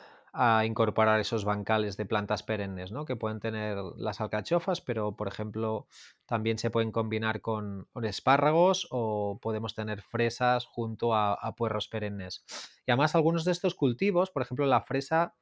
incorporar 0.66 1.20
esos 1.20 1.46
bancales 1.46 1.98
de 1.98 2.06
plantas 2.06 2.44
perennes, 2.44 2.92
¿no? 2.92 3.06
Que 3.06 3.16
pueden 3.16 3.40
tener 3.40 3.78
las 3.98 4.22
alcachofas, 4.22 4.82
pero 4.82 5.16
por 5.16 5.28
ejemplo 5.28 5.88
también 6.26 6.60
se 6.60 6.70
pueden 6.70 6.92
combinar 6.92 7.42
con, 7.42 7.88
espárragos 8.04 8.88
o 8.92 9.40
podemos 9.42 9.74
tener 9.74 10.02
fresas 10.02 10.66
junto 10.66 11.16
a, 11.16 11.56
puerros 11.56 11.88
perennes. 11.88 12.44
Y 12.86 12.92
además 12.92 13.16
algunos 13.16 13.46
de 13.46 13.52
estos 13.52 13.74
cultivos, 13.74 14.30
por 14.30 14.44
ejemplo 14.44 14.66
la 14.68 14.82
fresa 14.82 15.34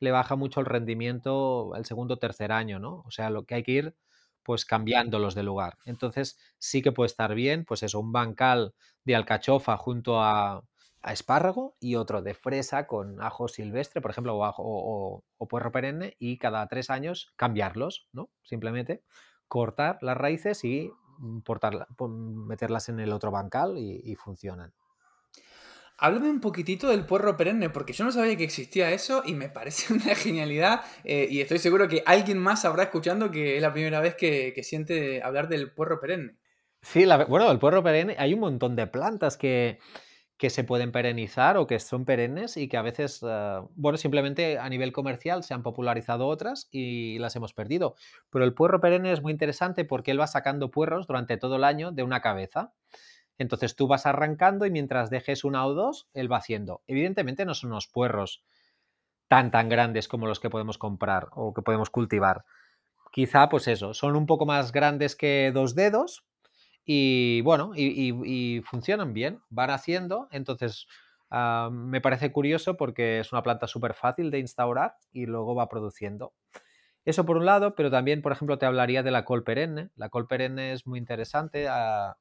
le 0.00 0.10
baja 0.10 0.34
mucho 0.34 0.60
el 0.60 0.66
rendimiento 0.66 1.72
el 1.76 1.84
segundo 1.84 2.14
o 2.14 2.18
tercer 2.18 2.50
año, 2.50 2.78
¿no? 2.80 3.02
O 3.06 3.10
sea, 3.10 3.30
lo 3.30 3.44
que 3.44 3.54
hay 3.54 3.62
que 3.62 3.72
ir 3.72 3.96
pues 4.42 4.64
cambiándolos 4.64 5.34
de 5.34 5.42
lugar. 5.42 5.78
Entonces 5.84 6.38
sí 6.58 6.82
que 6.82 6.92
puede 6.92 7.06
estar 7.06 7.34
bien, 7.34 7.64
pues 7.64 7.82
eso, 7.82 8.00
un 8.00 8.10
bancal 8.10 8.74
de 9.04 9.14
alcachofa 9.14 9.76
junto 9.76 10.20
a 10.20 10.64
a 11.02 11.12
espárrago 11.12 11.76
y 11.80 11.96
otro 11.96 12.22
de 12.22 12.34
fresa 12.34 12.86
con 12.86 13.22
ajo 13.22 13.48
silvestre, 13.48 14.00
por 14.00 14.10
ejemplo, 14.10 14.36
o, 14.36 14.44
ajo, 14.44 14.62
o, 14.64 15.48
puerro 15.48 15.72
perenne, 15.72 16.16
y 16.18 16.38
cada 16.38 16.66
tres 16.68 16.90
años 16.90 17.32
cambiarlos, 17.36 18.08
¿no? 18.12 18.30
Simplemente 18.42 19.02
cortar 19.48 19.98
las 20.02 20.16
raíces 20.16 20.64
y 20.64 20.92
mm, 21.18 22.46
meterlas 22.46 22.88
en 22.88 23.00
el 23.00 23.12
otro 23.12 23.30
bancal 23.30 23.76
y, 23.78 24.14
funcionan. 24.16 24.72
Háblame 25.96 26.30
un 26.30 26.40
poquitito 26.40 26.88
del 26.88 27.04
puerro 27.04 27.36
perenne, 27.36 27.68
porque 27.68 27.92
yo 27.92 28.04
no 28.04 28.12
sabía 28.12 28.36
que 28.36 28.44
existía 28.44 28.90
eso 28.90 29.22
y 29.24 29.34
me 29.34 29.48
parece 29.48 29.92
una 29.94 30.14
genialidad. 30.14 30.82
Eh, 31.04 31.28
y 31.30 31.40
estoy 31.40 31.58
seguro 31.58 31.88
que 31.88 32.02
alguien 32.06 32.38
más 32.38 32.64
habrá 32.64 32.84
escuchando 32.84 33.30
que 33.30 33.56
es 33.56 33.62
la 33.62 33.72
primera 33.72 34.00
vez 34.00 34.14
que, 34.14 34.58
siente 34.62 35.22
hablar 35.22 35.48
del 35.48 35.72
puerro 35.72 35.98
perenne. 35.98 36.36
Sí, 36.82 37.04
bueno, 37.28 37.50
el 37.50 37.58
puerro 37.58 37.82
perenne, 37.82 38.16
hay 38.18 38.32
un 38.32 38.40
montón 38.40 38.76
de 38.76 38.86
plantas 38.86 39.36
que, 39.36 39.78
que 40.40 40.48
se 40.48 40.64
pueden 40.64 40.90
perenizar 40.90 41.58
o 41.58 41.66
que 41.66 41.78
son 41.78 42.06
perennes 42.06 42.56
y 42.56 42.66
que 42.66 42.78
a 42.78 42.82
veces, 42.82 43.20
eh, 43.22 43.60
bueno, 43.74 43.98
simplemente 43.98 44.58
a 44.58 44.70
nivel 44.70 44.90
comercial 44.90 45.44
se 45.44 45.52
han 45.52 45.62
popularizado 45.62 46.26
otras 46.26 46.66
y 46.72 47.18
las 47.18 47.36
hemos 47.36 47.52
perdido. 47.52 47.94
Pero 48.30 48.46
el 48.46 48.54
puerro 48.54 48.80
perenne 48.80 49.12
es 49.12 49.20
muy 49.20 49.32
interesante 49.32 49.84
porque 49.84 50.12
él 50.12 50.18
va 50.18 50.26
sacando 50.26 50.70
puerros 50.70 51.06
durante 51.06 51.36
todo 51.36 51.56
el 51.56 51.64
año 51.64 51.92
de 51.92 52.04
una 52.04 52.22
cabeza. 52.22 52.72
Entonces 53.36 53.76
tú 53.76 53.86
vas 53.86 54.06
arrancando 54.06 54.64
y 54.64 54.70
mientras 54.70 55.10
dejes 55.10 55.44
una 55.44 55.66
o 55.66 55.74
dos, 55.74 56.08
él 56.14 56.32
va 56.32 56.38
haciendo. 56.38 56.80
Evidentemente 56.86 57.44
no 57.44 57.52
son 57.52 57.72
unos 57.72 57.86
puerros 57.86 58.42
tan 59.28 59.50
tan 59.50 59.68
grandes 59.68 60.08
como 60.08 60.26
los 60.26 60.40
que 60.40 60.48
podemos 60.48 60.78
comprar 60.78 61.28
o 61.32 61.52
que 61.52 61.60
podemos 61.60 61.90
cultivar. 61.90 62.46
Quizá, 63.12 63.50
pues 63.50 63.68
eso, 63.68 63.92
son 63.92 64.16
un 64.16 64.24
poco 64.24 64.46
más 64.46 64.72
grandes 64.72 65.16
que 65.16 65.52
dos 65.52 65.74
dedos, 65.74 66.24
y 66.92 67.40
bueno, 67.42 67.70
y, 67.76 68.62
funcionan 68.64 69.14
bien, 69.14 69.40
van 69.48 69.70
haciendo. 69.70 70.26
Entonces, 70.32 70.88
ah, 71.30 71.70
me 71.70 72.00
parece 72.00 72.32
curioso 72.32 72.76
porque 72.76 73.20
es 73.20 73.30
una 73.30 73.44
planta 73.44 73.68
súper 73.68 73.94
fácil 73.94 74.32
de 74.32 74.40
instaurar 74.40 74.96
y 75.12 75.26
luego 75.26 75.54
va 75.54 75.68
produciendo. 75.68 76.34
Eso 77.04 77.24
por 77.24 77.36
un 77.36 77.46
lado, 77.46 77.76
pero 77.76 77.92
también, 77.92 78.22
por 78.22 78.32
ejemplo, 78.32 78.58
te 78.58 78.66
hablaría 78.66 79.04
de 79.04 79.12
la 79.12 79.24
col 79.24 79.44
perenne. 79.44 79.90
La 79.94 80.08
col 80.08 80.26
perenne 80.26 80.72
es 80.72 80.84
muy 80.88 80.98
interesante, 80.98 81.68
ah, 81.68 82.16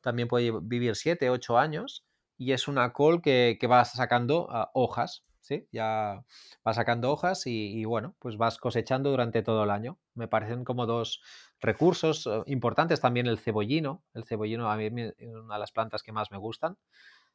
también 0.00 0.26
puede 0.26 0.52
vivir 0.62 0.96
7, 0.96 1.28
8 1.28 1.58
años 1.58 2.06
y 2.38 2.52
es 2.52 2.66
una 2.66 2.94
col 2.94 3.20
que, 3.20 3.58
va 3.70 3.84
sacando 3.84 4.48
ah, 4.50 4.70
hojas, 4.72 5.26
¿sí? 5.40 5.68
Ya 5.70 6.24
va 6.66 6.72
sacando 6.72 7.12
hojas 7.12 7.42
y, 7.46 7.84
bueno, 7.84 8.16
pues 8.20 8.38
vas 8.38 8.56
cosechando 8.56 9.10
durante 9.10 9.42
todo 9.42 9.64
el 9.64 9.70
año. 9.70 9.98
Me 10.14 10.28
parecen 10.28 10.64
como 10.64 10.86
dos, 10.86 11.20
recursos 11.64 12.26
eh, 12.26 12.42
importantes 12.46 13.00
también 13.00 13.26
el 13.26 13.38
cebollino. 13.38 14.04
El 14.14 14.24
cebollino 14.24 14.70
a 14.70 14.76
mí 14.76 14.86
es 14.86 15.14
una 15.34 15.54
de 15.54 15.60
las 15.60 15.72
plantas 15.72 16.02
que 16.02 16.12
más 16.12 16.30
me 16.30 16.38
gustan. 16.38 16.76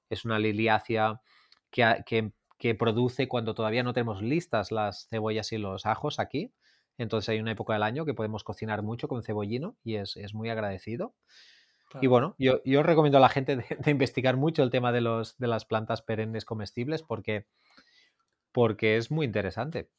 Es 0.09 0.25
una 0.25 0.39
liliácea 0.39 1.21
que, 1.69 2.31
que, 2.57 2.75
produce 2.75 3.27
cuando 3.27 3.53
todavía 3.53 3.83
no 3.83 3.93
tenemos 3.93 4.21
listas 4.21 4.71
las 4.71 5.07
cebollas 5.07 5.51
y 5.51 5.57
los 5.57 5.85
ajos 5.85 6.19
aquí. 6.19 6.53
Entonces 6.97 7.29
hay 7.29 7.39
una 7.39 7.51
época 7.51 7.73
del 7.73 7.83
año 7.83 8.05
que 8.05 8.13
podemos 8.13 8.43
cocinar 8.43 8.81
mucho 8.81 9.07
con 9.07 9.23
cebollino 9.23 9.75
y 9.83 9.95
es, 9.95 10.15
muy 10.33 10.49
agradecido. 10.49 11.15
Y 12.01 12.07
bueno, 12.07 12.35
yo, 12.37 12.61
yo, 12.65 12.83
recomiendo 12.83 13.17
a 13.17 13.21
la 13.21 13.29
gente 13.29 13.55
de, 13.55 13.91
investigar 13.91 14.37
mucho 14.37 14.61
el 14.61 14.69
tema 14.69 14.91
de, 14.91 15.01
los, 15.01 15.37
de 15.37 15.47
las 15.47 15.65
plantas 15.65 16.01
perennes 16.01 16.45
comestibles 16.45 17.01
porque, 17.01 17.47
porque 18.51 18.97
es 18.97 19.09
muy 19.09 19.25
interesante. 19.25 19.89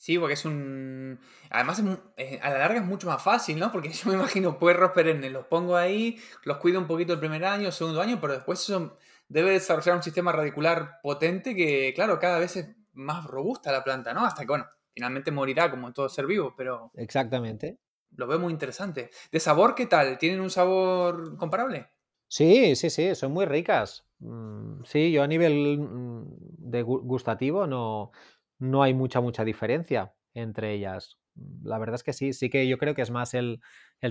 Sí, 0.00 0.18
porque 0.18 0.32
es 0.32 0.46
un... 0.46 1.20
Además, 1.50 1.82
eh, 2.16 2.40
a 2.42 2.48
la 2.48 2.60
larga 2.60 2.80
es 2.80 2.86
mucho 2.86 3.06
más 3.06 3.22
fácil, 3.22 3.58
¿no? 3.58 3.70
Porque 3.70 3.90
yo 3.92 4.08
me 4.08 4.16
imagino 4.16 4.58
puerros 4.58 4.92
perennes, 4.92 5.30
los 5.30 5.44
pongo 5.44 5.76
ahí, 5.76 6.18
los 6.44 6.56
cuido 6.56 6.80
un 6.80 6.86
poquito 6.86 7.12
el 7.12 7.18
primer 7.18 7.44
año, 7.44 7.70
segundo 7.70 8.00
año, 8.00 8.18
pero 8.18 8.32
después 8.32 8.60
eso 8.60 8.96
debe 9.28 9.50
desarrollar 9.50 9.96
un 9.96 10.02
sistema 10.02 10.32
radicular 10.32 11.00
potente 11.02 11.54
que, 11.54 11.92
claro, 11.94 12.18
cada 12.18 12.38
vez 12.38 12.56
es 12.56 12.70
más 12.94 13.26
robusta 13.26 13.70
la 13.72 13.84
planta, 13.84 14.14
¿no? 14.14 14.24
Hasta 14.24 14.40
que, 14.40 14.48
bueno, 14.48 14.64
finalmente 14.94 15.32
morirá 15.32 15.70
como 15.70 15.92
todo 15.92 16.08
ser 16.08 16.24
vivo, 16.24 16.54
pero... 16.56 16.90
Exactamente. 16.94 17.78
Lo 18.16 18.26
veo 18.26 18.38
muy 18.38 18.54
interesante. 18.54 19.10
¿De 19.30 19.38
sabor 19.38 19.74
qué 19.74 19.84
tal? 19.84 20.16
¿Tienen 20.16 20.40
un 20.40 20.48
sabor 20.48 21.36
comparable? 21.36 21.88
Sí, 22.26 22.74
sí, 22.74 22.88
sí, 22.88 23.14
son 23.14 23.32
muy 23.32 23.44
ricas. 23.44 24.06
Mm, 24.20 24.82
sí, 24.84 25.12
yo 25.12 25.22
a 25.22 25.26
nivel 25.26 25.78
mm, 25.78 26.24
de 26.56 26.82
gustativo 26.82 27.66
no 27.66 28.12
no 28.60 28.82
hay 28.82 28.94
mucha, 28.94 29.20
mucha 29.20 29.44
diferencia 29.44 30.14
entre 30.34 30.72
ellas. 30.72 31.18
La 31.62 31.78
verdad 31.78 31.96
es 31.96 32.02
que 32.02 32.12
sí, 32.12 32.32
sí 32.32 32.50
que 32.50 32.68
yo 32.68 32.78
creo 32.78 32.94
que 32.94 33.02
es 33.02 33.10
más 33.10 33.34
el, 33.34 33.60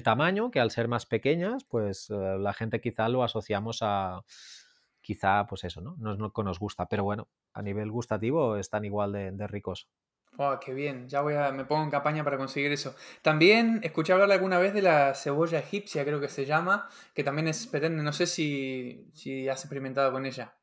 tamaño, 0.04 0.52
que 0.52 0.60
al 0.60 0.72
ser 0.72 0.88
más 0.88 1.06
pequeñas, 1.06 1.64
pues 1.64 2.10
eh, 2.10 2.38
la 2.40 2.54
gente 2.54 2.82
quizá 2.82 3.08
lo 3.10 3.24
asociamos 3.24 3.80
a, 3.82 4.22
quizá, 5.02 5.46
pues 5.48 5.64
eso, 5.64 5.82
¿no? 5.82 5.96
No 5.98 6.14
es 6.14 6.20
lo 6.20 6.32
que 6.32 6.44
nos 6.44 6.60
gusta, 6.60 6.88
pero 6.88 7.04
bueno, 7.04 7.30
a 7.54 7.62
nivel 7.62 7.92
gustativo 7.92 8.58
están 8.58 8.86
igual 8.86 9.12
de, 9.12 9.48
ricos. 9.48 9.88
Oh, 10.38 10.58
qué 10.64 10.74
bien, 10.74 11.10
ya 11.10 11.22
voy 11.22 11.34
a, 11.34 11.52
me 11.52 11.66
pongo 11.66 11.84
en 11.84 11.90
campaña 11.90 12.24
para 12.24 12.38
conseguir 12.38 12.72
eso. 12.72 12.96
También 13.22 13.82
escuché 13.84 14.14
hablar 14.14 14.32
alguna 14.32 14.60
vez 14.60 14.74
de 14.74 14.82
la 14.82 15.14
cebolla 15.14 15.60
egipcia, 15.60 16.06
creo 16.06 16.22
que 16.22 16.30
se 16.30 16.46
llama, 16.46 16.88
que 17.14 17.24
también 17.24 17.48
es 17.48 17.72
no 17.92 18.14
sé 18.14 18.28
si, 18.28 19.10
si 19.14 19.50
has 19.50 19.62
experimentado 19.62 20.12
con 20.12 20.26
ella. 20.26 20.59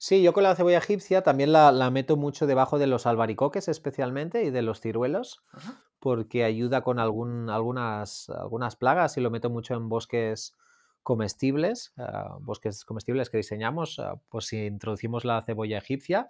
Sí, 0.00 0.22
yo 0.22 0.32
con 0.32 0.44
la 0.44 0.54
cebolla 0.54 0.78
egipcia 0.78 1.22
también 1.22 1.52
la, 1.52 1.90
meto 1.90 2.16
mucho 2.16 2.46
debajo 2.46 2.78
de 2.78 2.86
los 2.86 3.04
albaricoques 3.06 3.66
especialmente 3.66 4.44
y 4.44 4.50
de 4.50 4.62
los 4.62 4.80
ciruelos, 4.80 5.42
porque 5.98 6.44
ayuda 6.44 6.82
con 6.82 7.00
algún, 7.00 7.50
algunas, 7.50 8.30
algunas 8.30 8.76
plagas 8.76 9.16
y 9.16 9.20
lo 9.20 9.30
meto 9.30 9.50
mucho 9.50 9.74
en 9.74 9.88
bosques 9.88 10.56
comestibles, 11.02 11.94
ah, 11.96 12.36
bosques 12.40 12.84
comestibles 12.84 13.28
que 13.28 13.38
diseñamos, 13.38 13.98
ah, 13.98 14.20
pues 14.28 14.46
si 14.46 14.66
introducimos 14.66 15.24
la 15.24 15.42
cebolla 15.42 15.78
egipcia. 15.78 16.28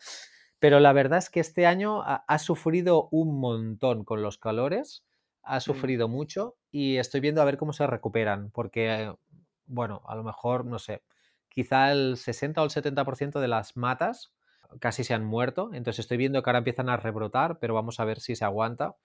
Pero 0.61 0.81
la 0.81 0.93
verdad 0.95 1.19
es 1.19 1.29
que 1.29 1.41
este 1.41 1.67
año 1.67 2.03
ha, 2.03 2.39
sufrido 2.39 3.09
un 3.13 3.39
montón 3.39 4.05
con 4.05 4.23
los 4.23 4.39
calores, 4.39 5.05
ha 5.43 5.59
mm. 5.59 5.61
sufrido 5.61 6.09
mucho 6.09 6.57
y 6.71 6.97
estoy 6.97 7.21
viendo 7.21 7.43
a 7.43 7.45
ver 7.45 7.59
cómo 7.59 7.73
se 7.73 7.87
recuperan, 7.87 8.51
porque, 8.51 9.13
bueno, 9.67 10.03
a 10.07 10.17
lo 10.17 10.25
mejor, 10.25 10.65
no 10.65 10.79
sé, 10.79 11.03
quizá 11.49 11.93
el 11.93 12.17
60 12.17 12.63
o 12.63 12.65
el 12.65 12.71
70% 12.71 13.41
de 13.41 13.49
las 13.49 13.77
matas 13.77 14.33
casi 14.81 15.05
se 15.05 15.15
han 15.15 15.25
muerto. 15.25 15.71
Entonces 15.73 16.01
estoy 16.01 16.17
viendo 16.17 16.43
que 16.43 16.51
ahora 16.51 16.59
empiezan 16.59 16.89
a 16.89 16.97
rebrotar, 16.97 17.59
pero 17.59 17.75
vamos 17.75 18.01
a 18.01 18.05
ver 18.05 18.21
si 18.21 18.37
se 18.37 18.45
aguanta. 18.45 18.97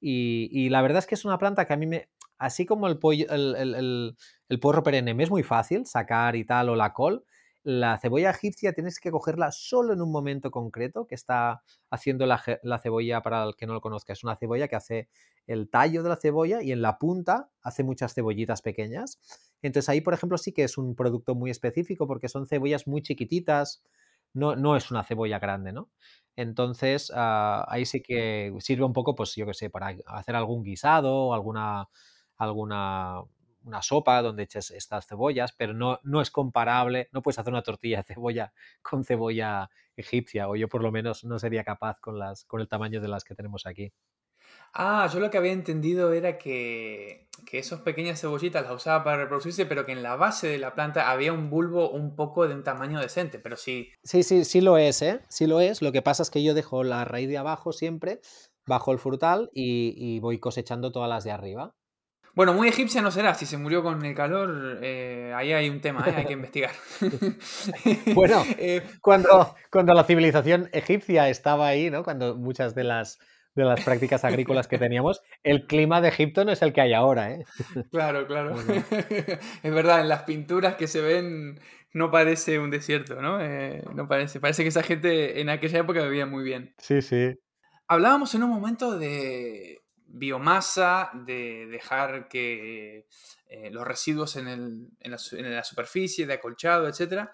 Y, 0.00 0.68
la 0.70 0.82
verdad 0.82 0.98
es 0.98 1.06
que 1.06 1.14
es 1.14 1.24
una 1.24 1.38
planta 1.38 1.64
que 1.64 1.72
a 1.72 1.76
mí 1.76 1.86
me. 1.86 2.08
Así 2.38 2.66
como 2.66 2.88
el, 2.88 2.98
pollo, 2.98 3.26
el, 3.30 4.16
el, 4.48 4.60
porro 4.60 4.82
perenne 4.82 5.14
me 5.14 5.22
es 5.22 5.30
muy 5.30 5.44
fácil 5.44 5.86
sacar 5.86 6.34
y 6.34 6.44
tal, 6.44 6.70
o 6.70 6.74
la 6.74 6.92
col, 6.92 7.24
la 7.62 7.96
cebolla 7.98 8.30
egipcia 8.30 8.72
tienes 8.72 8.98
que 8.98 9.12
cogerla 9.12 9.52
solo 9.52 9.92
en 9.92 10.02
un 10.02 10.10
momento 10.10 10.50
concreto, 10.50 11.06
que 11.06 11.14
está 11.14 11.62
haciendo 11.88 12.26
la, 12.26 12.42
la, 12.64 12.80
cebolla, 12.80 13.22
para 13.22 13.44
el 13.44 13.54
que 13.54 13.66
no 13.66 13.74
lo 13.74 13.80
conozca, 13.80 14.12
es 14.12 14.24
una 14.24 14.34
cebolla 14.34 14.66
que 14.66 14.74
hace 14.74 15.08
el 15.46 15.70
tallo 15.70 16.02
de 16.02 16.08
la 16.08 16.16
cebolla 16.16 16.62
y 16.62 16.72
en 16.72 16.82
la 16.82 16.98
punta 16.98 17.50
hace 17.62 17.84
muchas 17.84 18.12
cebollitas 18.12 18.60
pequeñas. 18.60 19.20
Entonces 19.62 19.88
ahí, 19.88 20.00
por 20.00 20.14
ejemplo, 20.14 20.38
sí 20.38 20.52
que 20.52 20.64
es 20.64 20.78
un 20.78 20.94
producto 20.96 21.34
muy 21.34 21.50
específico 21.50 22.06
porque 22.06 22.28
son 22.28 22.46
cebollas 22.46 22.86
muy 22.86 23.02
chiquititas, 23.02 23.82
no, 24.34 24.56
no 24.56 24.76
es 24.76 24.90
una 24.90 25.04
cebolla 25.04 25.38
grande, 25.38 25.72
¿no? 25.72 25.90
Entonces 26.36 27.12
ah, 27.14 27.64
ahí 27.68 27.84
sí 27.86 28.02
que 28.02 28.54
sirve 28.60 28.84
un 28.84 28.92
poco, 28.92 29.14
pues 29.14 29.34
yo 29.36 29.46
qué 29.46 29.54
sé, 29.54 29.70
para 29.70 29.94
hacer 30.06 30.34
algún 30.36 30.62
guisado 30.64 31.14
o 31.14 31.34
alguna, 31.34 31.88
alguna 32.38 33.22
una 33.64 33.80
sopa 33.82 34.22
donde 34.22 34.42
eches 34.44 34.70
estas 34.72 35.06
cebollas, 35.06 35.52
pero 35.52 35.72
no, 35.74 36.00
no 36.02 36.20
es 36.20 36.30
comparable, 36.30 37.08
no 37.12 37.22
puedes 37.22 37.38
hacer 37.38 37.52
una 37.52 37.62
tortilla 37.62 37.98
de 37.98 38.02
cebolla 38.14 38.52
con 38.82 39.04
cebolla 39.04 39.70
egipcia, 39.96 40.48
o 40.48 40.56
yo 40.56 40.68
por 40.68 40.82
lo 40.82 40.90
menos 40.92 41.24
no 41.24 41.38
sería 41.38 41.64
capaz 41.64 42.00
con, 42.00 42.18
las, 42.18 42.44
con 42.44 42.60
el 42.60 42.68
tamaño 42.68 43.00
de 43.00 43.08
las 43.08 43.24
que 43.24 43.34
tenemos 43.34 43.66
aquí. 43.66 43.92
Ah, 44.74 45.08
yo 45.12 45.20
lo 45.20 45.30
que 45.30 45.38
había 45.38 45.52
entendido 45.52 46.12
era 46.12 46.38
que, 46.38 47.28
que 47.44 47.58
esas 47.58 47.80
pequeñas 47.80 48.20
cebollitas 48.20 48.62
las 48.62 48.72
usaba 48.72 49.04
para 49.04 49.18
reproducirse, 49.18 49.66
pero 49.66 49.84
que 49.84 49.92
en 49.92 50.02
la 50.02 50.16
base 50.16 50.48
de 50.48 50.58
la 50.58 50.74
planta 50.74 51.10
había 51.10 51.32
un 51.32 51.50
bulbo 51.50 51.90
un 51.90 52.16
poco 52.16 52.48
de 52.48 52.54
un 52.54 52.64
tamaño 52.64 52.98
decente, 53.00 53.38
pero 53.38 53.56
sí. 53.56 53.90
Sí, 54.02 54.22
sí, 54.22 54.44
sí 54.44 54.60
lo 54.60 54.78
es, 54.78 55.02
¿eh? 55.02 55.20
Sí 55.28 55.46
lo 55.46 55.60
es. 55.60 55.82
Lo 55.82 55.92
que 55.92 56.02
pasa 56.02 56.22
es 56.22 56.30
que 56.30 56.42
yo 56.42 56.54
dejo 56.54 56.84
la 56.84 57.04
raíz 57.04 57.28
de 57.28 57.38
abajo 57.38 57.72
siempre, 57.72 58.20
bajo 58.66 58.92
el 58.92 58.98
frutal 58.98 59.50
y, 59.52 60.20
voy 60.20 60.38
cosechando 60.38 60.92
todas 60.92 61.08
las 61.08 61.24
de 61.24 61.32
arriba. 61.32 61.74
Bueno, 62.34 62.54
muy 62.54 62.68
egipcia 62.68 63.02
no 63.02 63.10
será. 63.10 63.34
Si 63.34 63.44
se 63.44 63.58
murió 63.58 63.82
con 63.82 64.02
el 64.02 64.14
calor, 64.14 64.78
eh, 64.82 65.34
ahí 65.36 65.52
hay 65.52 65.68
un 65.68 65.82
tema, 65.82 66.02
¿eh? 66.08 66.14
hay 66.16 66.24
que 66.24 66.32
investigar. 66.32 66.70
bueno, 68.14 68.42
eh, 68.58 68.82
cuando, 69.02 69.54
cuando 69.70 69.92
la 69.92 70.04
civilización 70.04 70.70
egipcia 70.72 71.28
estaba 71.28 71.66
ahí, 71.66 71.90
¿no? 71.90 72.02
Cuando 72.02 72.34
muchas 72.36 72.74
de 72.74 72.84
las 72.84 73.18
de 73.54 73.64
las 73.64 73.84
prácticas 73.84 74.24
agrícolas 74.24 74.66
que 74.68 74.78
teníamos, 74.78 75.22
el 75.42 75.66
clima 75.66 76.00
de 76.00 76.08
Egipto 76.08 76.44
no 76.44 76.52
es 76.52 76.62
el 76.62 76.72
que 76.72 76.80
hay 76.80 76.92
ahora. 76.92 77.32
¿eh? 77.32 77.44
Claro, 77.90 78.26
claro. 78.26 78.54
es 79.62 79.74
verdad, 79.74 80.00
en 80.00 80.08
las 80.08 80.22
pinturas 80.22 80.76
que 80.76 80.86
se 80.86 81.00
ven 81.00 81.60
no 81.92 82.10
parece 82.10 82.58
un 82.58 82.70
desierto, 82.70 83.20
¿no? 83.20 83.40
Eh, 83.40 83.82
no 83.94 84.08
parece. 84.08 84.40
Parece 84.40 84.62
que 84.62 84.70
esa 84.70 84.82
gente 84.82 85.40
en 85.40 85.50
aquella 85.50 85.80
época 85.80 86.02
vivía 86.02 86.26
muy 86.26 86.42
bien. 86.42 86.74
Sí, 86.78 87.02
sí. 87.02 87.34
Hablábamos 87.86 88.34
en 88.34 88.44
un 88.44 88.50
momento 88.50 88.98
de 88.98 89.82
biomasa, 90.06 91.10
de 91.26 91.66
dejar 91.70 92.28
que 92.28 93.06
eh, 93.48 93.70
los 93.70 93.86
residuos 93.86 94.36
en, 94.36 94.48
el, 94.48 94.88
en, 95.00 95.10
la, 95.10 95.18
en, 95.32 95.54
la, 95.54 95.64
superficie, 95.64 96.26
de 96.26 96.34
acolchado, 96.34 96.88
etc. 96.88 97.28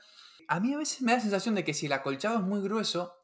a 0.48 0.60
mí 0.60 0.74
a 0.74 0.78
veces 0.78 1.02
me 1.02 1.12
da 1.12 1.18
la 1.18 1.22
sensación 1.22 1.54
de 1.54 1.64
que 1.64 1.74
si 1.74 1.86
el 1.86 1.92
acolchado 1.92 2.38
es 2.38 2.44
muy 2.44 2.60
grueso 2.60 3.16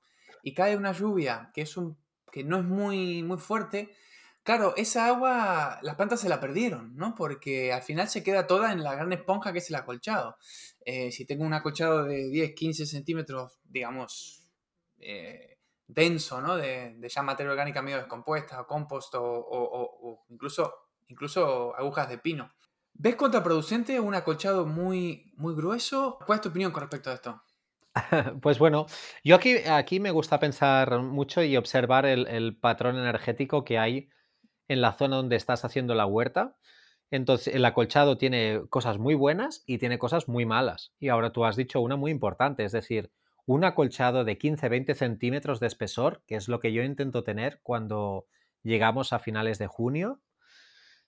y 0.43 0.55
cae 0.55 0.77
una 0.77 0.93
lluvia 0.93 1.51
que, 1.55 1.63
es 1.63 1.77
un, 1.77 1.97
que 2.35 2.43
no 2.43 2.59
es 2.59 2.65
muy, 2.65 3.23
muy 3.23 3.39
fuerte, 3.39 3.95
claro, 4.43 4.75
esa 4.77 5.07
agua 5.07 5.79
las 5.83 5.95
plantas 5.95 6.21
se 6.21 6.29
la 6.29 6.41
perdieron, 6.41 6.97
¿no? 6.97 7.15
Porque 7.15 7.73
al 7.73 7.83
final 7.83 8.09
se 8.09 8.25
queda 8.25 8.49
toda 8.49 8.73
en 8.73 8.83
la 8.83 8.97
gran 8.97 9.13
esponja 9.13 9.53
que 9.53 9.61
es 9.61 9.71
el 9.71 9.77
acolchado. 9.77 10.37
Eh, 10.85 11.13
si 11.13 11.27
tengo 11.27 11.45
un 11.45 11.55
acolchado 11.55 12.03
de 12.03 12.29
10, 12.31 12.55
15 12.55 12.87
centímetros, 12.87 13.61
digamos, 13.63 14.51
eh, 14.99 15.59
denso, 15.87 16.41
¿no? 16.41 16.57
De, 16.57 16.97
ya 17.09 17.23
materia 17.23 17.53
orgánica 17.53 17.83
medio 17.83 17.99
descompuesta, 17.99 18.61
o 18.61 18.67
compost 18.67 19.15
o, 19.17 20.25
incluso, 20.29 20.75
incluso 21.07 21.77
agujas 21.77 22.09
de 22.09 22.19
pino. 22.19 22.53
¿Ves 22.95 23.15
contraproducente 23.15 24.01
un 24.01 24.17
acolchado 24.17 24.67
muy, 24.67 25.33
muy 25.37 25.55
grueso? 25.55 26.19
¿Cuál 26.27 26.39
es 26.39 26.43
tu 26.43 26.49
opinión 26.49 26.73
con 26.73 26.81
respecto 26.81 27.11
a 27.11 27.15
esto? 27.15 27.41
Pues 28.41 28.59
bueno, 28.59 28.87
yo 29.23 29.37
aquí, 29.37 30.01
me 30.01 30.11
gusta 30.11 30.41
pensar 30.41 31.01
mucho 31.03 31.43
y 31.43 31.57
observar 31.57 32.07
el, 32.07 32.57
patrón 32.57 32.99
energético 32.99 33.65
que 33.65 33.79
hay 33.79 34.09
en 34.69 34.81
la 34.81 34.93
zona 34.93 35.17
donde 35.17 35.37
estás 35.37 35.65
haciendo 35.65 35.95
la 35.95 36.07
huerta. 36.07 36.57
Entonces, 37.11 37.55
el 37.55 37.65
acolchado 37.65 38.19
tiene 38.19 38.63
cosas 38.71 38.99
muy 38.99 39.15
buenas 39.15 39.63
y 39.67 39.79
tiene 39.79 39.99
cosas 39.99 40.29
muy 40.29 40.47
malas. 40.47 40.93
Y 40.99 41.09
ahora 41.09 41.33
tú 41.33 41.45
has 41.45 41.57
dicho 41.57 41.81
una 41.81 41.97
muy 41.97 42.11
importante, 42.11 42.65
es 42.65 42.73
decir, 42.73 43.13
un 43.47 43.65
acolchado 43.65 44.25
de 44.25 44.39
15-20 44.39 44.95
centímetros 44.95 45.61
de 45.61 45.67
espesor, 45.67 46.23
que 46.27 46.35
es 46.37 46.49
lo 46.49 46.61
que 46.61 46.73
yo 46.73 46.83
intento 46.83 47.23
tener 47.23 47.61
cuando 47.63 48.27
llegamos 48.63 49.13
a 49.13 49.19
finales 49.19 49.59
de 49.59 49.67
junio. 49.67 50.23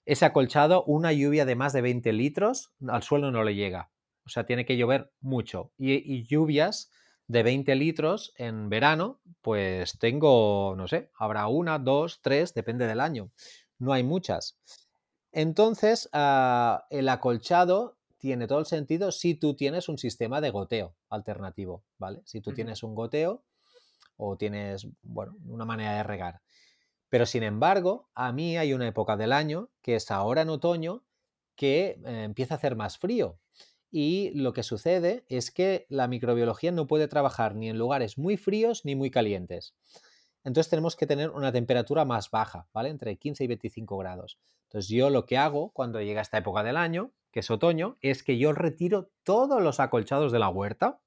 Ese 0.05 0.23
acolchado, 0.23 0.83
una 0.85 1.11
lluvia 1.11 1.45
de 1.45 1.55
más 1.55 1.73
de 1.73 1.81
20 1.81 2.13
litros, 2.13 2.71
al 2.87 3.03
suelo 3.03 3.31
no 3.31 3.43
le 3.43 3.55
llega. 3.55 3.89
O 4.27 4.29
sea, 4.29 4.45
tiene 4.45 4.65
que 4.65 4.75
llover 4.75 5.09
mucho. 5.21 5.71
Y, 5.77 6.23
lluvias 6.25 6.91
de 7.27 7.43
20 7.43 7.75
litros 7.75 8.33
en 8.35 8.67
verano, 8.67 9.21
pues 9.41 9.97
tengo, 9.99 10.75
no 10.75 10.87
sé, 10.89 11.11
habrá 11.17 11.47
una, 11.47 11.79
dos, 11.79 12.19
tres, 12.21 12.53
depende 12.53 12.87
del 12.87 12.99
año. 12.99 13.31
No 13.79 13.93
hay 13.93 14.03
muchas. 14.03 14.59
Entonces, 15.31 16.09
ah, 16.11 16.85
el 16.89 17.07
acolchado 17.07 17.97
tiene 18.17 18.47
todo 18.47 18.59
el 18.59 18.65
sentido 18.65 19.13
si 19.13 19.35
tú 19.35 19.55
tienes 19.55 19.87
un 19.87 19.97
sistema 19.97 20.41
de 20.41 20.49
goteo 20.49 20.95
alternativo, 21.09 21.85
¿vale? 21.97 22.21
Si 22.25 22.41
tú 22.41 22.51
tienes 22.51 22.83
un 22.83 22.95
goteo 22.95 23.45
o 24.17 24.35
tienes, 24.35 24.87
bueno, 25.03 25.37
una 25.45 25.63
manera 25.63 25.93
de 25.93 26.03
regar. 26.03 26.41
Pero 27.07 27.25
sin 27.25 27.43
embargo, 27.43 28.09
a 28.13 28.33
mí 28.33 28.57
hay 28.57 28.73
una 28.73 28.87
época 28.87 29.15
del 29.15 29.31
año, 29.31 29.69
que 29.81 29.95
es 29.95 30.11
ahora 30.11 30.41
en 30.41 30.49
otoño, 30.49 31.05
que 31.55 31.99
eh, 32.05 32.23
empieza 32.23 32.55
a 32.55 32.57
hacer 32.57 32.75
más 32.75 32.97
frío. 32.97 33.39
Y 33.89 34.31
lo 34.31 34.53
que 34.53 34.63
sucede 34.63 35.23
es 35.29 35.51
que 35.51 35.85
la 35.89 36.07
microbiología 36.07 36.71
no 36.71 36.87
puede 36.87 37.07
trabajar 37.07 37.55
ni 37.55 37.69
en 37.69 37.77
lugares 37.77 38.17
muy 38.17 38.37
fríos 38.37 38.83
ni 38.85 38.95
muy 38.95 39.09
calientes. 39.09 39.75
Entonces 40.43 40.69
tenemos 40.69 40.95
que 40.95 41.07
tener 41.07 41.29
una 41.31 41.51
temperatura 41.51 42.05
más 42.05 42.31
baja, 42.31 42.67
¿vale? 42.73 42.89
Entre 42.89 43.17
15 43.17 43.43
y 43.43 43.47
25 43.47 43.97
grados. 43.97 44.39
Entonces 44.63 44.89
yo 44.89 45.09
lo 45.09 45.25
que 45.25 45.37
hago 45.37 45.71
cuando 45.71 46.01
llega 46.01 46.21
esta 46.21 46.37
época 46.37 46.63
del 46.63 46.77
año, 46.77 47.11
que 47.31 47.41
es 47.41 47.51
otoño, 47.51 47.97
es 48.01 48.23
que 48.23 48.37
yo 48.37 48.53
retiro 48.53 49.11
todos 49.23 49.61
los 49.61 49.79
acolchados 49.79 50.31
de 50.31 50.39
la 50.39 50.49
huerta, 50.49 51.01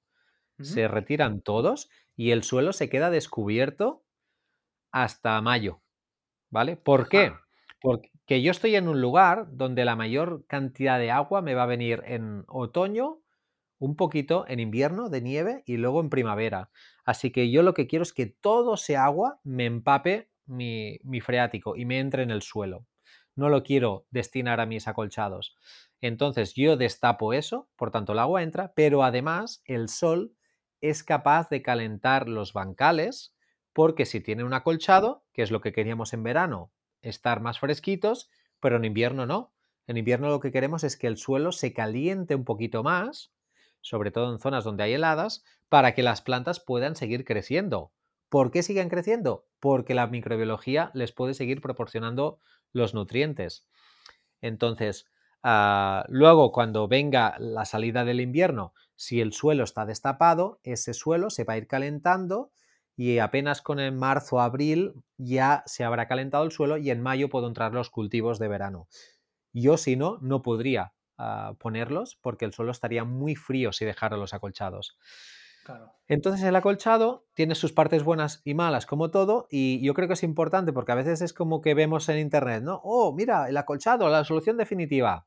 se 0.61 0.89
retiran 0.89 1.41
todos 1.41 1.89
y 2.17 2.33
el 2.33 2.43
suelo 2.43 2.75
se 2.75 2.91
queda 2.91 3.09
descubierto 3.11 4.05
hasta 4.93 5.41
mayo, 5.41 5.81
¿vale? 6.51 6.77
¿Por 6.77 7.09
qué? 7.09 7.33
Porque 7.81 8.11
yo 8.39 8.53
estoy 8.53 8.77
en 8.77 8.87
un 8.87 9.01
lugar 9.01 9.49
donde 9.51 9.85
la 9.85 9.97
mayor 9.97 10.47
cantidad 10.47 10.99
de 10.99 11.11
agua 11.11 11.43
me 11.43 11.55
va 11.55 11.65
a 11.65 11.67
venir 11.67 12.03
en 12.07 12.45
otoño, 12.47 13.23
un 13.79 13.97
poquito 13.97 14.45
en 14.47 14.61
invierno 14.61 15.09
de 15.09 15.21
nieve 15.21 15.63
y 15.67 15.79
luego 15.79 16.01
en 16.01 16.11
primavera. 16.11 16.71
Así 17.05 17.33
que 17.33 17.51
yo 17.51 17.63
lo 17.63 17.75
que 17.75 17.89
quiero 17.89 18.05
es 18.05 18.13
que 18.13 18.27
todo 18.27 18.75
ese 18.75 18.97
agua 18.97 19.41
me 19.43 19.65
empape 19.65 20.31
mi, 20.47 20.99
mi 21.03 21.21
freático 21.21 21.75
y 21.77 21.87
me 21.87 21.99
entre 21.99 22.23
en 22.23 22.31
el 22.31 22.43
suelo. 22.43 22.87
No 23.35 23.49
lo 23.49 23.65
quiero 23.65 24.07
destinar 24.11 24.61
a 24.61 24.67
mis 24.67 24.87
acolchados. 24.87 25.57
Entonces 26.01 26.55
yo 26.55 26.77
destapo 26.77 27.33
eso, 27.33 27.69
por 27.75 27.91
tanto 27.91 28.13
el 28.13 28.21
agua 28.21 28.43
entra, 28.43 28.73
pero 28.75 29.03
además 29.03 29.63
el 29.65 29.89
sol 29.89 30.35
es 30.81 31.03
capaz 31.03 31.49
de 31.49 31.63
calentar 31.63 32.29
los 32.29 32.53
bancales, 32.53 33.35
porque 33.73 34.07
si 34.07 34.21
tiene 34.21 34.45
un 34.45 34.55
acolchado, 34.55 35.25
que 35.33 35.43
es 35.43 35.51
lo 35.51 35.61
que 35.61 35.73
queríamos 35.73 36.13
en 36.13 36.23
verano, 36.23 36.73
estar 37.03 37.41
más 37.41 37.59
fresquitos, 37.59 38.31
pero 38.61 38.77
en 38.77 38.85
invierno 38.85 39.27
no. 39.27 39.53
En 39.87 39.97
invierno 39.97 40.29
lo 40.29 40.41
que 40.41 40.53
queremos 40.53 40.85
es 40.85 40.97
que 40.97 41.07
el 41.07 41.17
suelo 41.17 41.53
se 41.53 41.73
caliente 41.73 42.35
un 42.35 42.45
poquito 42.45 42.83
más, 42.83 43.33
sobre 43.81 44.11
todo 44.11 44.33
en 44.33 44.39
zonas 44.39 44.65
donde 44.65 44.85
hay 44.85 44.93
heladas, 44.93 45.45
para 45.69 45.95
que 45.95 46.03
las 46.03 46.23
plantas 46.23 46.61
puedan 46.61 46.97
seguir 46.97 47.25
creciendo. 47.25 47.93
¿Por 48.29 48.51
qué 48.51 48.63
siguen 48.63 48.89
creciendo? 48.89 49.47
Porque 49.59 49.95
la 49.95 50.07
microbiología 50.07 50.91
les 50.95 51.13
puede 51.13 51.35
seguir 51.35 51.61
proporcionando 51.61 52.39
los 52.73 52.95
nutrientes. 52.95 53.67
Entonces, 54.41 55.07
ah, 55.43 56.05
luego 56.09 56.53
cuando 56.53 56.87
venga 56.87 57.35
la 57.39 57.65
salida 57.65 58.05
del 58.05 58.21
invierno, 58.21 58.73
si 58.95 59.21
el 59.21 59.33
suelo 59.33 59.65
está 59.65 59.87
destapado, 59.87 60.61
ese 60.63 60.95
suelo 60.95 61.31
se 61.31 61.45
va 61.45 61.55
a 61.55 61.59
ir 61.59 61.67
calentando 61.67 62.53
y 63.03 63.19
apenas 63.19 63.63
con 63.63 63.81
el 63.81 63.93
marzo, 63.93 64.43
abril 64.43 64.93
ya 65.17 65.63
se 65.65 65.85
habrá 65.85 66.07
calentado 66.07 66.45
el 66.45 66.53
suelo 66.53 66.77
y 66.77 66.91
en 66.91 67.01
mayo 67.01 67.31
puedo 67.31 67.47
entrar 67.47 67.73
los 67.73 67.89
cultivos 67.89 68.39
de 68.39 68.47
verano. 68.47 68.89
Yo 69.55 69.79
si 69.79 69.97
no, 69.97 70.19
no 70.21 70.43
podría 70.43 70.93
ah, 71.17 71.55
ponerlos 71.59 72.19
porque 72.21 72.45
el 72.45 72.53
suelo 72.53 72.73
estaría 72.73 73.05
muy 73.05 73.37
frío 73.37 73.73
si 73.73 73.87
dejara 73.87 74.19
los 74.19 74.35
acolchados. 74.35 74.99
Entonces 76.09 76.45
el 76.45 76.55
acolchado 76.55 77.25
tiene 77.33 77.55
sus 77.55 77.73
partes 77.73 78.05
buenas 78.05 78.43
y 78.45 78.53
malas 78.53 78.85
como 78.85 79.11
todo 79.11 79.47
y 79.51 79.83
yo 79.83 79.95
creo 79.95 80.07
que 80.07 80.13
es 80.13 80.23
importante 80.23 80.75
porque 80.75 80.93
a 80.93 80.97
veces 80.97 81.23
es 81.23 81.33
como 81.33 81.63
que 81.63 81.73
vemos 81.73 82.07
en 82.11 82.19
internet, 82.19 82.63
¿no? 82.63 82.83
Oh, 82.85 83.15
mira, 83.15 83.49
el 83.49 83.57
acolchado, 83.57 84.11
la 84.11 84.25
solución 84.25 84.59
definitiva. 84.59 85.27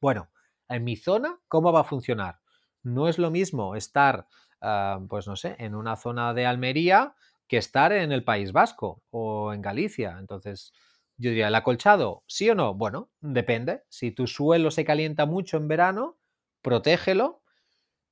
Bueno, 0.00 0.30
en 0.68 0.82
mi 0.82 0.96
zona, 0.96 1.38
¿cómo 1.46 1.72
va 1.72 1.82
a 1.82 1.84
funcionar? 1.84 2.40
No 2.82 3.08
es 3.08 3.18
lo 3.18 3.30
mismo 3.30 3.76
estar 3.76 4.26
Ah, 4.60 5.00
pues 5.08 5.26
no 5.26 5.36
sé, 5.36 5.56
en 5.58 5.74
una 5.74 5.96
zona 5.96 6.34
de 6.34 6.46
Almería 6.46 7.14
que 7.46 7.56
estar 7.56 7.92
en 7.92 8.12
el 8.12 8.24
País 8.24 8.52
Vasco 8.52 9.02
o 9.10 9.52
en 9.52 9.62
Galicia. 9.62 10.16
Entonces, 10.18 10.72
yo 11.16 11.30
diría, 11.30 11.48
¿el 11.48 11.54
acolchado? 11.54 12.22
¿Sí 12.26 12.48
o 12.50 12.54
no? 12.54 12.74
Bueno, 12.74 13.10
depende. 13.20 13.82
Si 13.88 14.10
tu 14.10 14.26
suelo 14.26 14.70
se 14.70 14.84
calienta 14.84 15.26
mucho 15.26 15.56
en 15.56 15.68
verano, 15.68 16.18
protégelo, 16.62 17.42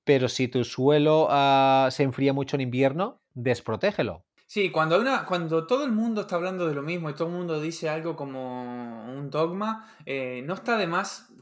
pero 0.04 0.28
si 0.28 0.48
tu 0.48 0.64
suelo 0.64 1.28
ah, 1.30 1.88
se 1.90 2.04
enfría 2.04 2.32
mucho 2.32 2.56
en 2.56 2.62
invierno, 2.62 3.20
desprotégelo. 3.34 4.24
Sí, 4.46 4.70
cuando, 4.70 5.02
cuando 5.26 5.66
todo 5.66 5.84
el 5.84 5.90
mundo 5.90 6.20
está 6.20 6.36
hablando 6.36 6.68
de 6.68 6.74
lo 6.74 6.82
mismo 6.82 7.10
y 7.10 7.14
todo 7.14 7.26
el 7.26 7.34
mundo 7.34 7.60
dice 7.60 7.88
algo 7.88 8.14
como 8.14 9.12
un 9.12 9.28
dogma, 9.28 9.92
eh, 10.06 10.42
no 10.46 10.54
está 10.54 10.76
de 10.76 10.86
más 10.86 11.32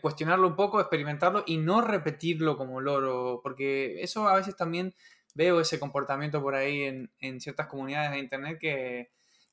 cuestionarlo 0.00 0.48
un 0.48 0.56
poco, 0.56 0.80
experimentarlo 0.80 1.44
y 1.46 1.58
no 1.58 1.80
repetirlo 1.80 2.56
como 2.56 2.80
loro, 2.80 3.40
porque 3.42 4.02
eso 4.02 4.28
a 4.28 4.36
veces 4.36 4.56
también 4.56 4.94
veo 5.34 5.60
ese 5.60 5.78
comportamiento 5.78 6.40
por 6.40 6.54
ahí 6.54 6.82
en, 6.82 7.40
ciertas 7.40 7.66
comunidades 7.66 8.12
de 8.12 8.18
internet 8.18 8.58
que, 8.60 9.10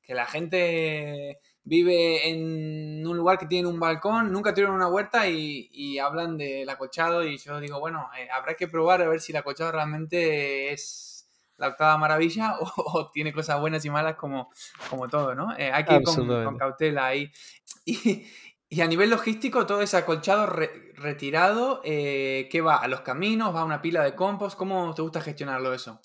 la 0.08 0.26
gente 0.26 1.38
vive 1.64 2.28
en 2.28 3.06
un 3.06 3.16
lugar 3.16 3.38
que 3.38 3.46
tiene 3.46 3.66
un 3.66 3.80
balcón, 3.80 4.30
nunca 4.30 4.52
tuvieron 4.52 4.74
una 4.74 4.88
huerta 4.88 5.26
y, 5.26 5.98
hablan 5.98 6.36
del 6.36 6.68
acochado 6.68 7.24
y 7.24 7.38
yo 7.38 7.60
digo, 7.60 7.80
bueno, 7.80 8.10
eh, 8.18 8.28
habrá 8.30 8.54
que 8.54 8.68
probar 8.68 9.00
a 9.00 9.08
ver 9.08 9.20
si 9.20 9.32
el 9.32 9.38
acochado 9.38 9.72
realmente 9.72 10.70
es 10.70 11.12
la 11.56 11.68
octava 11.68 11.96
maravilla 11.96 12.56
o, 12.76 13.10
tiene 13.10 13.32
cosas 13.32 13.58
buenas 13.60 13.84
y 13.86 13.90
malas 13.90 14.16
como, 14.16 14.50
como 14.90 15.08
todo, 15.08 15.34
¿no? 15.34 15.50
hay 15.50 15.84
que 15.84 15.94
ir 15.94 16.02
con, 16.02 16.26
con, 16.26 16.58
cautela 16.58 17.06
ahí. 17.06 17.30
Y, 17.84 18.26
y 18.72 18.80
a 18.80 18.86
nivel 18.86 19.10
logístico, 19.10 19.66
todo 19.66 19.82
ese 19.82 19.98
acolchado 19.98 20.46
retirado, 20.46 21.82
eh, 21.84 22.48
¿qué 22.50 22.62
va? 22.62 22.76
¿A 22.76 22.88
los 22.88 23.02
caminos? 23.02 23.54
¿Va 23.54 23.60
a 23.60 23.64
una 23.66 23.82
pila 23.82 24.02
de 24.02 24.14
compost? 24.14 24.56
¿Cómo 24.56 24.94
te 24.94 25.02
gusta 25.02 25.20
gestionarlo 25.20 25.74
eso? 25.74 26.00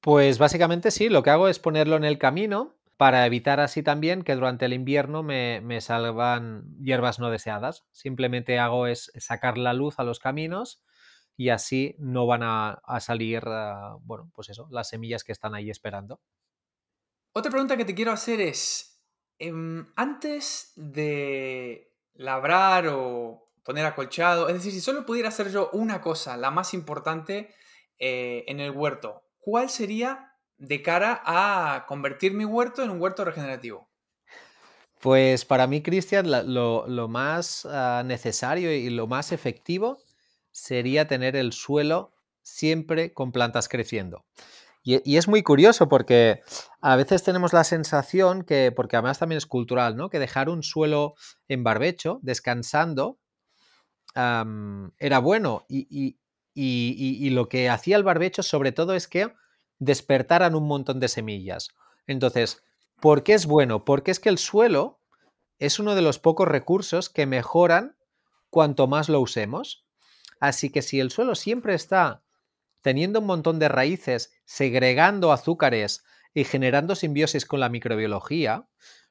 Pues 0.00 0.38
básicamente 0.38 0.92
sí, 0.92 1.08
lo 1.08 1.24
que 1.24 1.30
hago 1.30 1.48
es 1.48 1.58
ponerlo 1.58 1.96
en 1.96 2.04
el 2.04 2.18
camino 2.18 2.76
para 2.96 3.26
evitar 3.26 3.58
así 3.58 3.82
también 3.82 4.22
que 4.22 4.36
durante 4.36 4.66
el 4.66 4.74
invierno 4.74 5.24
me, 5.24 5.80
salvan 5.80 6.72
hierbas 6.80 7.18
no 7.18 7.30
deseadas. 7.30 7.84
Simplemente 7.90 8.60
hago 8.60 8.86
es 8.86 9.10
sacar 9.18 9.58
la 9.58 9.72
luz 9.72 9.98
a 9.98 10.04
los 10.04 10.20
caminos 10.20 10.84
y 11.36 11.48
así 11.48 11.96
no 11.98 12.26
van 12.26 12.44
a, 12.44 12.80
salir, 13.00 13.42
ah, 13.44 13.96
bueno, 14.02 14.30
pues 14.36 14.50
eso, 14.50 14.68
las 14.70 14.90
semillas 14.90 15.24
que 15.24 15.32
están 15.32 15.56
ahí 15.56 15.68
esperando. 15.68 16.20
Otra 17.32 17.50
pregunta 17.50 17.76
que 17.76 17.84
te 17.84 17.96
quiero 17.96 18.12
hacer 18.12 18.40
es, 18.40 18.95
antes 19.96 20.72
de 20.76 21.92
labrar 22.14 22.88
o 22.88 23.50
poner 23.62 23.84
acolchado, 23.84 24.48
es 24.48 24.54
decir, 24.54 24.72
si 24.72 24.80
solo 24.80 25.04
pudiera 25.04 25.28
hacer 25.28 25.50
yo 25.50 25.70
una 25.72 26.00
cosa, 26.00 26.36
la 26.36 26.50
más 26.50 26.72
importante 26.72 27.54
eh, 27.98 28.44
en 28.46 28.60
el 28.60 28.70
huerto, 28.70 29.24
¿cuál 29.38 29.68
sería 29.70 30.32
de 30.56 30.82
cara 30.82 31.20
a 31.24 31.84
convertir 31.86 32.32
mi 32.32 32.44
huerto 32.44 32.82
en 32.82 32.90
un 32.90 33.00
huerto 33.00 33.24
regenerativo? 33.24 33.90
Pues 35.00 35.44
para 35.44 35.66
mí, 35.66 35.82
Cristian, 35.82 36.26
lo, 36.30 37.08
más 37.08 37.66
ah, 37.66 38.02
necesario 38.04 38.72
y 38.72 38.88
lo 38.88 39.06
más 39.06 39.32
efectivo 39.32 39.98
sería 40.50 41.06
tener 41.06 41.36
el 41.36 41.52
suelo 41.52 42.14
siempre 42.42 43.12
con 43.12 43.32
plantas 43.32 43.68
creciendo. 43.68 44.24
Y, 44.88 45.16
es 45.16 45.26
muy 45.26 45.42
curioso 45.42 45.88
porque 45.88 46.42
a 46.80 46.94
veces 46.94 47.24
tenemos 47.24 47.52
la 47.52 47.64
sensación 47.64 48.44
que, 48.44 48.70
porque 48.70 48.94
además 48.94 49.18
también 49.18 49.38
es 49.38 49.46
cultural, 49.46 49.96
¿no? 49.96 50.10
Que 50.10 50.20
dejar 50.20 50.48
un 50.48 50.62
suelo 50.62 51.14
en 51.48 51.64
barbecho, 51.64 52.20
descansando, 52.22 53.18
era 54.14 55.18
bueno. 55.20 55.66
Y, 55.68 56.16
y, 56.54 57.30
lo 57.30 57.48
que 57.48 57.68
hacía 57.68 57.96
el 57.96 58.04
barbecho 58.04 58.44
sobre 58.44 58.70
todo 58.70 58.94
es 58.94 59.08
que 59.08 59.34
despertaran 59.80 60.54
un 60.54 60.68
montón 60.68 61.00
de 61.00 61.08
semillas. 61.08 61.70
Entonces, 62.06 62.62
¿por 63.00 63.24
qué 63.24 63.34
es 63.34 63.46
bueno? 63.46 63.84
Porque 63.84 64.12
es 64.12 64.20
que 64.20 64.28
el 64.28 64.38
suelo 64.38 65.00
es 65.58 65.80
uno 65.80 65.96
de 65.96 66.02
los 66.02 66.20
pocos 66.20 66.46
recursos 66.46 67.10
que 67.10 67.26
mejoran 67.26 67.96
cuanto 68.50 68.86
más 68.86 69.08
lo 69.08 69.20
usemos. 69.20 69.84
Así 70.38 70.70
que 70.70 70.82
si 70.82 71.00
el 71.00 71.10
suelo 71.10 71.34
siempre 71.34 71.74
está 71.74 72.22
teniendo 72.86 73.18
un 73.18 73.26
montón 73.26 73.58
de 73.58 73.68
raíces, 73.68 74.32
segregando 74.44 75.32
azúcares 75.32 76.04
y 76.32 76.44
generando 76.44 76.94
simbiosis 76.94 77.44
con 77.44 77.58
la 77.58 77.68
microbiología, 77.68 78.68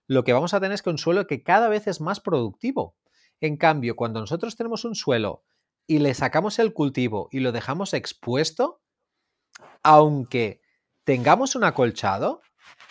lo 0.08 0.24
que 0.24 0.32
vamos 0.32 0.54
a 0.54 0.62
tener 0.62 0.76
es 0.76 0.82
que 0.82 0.92
un 0.92 0.98
suelo 0.98 1.28
que 1.28 1.44
cada 1.44 1.68
vez 1.68 1.86
es 1.88 2.00
más 2.00 2.22
productivo. 2.22 2.96
En 3.42 3.58
cambio, 3.58 3.98
cuando 3.98 4.22
nosotros 4.22 4.56
tenemos 4.56 4.86
un 4.86 4.96
suelo 4.96 5.44
y 5.88 5.98
le 5.98 6.14
sacamos 6.14 6.58
el 6.60 6.72
cultivo 6.72 7.28
y 7.34 7.42
lo 7.42 7.52
dejamos 7.52 7.94
expuesto, 7.94 8.82
aunque 9.84 10.62
tengamos 11.04 11.58
un 11.58 11.66
acolchado, 11.66 12.40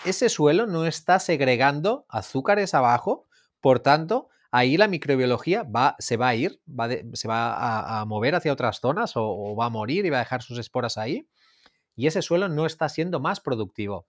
ese 0.04 0.28
suelo 0.28 0.66
no 0.66 0.84
está 0.84 1.18
segregando 1.18 2.04
azúcares 2.10 2.74
abajo, 2.74 3.26
por 3.62 3.80
tanto, 3.80 4.28
ahí 4.54 4.76
la 4.76 4.86
microbiología 4.86 5.64
va, 5.64 5.96
se 5.98 6.16
va 6.16 6.28
a 6.28 6.36
ir, 6.36 6.60
se 7.14 7.26
va 7.26 8.00
a, 8.00 8.04
mover 8.04 8.36
hacia 8.36 8.52
otras 8.52 8.78
zonas 8.78 9.14
o, 9.16 9.56
va 9.56 9.66
a 9.66 9.68
morir 9.68 10.06
y 10.06 10.10
va 10.10 10.18
a 10.18 10.20
dejar 10.20 10.42
sus 10.42 10.58
esporas 10.58 10.96
ahí. 10.96 11.28
Y 11.96 12.06
ese 12.06 12.22
suelo 12.22 12.48
no 12.48 12.64
está 12.64 12.88
siendo 12.88 13.18
más 13.18 13.40
productivo. 13.40 14.06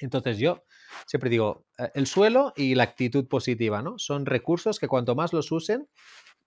Entonces 0.00 0.38
yo 0.38 0.64
siempre 1.06 1.28
digo, 1.28 1.66
eh, 1.76 1.90
el 1.94 2.06
suelo 2.06 2.54
y 2.56 2.76
la 2.76 2.84
actitud 2.84 3.28
positiva, 3.28 3.82
¿no? 3.82 3.98
Son 3.98 4.24
recursos 4.24 4.78
que 4.78 4.88
cuanto 4.88 5.14
más 5.14 5.34
los 5.34 5.52
usen, 5.52 5.86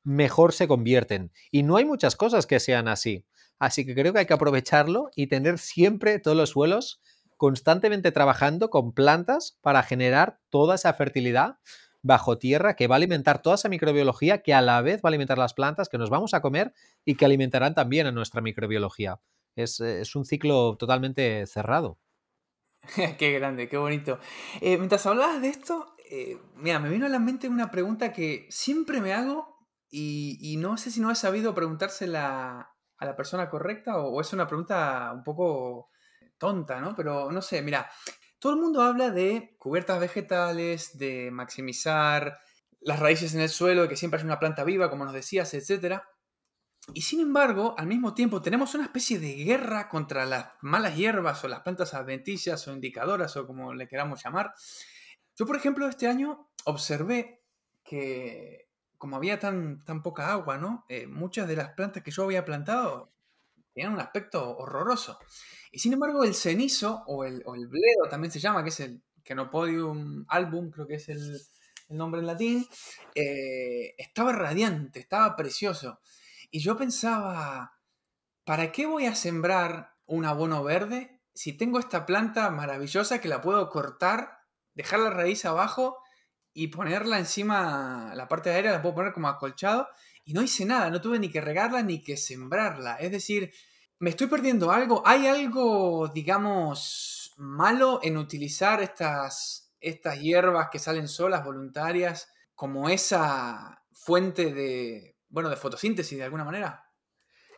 mejor 0.04 0.52
se 0.52 0.68
convierten. 0.68 1.32
Y 1.52 1.62
no 1.62 1.78
hay 1.78 1.86
muchas 1.86 2.16
cosas 2.16 2.48
que 2.48 2.60
sean 2.60 2.88
así. 2.88 3.28
Así 3.60 3.86
que 3.86 3.94
creo 3.94 4.14
que 4.14 4.20
hay 4.20 4.26
que 4.26 4.34
aprovecharlo 4.34 5.12
y 5.16 5.28
tener 5.28 5.60
siempre 5.60 6.18
todos 6.18 6.36
los 6.36 6.50
suelos 6.50 7.04
constantemente 7.38 8.12
trabajando 8.12 8.72
con 8.72 8.94
plantas 8.94 9.60
para 9.62 9.84
generar 9.84 10.40
toda 10.50 10.74
esa 10.74 10.92
fertilidad 10.96 11.58
bajo 12.04 12.38
tierra 12.38 12.76
que 12.76 12.88
va 12.88 12.96
a 12.96 12.98
alimentar 12.98 13.42
toda 13.42 13.56
esa 13.56 13.70
microbiología 13.70 14.42
que 14.42 14.54
a 14.54 14.62
la 14.62 14.82
vez 14.82 14.98
va 14.98 15.08
a 15.08 15.10
alimentar 15.10 15.38
las 15.38 15.54
plantas 15.54 15.90
que 15.90 15.98
nos 15.98 16.10
vamos 16.10 16.34
a 16.34 16.42
comer 16.42 16.74
y 17.06 17.16
que 17.16 17.26
alimentarán 17.26 17.76
también 17.76 18.08
a 18.08 18.12
nuestra 18.12 18.42
microbiología. 18.42 19.20
Es, 19.56 19.80
un 20.16 20.26
ciclo 20.26 20.78
totalmente 20.78 21.46
cerrado. 21.46 22.00
qué 23.18 23.34
grande, 23.34 23.70
qué 23.70 23.78
bonito. 23.78 24.20
Eh, 24.62 24.78
mientras 24.78 25.06
hablabas 25.06 25.42
de 25.42 25.50
esto, 25.50 25.96
eh, 26.10 26.38
mira, 26.56 26.80
me 26.80 26.90
vino 26.90 27.06
a 27.06 27.10
la 27.10 27.20
mente 27.20 27.48
una 27.48 27.70
pregunta 27.70 28.14
que 28.14 28.48
siempre 28.50 29.02
me 29.02 29.14
hago 29.14 29.60
y, 29.90 30.56
no 30.58 30.78
sé 30.78 30.90
si 30.90 31.02
no 31.02 31.12
he 31.12 31.16
sabido 31.16 31.54
preguntársela 31.54 32.72
a 32.98 33.06
la 33.06 33.16
persona 33.16 33.50
correcta 33.50 33.98
o, 33.98 34.14
o 34.14 34.22
es 34.22 34.32
una 34.32 34.48
pregunta 34.48 35.12
un 35.14 35.24
poco 35.24 35.90
tonta, 36.38 36.80
¿no? 36.80 36.96
Pero 36.96 37.32
no 37.32 37.42
sé, 37.42 37.62
mira, 37.62 37.90
todo 38.42 38.54
el 38.54 38.60
mundo 38.60 38.82
habla 38.82 39.12
de 39.12 39.56
cubiertas 39.60 40.00
vegetales, 40.00 40.98
de 40.98 41.30
maximizar 41.30 42.40
las 42.80 43.00
raíces 43.00 43.36
en 43.36 43.42
el 43.42 43.50
suelo, 43.50 43.84
de 43.84 43.88
que 43.88 43.96
siempre 43.96 44.18
es 44.18 44.24
una 44.24 44.40
planta 44.40 44.64
viva, 44.64 44.90
como 44.90 45.06
nos 45.06 45.14
decías, 45.14 45.54
etc. 45.54 46.02
Y 46.96 47.04
sin 47.04 47.20
embargo, 47.20 47.76
al 47.78 47.86
mismo 47.86 48.16
tiempo 48.16 48.42
tenemos 48.42 48.74
una 48.74 48.86
especie 48.86 49.20
de 49.20 49.36
guerra 49.36 49.88
contra 49.90 50.26
las 50.26 50.54
malas 50.62 50.96
hierbas 50.96 51.44
o 51.44 51.48
las 51.48 51.60
plantas 51.60 51.94
adventicias 51.94 52.68
o 52.68 52.74
indicadoras 52.74 53.38
o 53.38 53.46
como 53.46 53.76
le 53.76 53.88
queramos 53.88 54.24
llamar. 54.24 54.56
Yo, 55.36 55.46
por 55.46 55.56
ejemplo, 55.56 55.88
este 55.88 56.08
año 56.08 56.50
observé 56.66 57.44
que 57.84 58.70
como 58.98 59.18
había 59.18 59.38
tan, 59.38 59.86
tan 59.86 60.02
poca 60.02 60.32
agua, 60.32 60.58
¿no? 60.58 60.84
Eh, 60.90 61.06
muchas 61.06 61.48
de 61.48 61.58
las 61.58 61.74
plantas 61.74 62.02
que 62.02 62.10
yo 62.10 62.24
había 62.24 62.44
plantado 62.44 63.11
tenían 63.74 63.94
un 63.94 64.00
aspecto 64.00 64.58
horroroso. 64.58 65.20
Y 65.72 65.80
sin 65.80 65.94
embargo, 65.94 66.24
el 66.24 66.36
cenizo, 66.36 67.04
o 67.08 67.24
el, 67.24 67.42
o 67.46 67.56
el 67.56 67.68
bledo 67.68 68.10
también 68.10 68.32
se 68.32 68.40
llama, 68.40 68.64
que 68.64 68.70
es 68.70 68.80
el 68.82 69.02
Canopodium 69.24 70.26
album, 70.28 70.72
creo 70.72 70.88
que 70.88 70.96
es 70.96 71.10
el, 71.10 71.40
nombre 71.90 72.22
en 72.22 72.28
latín, 72.28 72.68
eh, 73.16 73.96
estaba 73.98 74.32
radiante, 74.32 75.02
estaba 75.02 75.36
precioso. 75.36 76.00
Y 76.50 76.60
yo 76.60 76.78
pensaba, 76.78 77.74
¿para 78.46 78.72
qué 78.72 78.86
voy 78.86 79.08
a 79.08 79.16
sembrar 79.16 79.96
un 80.06 80.24
abono 80.24 80.64
verde 80.64 81.20
si 81.34 81.54
tengo 81.54 81.80
esta 81.80 82.06
planta 82.06 82.50
maravillosa 82.50 83.20
que 83.20 83.28
la 83.28 83.42
puedo 83.42 83.70
cortar, 83.70 84.40
dejar 84.74 85.00
la 85.00 85.10
raíz 85.10 85.44
abajo 85.44 85.98
y 86.54 86.68
ponerla 86.68 87.20
encima, 87.20 88.14
la 88.16 88.30
parte 88.30 88.50
de 88.50 88.56
aérea 88.56 88.72
la 88.72 88.82
puedo 88.82 88.96
poner 88.96 89.14
como 89.14 89.28
acolchado? 89.28 89.88
Y 90.24 90.34
no 90.34 90.42
hice 90.42 90.66
nada, 90.66 90.90
no 90.90 91.02
tuve 91.02 91.20
ni 91.20 91.30
que 91.30 91.42
regarla 91.42 91.82
ni 91.82 92.02
que 92.02 92.18
sembrarla. 92.18 92.96
Es 92.96 93.12
decir, 93.12 93.52
¿Me 94.02 94.10
estoy 94.10 94.26
perdiendo 94.26 94.72
algo? 94.72 95.04
¿Hay 95.06 95.28
algo, 95.28 96.08
digamos, 96.08 97.36
malo 97.38 98.00
en 98.02 98.18
utilizar 98.18 98.82
estas, 98.82 99.76
estas 99.80 100.20
hierbas 100.20 100.70
que 100.72 100.80
salen 100.80 101.08
solas, 101.08 101.46
voluntarias, 101.46 102.28
como 102.56 102.90
esa 102.90 103.84
fuente 103.92 104.52
de, 104.52 105.18
bueno, 105.30 105.52
de 105.52 105.56
fotosíntesis 105.56 106.18
de 106.18 106.24
alguna 106.24 106.44
manera? 106.44 106.90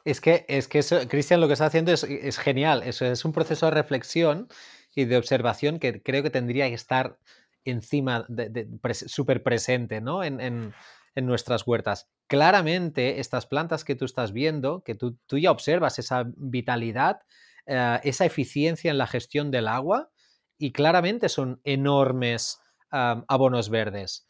Es 0.03 0.19
que, 0.19 0.45
es 0.49 0.67
que 0.67 0.81
Cristian, 1.07 1.39
lo 1.39 1.47
que 1.47 1.53
está 1.53 1.67
haciendo 1.67 1.93
es, 1.93 2.37
genial. 2.37 2.83
Eso 2.83 3.05
es 3.05 3.23
un 3.23 3.31
proceso 3.31 3.67
de 3.67 3.71
reflexión 3.71 4.49
y 4.93 5.05
de 5.05 5.15
observación 5.15 5.79
que 5.79 6.03
creo 6.03 6.23
que 6.23 6.29
tendría 6.29 6.67
que 6.67 6.75
estar 6.75 7.19
encima, 7.63 8.25
de, 8.27 8.67
súper 8.91 9.43
presente, 9.43 10.01
¿no? 10.01 10.25
en 10.25 10.73
nuestras 11.15 11.67
huertas. 11.67 12.09
Claramente, 12.27 13.19
estas 13.19 13.45
plantas 13.45 13.83
que 13.83 13.95
tú 13.95 14.05
estás 14.05 14.33
viendo, 14.33 14.83
que 14.83 14.95
tú, 14.95 15.17
ya 15.29 15.51
observas 15.51 15.99
esa 15.99 16.25
vitalidad, 16.35 17.21
eh, 17.65 17.99
esa 18.03 18.25
eficiencia 18.25 18.91
en 18.91 18.97
la 18.97 19.07
gestión 19.07 19.51
del 19.51 19.67
agua, 19.67 20.09
y 20.57 20.71
claramente 20.71 21.29
son 21.29 21.61
enormes 21.63 22.59
abonos 22.89 23.69
verdes. 23.69 24.27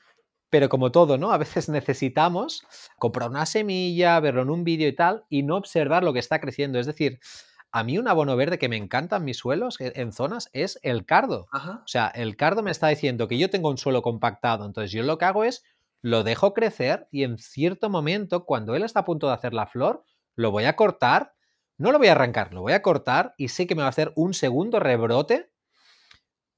Pero 0.50 0.70
como 0.70 0.92
todo, 0.92 1.18
¿no? 1.18 1.32
A 1.34 1.38
veces 1.38 1.68
necesitamos 1.70 2.64
comprar 2.98 3.30
una 3.30 3.46
semilla, 3.46 4.20
verlo 4.20 4.44
en 4.44 4.50
un 4.50 4.64
vídeo 4.64 4.88
y 4.88 4.96
tal, 4.96 5.26
y 5.30 5.44
no 5.44 5.58
observar 5.58 6.04
lo 6.04 6.14
que 6.14 6.20
está 6.20 6.40
creciendo. 6.40 6.80
Es 6.80 6.86
decir, 6.86 7.20
a 7.72 7.84
mí 7.84 7.98
un 7.98 8.08
abono 8.08 8.36
verde 8.36 8.60
que 8.60 8.70
me 8.70 8.78
encanta 8.78 9.18
en 9.18 9.26
mis 9.26 9.38
suelos, 9.38 9.82
e, 9.82 9.94
en 9.96 10.14
zonas, 10.14 10.50
es 10.54 10.80
el 10.84 11.06
cardo. 11.06 11.48
O 11.52 11.88
sea, 11.88 12.08
el 12.08 12.38
cardo 12.38 12.62
me 12.62 12.70
está 12.70 12.88
diciendo 12.88 13.28
que 13.28 13.40
yo 13.40 13.50
tengo 13.50 13.70
un 13.70 13.80
suelo 13.80 14.04
compactado, 14.04 14.66
entonces 14.66 14.92
yo 14.92 15.02
lo 15.02 15.18
que 15.18 15.26
hago 15.26 15.44
es 15.44 15.64
lo 16.04 16.24
dejo 16.24 16.54
crecer 16.54 17.08
y 17.12 17.24
en 17.24 17.38
cierto 17.38 17.90
momento, 17.90 18.46
cuando 18.46 18.76
él 18.76 18.84
está 18.84 19.00
a 19.00 19.06
punto 19.06 19.28
de 19.28 19.34
hacer 19.34 19.54
la 19.54 19.68
flor, 19.68 20.04
lo 20.36 20.52
voy 20.52 20.66
a 20.66 20.76
cortar, 20.76 21.34
no 21.78 21.94
lo 21.94 21.98
voy 21.98 22.10
a 22.10 22.12
arrancar, 22.12 22.54
lo 22.54 22.62
voy 22.62 22.74
a 22.74 22.82
cortar 22.82 23.34
y 23.38 23.48
sé 23.48 23.66
que 23.66 23.74
me 23.74 23.84
va 23.84 23.88
a 23.88 23.90
hacer 23.90 24.12
un 24.16 24.34
segundo 24.34 24.82
rebrote. 24.82 25.50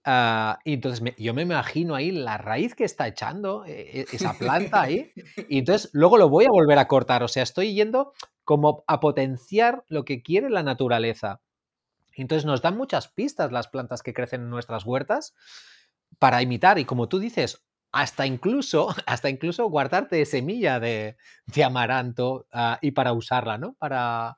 Ah, 0.04 0.60
y 0.66 0.74
entonces 0.74 1.14
yo 1.18 1.36
me 1.36 1.44
imagino 1.44 1.94
ahí 1.94 2.12
la 2.12 2.40
raíz 2.40 2.74
que 2.74 2.86
está 2.86 3.08
echando 3.08 3.66
e, 3.66 4.02
e, 4.02 4.06
esa 4.12 4.34
planta 4.34 4.82
ahí. 4.82 5.12
Y 5.50 5.60
entonces 5.60 5.92
luego 5.94 6.18
lo 6.18 6.28
voy 6.28 6.46
a 6.46 6.52
volver 6.52 6.80
a 6.80 6.88
cortar. 6.88 7.22
O 7.22 7.28
sea, 7.28 7.44
estoy 7.44 7.76
yendo 7.76 8.14
como 8.44 8.84
a 8.88 9.00
potenciar 9.00 9.84
lo 9.90 10.06
que 10.06 10.24
quiere 10.24 10.50
la 10.50 10.64
naturaleza. 10.64 11.42
Entonces 12.14 12.46
nos 12.46 12.64
dan 12.64 12.78
muchas 12.78 13.10
pistas 13.10 13.52
las 13.52 13.68
plantas 13.68 14.02
que 14.02 14.14
crecen 14.14 14.42
en 14.42 14.50
nuestras 14.50 14.86
huertas 14.86 15.36
para 16.18 16.42
imitar. 16.42 16.80
Y 16.80 16.86
como 16.86 17.10
tú 17.10 17.20
dices, 17.20 17.66
hasta 17.96 18.28
incluso, 18.28 18.90
hasta 19.08 19.30
incluso 19.30 19.70
guardarte 19.70 20.26
semilla 20.26 20.82
de, 20.82 21.16
amaranto 21.64 22.46
ah, 22.52 22.78
y 22.82 22.92
para 22.92 23.14
usarla, 23.14 23.58
¿no? 23.58 23.74
Para, 23.80 24.36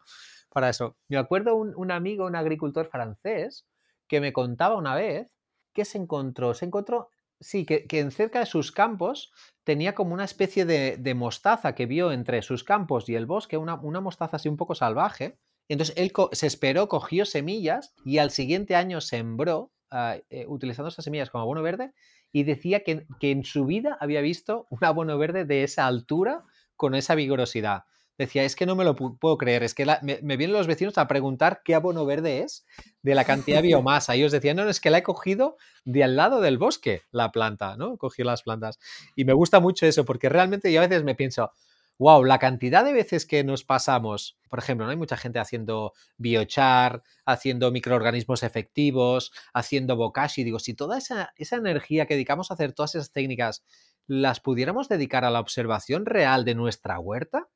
para 0.53 0.69
eso. 0.69 0.95
Me 1.07 1.17
acuerdo 1.17 1.55
un, 1.55 1.91
amigo, 1.91 2.27
un 2.27 2.35
agricultor 2.35 2.87
francés, 2.87 3.65
que 4.07 4.21
me 4.21 4.31
contaba 4.31 4.77
una 4.77 4.93
vez 4.93 5.33
que 5.73 5.85
se 5.85 5.97
encontró, 5.97 6.53
se 6.53 6.65
encontró, 6.65 7.09
sí, 7.39 7.65
que, 7.65 7.85
en 7.89 8.11
cerca 8.11 8.39
de 8.39 8.45
sus 8.45 8.71
campos 8.71 9.31
tenía 9.63 9.95
como 9.95 10.13
una 10.13 10.23
especie 10.23 10.65
de, 10.65 11.13
mostaza 11.15 11.73
que 11.73 11.87
vio 11.87 12.11
entre 12.11 12.43
sus 12.43 12.63
campos 12.63 13.09
y 13.09 13.15
el 13.15 13.25
bosque, 13.25 13.57
una, 13.57 13.73
una 13.73 14.01
mostaza 14.01 14.37
así 14.37 14.49
un 14.49 14.57
poco 14.57 14.75
salvaje. 14.75 15.39
Entonces 15.67 15.95
él 15.97 16.13
se 16.31 16.45
esperó, 16.45 16.87
cogió 16.87 17.25
semillas 17.25 17.95
y 18.05 18.19
al 18.19 18.29
siguiente 18.29 18.75
año 18.75 19.01
sembró, 19.01 19.71
ah, 19.89 20.17
eh, 20.29 20.45
utilizando 20.47 20.89
esas 20.89 21.03
semillas 21.03 21.31
como 21.31 21.41
abono 21.41 21.63
verde, 21.63 21.91
y 22.31 22.43
decía 22.43 22.83
que, 22.83 23.05
en 23.21 23.43
su 23.43 23.65
vida 23.65 23.97
había 23.99 24.21
visto 24.21 24.67
un 24.69 24.83
abono 24.83 25.17
verde 25.17 25.45
de 25.45 25.63
esa 25.63 25.87
altura 25.87 26.43
con 26.75 26.95
esa 26.95 27.15
vigorosidad. 27.15 27.83
Decía, 28.17 28.43
es 28.43 28.55
que 28.55 28.65
no 28.65 28.75
me 28.75 28.83
lo 28.83 28.95
puedo 28.95 29.37
creer, 29.37 29.61
es 29.61 29.75
que 29.75 29.85
me, 30.01 30.37
vienen 30.37 30.53
los 30.53 30.65
vecinos 30.65 30.97
a 30.97 31.07
preguntar 31.07 31.61
qué 31.63 31.75
abono 31.75 32.03
verde 32.05 32.39
es 32.39 32.65
de 33.03 33.13
la 33.13 33.25
cantidad 33.25 33.57
de 33.57 33.67
biomasa. 33.67 34.15
Y 34.15 34.19
ellos 34.19 34.31
decían, 34.31 34.57
no, 34.57 34.63
no, 34.63 34.71
es 34.71 34.79
que 34.79 34.89
la 34.89 34.99
he 34.99 35.03
cogido 35.03 35.57
de 35.85 36.03
al 36.03 36.15
lado 36.15 36.41
del 36.41 36.57
bosque, 36.57 37.03
la 37.11 37.31
planta, 37.31 37.77
¿no? 37.77 37.97
Cogí 37.97 38.23
las 38.23 38.41
plantas. 38.41 38.79
Y 39.15 39.25
me 39.25 39.33
gusta 39.33 39.59
mucho 39.59 39.85
eso, 39.85 40.03
porque 40.03 40.29
realmente 40.29 40.71
yo 40.73 40.81
a 40.81 40.87
veces 40.87 41.03
me 41.03 41.13
pienso, 41.13 41.51
wow, 41.99 42.23
la 42.23 42.39
cantidad 42.39 42.85
de 42.85 42.93
veces 42.93 43.25
que 43.25 43.43
nos 43.43 43.63
pasamos, 43.63 44.37
por 44.49 44.59
ejemplo, 44.59 44.85
¿no? 44.85 44.91
hay 44.91 44.97
mucha 44.97 45.17
gente 45.17 45.39
haciendo 45.39 45.93
biochar, 46.17 47.03
haciendo 47.25 47.71
microorganismos 47.71 48.43
efectivos, 48.43 49.31
haciendo 49.53 49.95
bokashi, 49.95 50.43
digo, 50.43 50.59
si 50.59 50.73
toda 50.73 50.97
esa, 50.97 51.33
esa 51.35 51.55
energía 51.55 52.05
que 52.05 52.13
dedicamos 52.13 52.51
a 52.51 52.53
hacer 52.53 52.73
todas 52.73 52.95
esas 52.95 53.11
técnicas 53.11 53.63
las 54.05 54.39
pudiéramos 54.39 54.87
dedicar 54.87 55.25
a 55.25 55.31
la 55.31 55.39
observación 55.39 56.05
real 56.05 56.45
de 56.45 56.55
nuestra 56.55 56.99
huerta, 56.99 57.49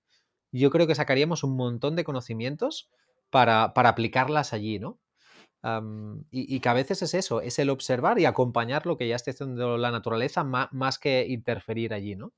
yo 0.51 0.69
creo 0.69 0.85
que 0.87 0.95
sacaríamos 0.95 1.43
un 1.43 1.55
montón 1.55 1.95
de 1.95 2.03
conocimientos 2.03 2.89
para, 3.29 3.73
para 3.73 3.89
aplicarlas 3.89 4.53
allí, 4.53 4.79
¿no? 4.79 4.99
y, 6.31 6.59
que 6.59 6.69
a 6.69 6.73
veces 6.73 7.01
es 7.03 7.13
eso, 7.13 7.41
es 7.41 7.59
el 7.59 7.69
observar 7.69 8.19
y 8.19 8.25
acompañar 8.25 8.85
lo 8.85 8.97
que 8.97 9.07
ya 9.07 9.15
esté 9.15 9.31
haciendo 9.31 9.77
la 9.77 9.91
naturaleza 9.91 10.43
más, 10.43 10.97
que 10.97 11.27
interferir 11.27 11.93
allí, 11.93 12.15
¿no? 12.15 12.33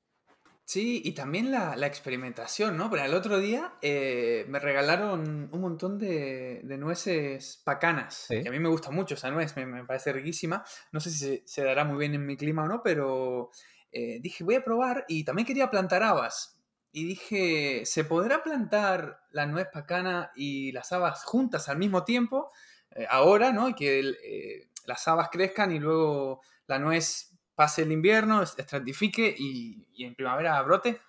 Sí, 0.66 1.02
y 1.04 1.12
también 1.12 1.50
la, 1.50 1.74
experimentación, 1.86 2.78
¿no? 2.78 2.90
Pero 2.90 3.04
el 3.04 3.14
otro 3.14 3.38
día 3.38 3.74
eh, 3.82 4.46
me 4.48 4.58
regalaron 4.58 5.50
un 5.52 5.60
montón 5.60 5.98
de, 5.98 6.62
nueces 6.78 7.60
pacanas, 7.64 8.26
que 8.28 8.48
a 8.48 8.50
mí 8.50 8.58
me 8.58 8.70
gusta 8.70 8.90
mucho 8.90 9.14
esa 9.14 9.30
nuez, 9.30 9.54
me, 9.56 9.84
parece 9.84 10.12
riquísima. 10.12 10.64
No 10.90 11.00
sé 11.00 11.10
si 11.10 11.42
se, 11.44 11.64
dará 11.64 11.84
muy 11.84 11.98
bien 11.98 12.14
en 12.14 12.24
mi 12.24 12.38
clima 12.38 12.64
o 12.64 12.66
no, 12.66 12.82
pero 12.82 13.50
eh, 13.92 14.20
dije, 14.22 14.42
voy 14.42 14.54
a 14.54 14.64
probar 14.64 15.04
y 15.06 15.24
también 15.24 15.46
quería 15.46 15.70
plantar 15.70 16.02
habas. 16.02 16.58
Y 16.92 17.06
dije, 17.08 17.82
¿se 17.84 18.04
podrá 18.04 18.42
plantar 18.42 19.20
la 19.32 19.46
nuez 19.46 19.68
pacana 19.70 20.32
y 20.34 20.72
las 20.72 20.92
habas 20.92 21.24
juntas 21.24 21.68
al 21.68 21.76
mismo 21.76 22.04
tiempo? 22.04 22.50
Eh, 22.92 23.06
ahora, 23.10 23.52
¿no? 23.52 23.68
Y 23.68 23.74
que 23.74 24.66
las 24.86 25.06
habas 25.08 25.28
crezcan 25.28 25.72
y 25.72 25.78
luego 25.78 26.40
la 26.66 26.78
nuez 26.78 27.33
pase 27.54 27.82
el 27.82 27.92
invierno, 27.92 28.42
estratifique 28.42 29.34
y, 29.36 29.86
en 30.04 30.14
primavera 30.14 30.60
brote. 30.62 31.00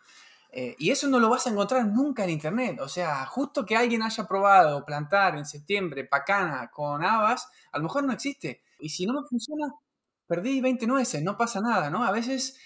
Eh, 0.52 0.76
y 0.80 0.92
eso 0.92 1.08
no 1.08 1.20
lo 1.20 1.30
vas 1.30 1.48
a 1.48 1.50
encontrar 1.50 1.86
nunca 1.86 2.24
en 2.24 2.30
internet. 2.30 2.80
O 2.80 2.88
sea, 2.88 3.26
justo 3.26 3.66
que 3.66 3.76
alguien 3.76 4.04
haya 4.04 4.26
probado 4.26 4.86
plantar 4.86 5.38
en 5.38 5.46
septiembre 5.46 6.06
pacana 6.06 6.70
con 6.72 7.04
habas, 7.04 7.50
a 7.72 7.78
lo 7.78 7.84
mejor 7.84 8.04
no 8.04 8.14
existe. 8.14 8.64
Y 8.80 8.90
si 8.90 9.06
no 9.06 9.14
me 9.14 9.28
funciona, 9.28 9.74
perdí 10.28 10.62
20 10.62 10.88
nueces, 10.88 11.24
no 11.24 11.38
pasa 11.38 11.62
nada, 11.62 11.90
¿no? 11.90 12.04
A 12.04 12.12
veces 12.12 12.58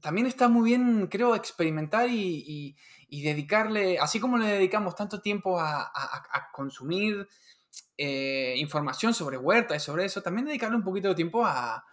también 0.00 0.26
está 0.26 0.48
muy 0.48 0.70
bien, 0.70 1.06
creo, 1.08 1.34
experimentar 1.34 2.08
y, 2.10 2.76
dedicarle, 3.08 3.98
así 3.98 4.20
como 4.20 4.36
le 4.36 4.46
dedicamos 4.46 4.94
tanto 4.94 5.20
tiempo 5.20 5.58
a 5.58 5.90
consumir 6.52 7.28
eh, 7.98 8.54
información 8.58 9.14
sobre 9.14 9.38
huerta 9.38 9.74
y 9.74 9.80
sobre 9.80 10.04
eso, 10.04 10.20
también 10.22 10.46
dedicarle 10.46 10.76
un 10.76 10.84
poquito 10.84 11.08
de 11.08 11.14
tiempo 11.14 11.44
a, 11.46 11.84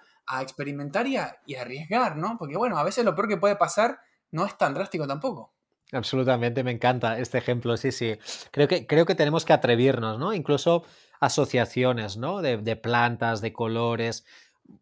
experimentar 0.42 1.08
y 1.08 1.18
a, 1.18 1.38
arriesgar, 1.60 2.18
¿no? 2.18 2.38
Porque 2.38 2.58
bueno, 2.58 2.78
a 2.78 2.84
veces 2.84 3.06
lo 3.06 3.16
peor 3.16 3.28
que 3.28 3.38
puede 3.38 3.56
pasar 3.56 4.00
no 4.32 4.46
es 4.46 4.58
tan 4.58 4.74
drástico 4.74 5.08
tampoco. 5.08 5.54
Absolutamente, 5.92 6.64
me 6.64 6.72
encanta 6.72 7.20
este 7.20 7.38
ejemplo, 7.38 7.78
sí, 7.78 7.92
sí. 7.92 8.18
Creo 8.52 8.68
que, 8.68 8.88
creo 8.88 9.06
que 9.06 9.16
tenemos 9.16 9.46
que 9.46 9.54
atrevernos, 9.54 10.18
¿no? 10.18 10.34
Incluso 10.34 10.84
asociaciones, 11.20 12.18
¿no? 12.18 12.42
De, 12.42 12.76
plantas, 12.76 13.42
de 13.42 13.54
colores. 13.54 14.26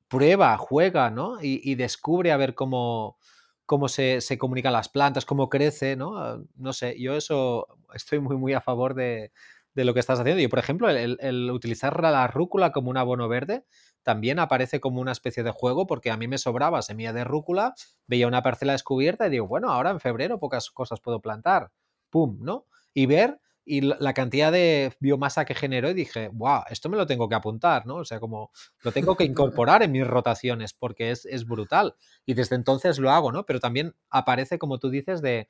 Prueba, 0.07 0.57
juega, 0.57 1.09
¿no? 1.09 1.37
Y, 1.41 1.75
descubre 1.75 2.31
a 2.31 2.37
ver 2.37 2.55
cómo, 2.55 3.17
cómo 3.65 3.89
se, 3.89 4.21
se, 4.21 4.37
comunican 4.37 4.73
las 4.73 4.87
plantas, 4.87 5.25
cómo 5.25 5.49
crece, 5.49 5.97
¿no? 5.97 6.45
No 6.55 6.71
sé, 6.71 6.97
yo 6.97 7.15
eso 7.15 7.67
estoy 7.93 8.19
muy, 8.19 8.37
muy 8.37 8.53
a 8.53 8.61
favor 8.61 8.93
de, 8.93 9.31
de 9.73 9.85
lo 9.85 9.93
que 9.93 9.99
estás 9.99 10.19
haciendo. 10.19 10.41
Yo, 10.41 10.49
por 10.49 10.59
ejemplo, 10.59 10.89
el, 10.89 11.51
utilizar 11.51 12.01
la 12.01 12.27
rúcula 12.27 12.71
como 12.71 12.89
un 12.89 12.97
abono 12.97 13.27
verde 13.27 13.65
también 14.03 14.39
aparece 14.39 14.79
como 14.79 15.01
una 15.01 15.11
especie 15.11 15.43
de 15.43 15.51
juego 15.51 15.87
porque 15.87 16.11
a 16.11 16.17
mí 16.17 16.27
me 16.27 16.37
sobraba 16.37 16.81
semilla 16.81 17.13
de 17.13 17.23
rúcula, 17.23 17.73
veía 18.07 18.27
una 18.27 18.43
parcela 18.43 18.73
descubierta 18.73 19.27
y 19.27 19.29
digo, 19.29 19.47
bueno, 19.47 19.69
ahora 19.69 19.91
en 19.91 19.99
febrero 19.99 20.39
pocas 20.39 20.69
cosas 20.71 20.99
puedo 20.99 21.21
plantar. 21.21 21.71
¡Pum! 22.09 22.37
¿No? 22.41 22.65
Y 22.93 23.05
ver 23.05 23.39
y 23.63 23.81
la 23.81 24.13
cantidad 24.13 24.51
de 24.51 24.93
biomasa 24.99 25.45
que 25.45 25.53
generó 25.53 25.91
y 25.91 25.93
dije, 25.93 26.29
wow, 26.33 26.63
esto 26.69 26.89
me 26.89 26.97
lo 26.97 27.05
tengo 27.05 27.29
que 27.29 27.35
apuntar, 27.35 27.85
¿no? 27.85 27.97
O 27.97 28.05
sea, 28.05 28.19
como 28.19 28.51
lo 28.83 28.91
tengo 28.91 29.15
que 29.15 29.23
incorporar 29.23 29.83
en 29.83 29.91
mis 29.91 30.05
rotaciones 30.05 30.73
porque 30.73 31.11
es, 31.11 31.25
es 31.25 31.45
brutal. 31.45 31.95
Y 32.25 32.33
desde 32.33 32.55
entonces 32.55 32.97
lo 32.97 33.11
hago, 33.11 33.31
¿no? 33.31 33.45
Pero 33.45 33.59
también 33.59 33.95
aparece, 34.09 34.57
como 34.57 34.79
tú 34.79 34.89
dices, 34.89 35.21
de, 35.21 35.47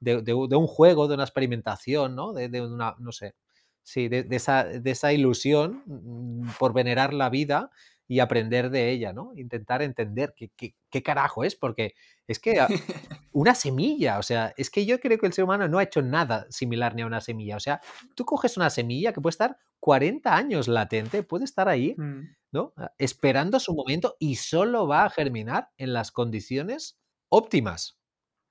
de, 0.00 0.34
un 0.34 0.66
juego, 0.66 1.06
de 1.06 1.14
una 1.14 1.22
experimentación, 1.22 2.16
¿no? 2.16 2.32
De, 2.32 2.48
de, 2.48 2.62
una, 2.62 2.96
no 2.98 3.12
sé, 3.12 3.36
Sí, 3.84 4.08
de, 4.08 4.24
esa, 4.30 4.64
de, 4.64 4.90
esa, 4.92 5.12
ilusión 5.12 5.82
mm, 5.86 6.50
por 6.58 6.72
venerar 6.72 7.12
la 7.12 7.30
vida 7.30 7.70
y 8.12 8.20
aprender 8.20 8.68
de 8.68 8.90
ella, 8.90 9.14
¿no? 9.14 9.32
Intentar 9.36 9.80
entender 9.80 10.34
qué, 10.36 10.50
qué, 10.90 11.02
carajo 11.02 11.44
es, 11.44 11.56
porque 11.56 11.94
es 12.26 12.38
que 12.38 12.58
una 13.32 13.54
semilla, 13.54 14.18
o 14.18 14.22
sea, 14.22 14.52
es 14.58 14.68
que 14.68 14.84
yo 14.84 15.00
creo 15.00 15.16
que 15.16 15.24
el 15.24 15.32
ser 15.32 15.44
humano 15.44 15.66
no 15.66 15.78
ha 15.78 15.84
hecho 15.84 16.02
nada 16.02 16.44
similar 16.50 16.94
ni 16.94 17.00
a 17.00 17.06
una 17.06 17.22
semilla. 17.22 17.56
O 17.56 17.60
sea, 17.60 17.80
tú 18.14 18.26
coges 18.26 18.58
una 18.58 18.68
semilla 18.68 19.14
que 19.14 19.22
puede 19.22 19.30
estar 19.30 19.56
40 19.80 20.36
años 20.36 20.68
latente, 20.68 21.22
puede 21.22 21.46
estar 21.46 21.70
ahí, 21.70 21.94
mm. 21.96 22.36
¿no? 22.52 22.74
Ah, 22.76 22.92
esperando 22.98 23.58
su 23.58 23.74
momento 23.74 24.14
y 24.18 24.36
solo 24.36 24.86
va 24.86 25.06
a 25.06 25.10
germinar 25.10 25.70
en 25.78 25.94
las 25.94 26.12
condiciones 26.12 26.98
óptimas. 27.30 27.98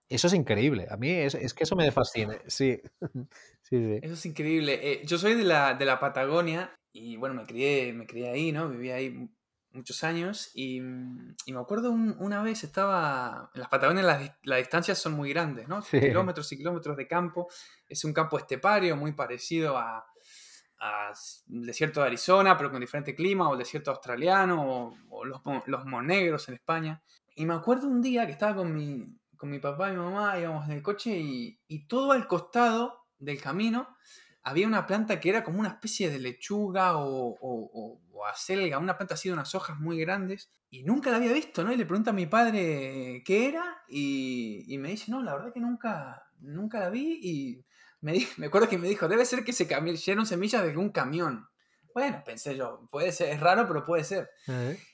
Eso 0.09 0.25
es 0.25 0.33
increíble. 0.33 0.87
A 0.89 0.97
mí 0.97 1.07
es, 1.11 1.35
es 1.35 1.53
que 1.53 1.65
eso 1.65 1.75
me 1.75 1.91
fascina. 1.91 2.35
Sí. 2.47 2.81
Eso 3.69 4.13
es 4.15 4.25
increíble. 4.25 4.79
Eh, 4.81 5.05
yo 5.05 5.17
soy 5.17 5.35
de 5.35 5.45
la, 5.45 5.75
de 5.75 5.85
la 5.85 5.97
Patagonia 5.97 6.75
y 6.91 7.15
bueno, 7.15 7.35
me 7.35 7.45
crié, 7.45 7.93
me 7.93 8.05
crié 8.05 8.29
ahí, 8.29 8.51
¿no? 8.51 8.67
Viví 8.67 8.91
ahí 8.91 9.29
muchos 9.73 10.03
años 10.03 10.51
y, 10.53 10.77
y 10.77 11.53
me 11.53 11.59
acuerdo 11.59 11.91
una 11.91 12.41
vez 12.43 12.63
estaba, 12.63 13.49
en 13.53 13.59
las 13.61 13.69
Patagonias 13.69 14.05
las, 14.05 14.31
las 14.43 14.59
distancias 14.59 14.99
son 14.99 15.13
muy 15.13 15.29
grandes, 15.29 15.67
¿no? 15.67 15.81
Kilómetros 15.81 16.51
y 16.51 16.57
kilómetros 16.57 16.97
de 16.97 17.07
campo. 17.07 17.47
Es 17.87 18.03
un 18.03 18.13
campo 18.13 18.37
estepario 18.37 18.95
muy 18.95 19.13
parecido 19.13 19.77
a, 19.77 20.05
a 20.79 21.13
el 21.49 21.65
desierto 21.65 22.01
de 22.01 22.07
Arizona, 22.07 22.57
pero 22.57 22.71
con 22.71 22.79
diferente 22.79 23.15
clima, 23.15 23.49
o 23.49 23.53
el 23.53 23.59
desierto 23.59 23.91
australiano, 23.91 24.95
o, 25.09 25.25
los, 25.25 25.41
los 25.65 25.85
monegros 25.85 26.47
en 26.49 26.55
España. 26.55 27.01
Y 27.35 27.45
me 27.45 27.53
acuerdo 27.53 27.87
un 27.87 28.01
día 28.01 28.25
que 28.25 28.33
estaba 28.33 28.55
con 28.55 28.73
mi, 28.73 29.17
con 29.37 29.49
mi 29.49 29.59
papá 29.59 29.89
y 29.89 29.91
mi 29.91 29.99
mamá, 29.99 30.37
íbamos 30.39 30.65
en 30.65 30.73
el 30.73 30.81
coche 30.81 31.17
y, 31.17 31.59
y 31.67 31.87
todo 31.87 32.11
al 32.11 32.27
costado 32.27 33.05
del 33.19 33.39
camino 33.39 33.95
había 34.43 34.67
una 34.67 34.87
planta 34.87 35.19
que 35.19 35.29
era 35.29 35.43
como 35.43 35.59
una 35.59 35.69
especie 35.69 36.09
de 36.09 36.19
lechuga 36.19 36.97
o, 36.97 37.37
o, 37.41 38.01
acelga, 38.25 38.77
una 38.77 38.97
planta 38.97 39.15
así 39.15 39.29
de 39.29 39.33
unas 39.33 39.55
hojas 39.55 39.79
muy 39.79 39.99
grandes, 39.99 40.51
y 40.69 40.83
nunca 40.83 41.09
la 41.09 41.17
había 41.17 41.33
visto, 41.33 41.63
¿no? 41.63 41.73
Y 41.73 41.77
le 41.77 41.87
pregunta 41.87 42.11
a 42.11 42.13
mi 42.13 42.27
padre 42.27 43.23
qué 43.25 43.49
era, 43.49 43.83
y, 43.87 44.77
me 44.79 44.89
dice, 44.89 45.09
no, 45.09 45.23
la 45.23 45.33
verdad 45.33 45.51
que 45.51 45.59
nunca, 45.59 46.23
nunca 46.39 46.79
la 46.79 46.89
vi, 46.89 47.19
y 47.21 47.65
me, 47.99 48.13
me 48.37 48.45
acuerdo 48.45 48.69
que 48.69 48.77
me 48.77 48.87
dijo, 48.87 49.07
debe 49.07 49.25
ser 49.25 49.43
que 49.43 49.53
se 49.53 49.67
cayeron 49.67 50.25
semillas 50.25 50.61
de 50.61 50.69
algún 50.69 50.91
camión. 50.91 51.47
Bueno, 51.93 52.21
pensé 52.23 52.55
yo, 52.55 52.87
puede 52.91 53.11
ser, 53.11 53.29
es 53.29 53.39
raro, 53.39 53.67
pero 53.67 53.83
puede 53.83 54.03
ser. 54.03 54.29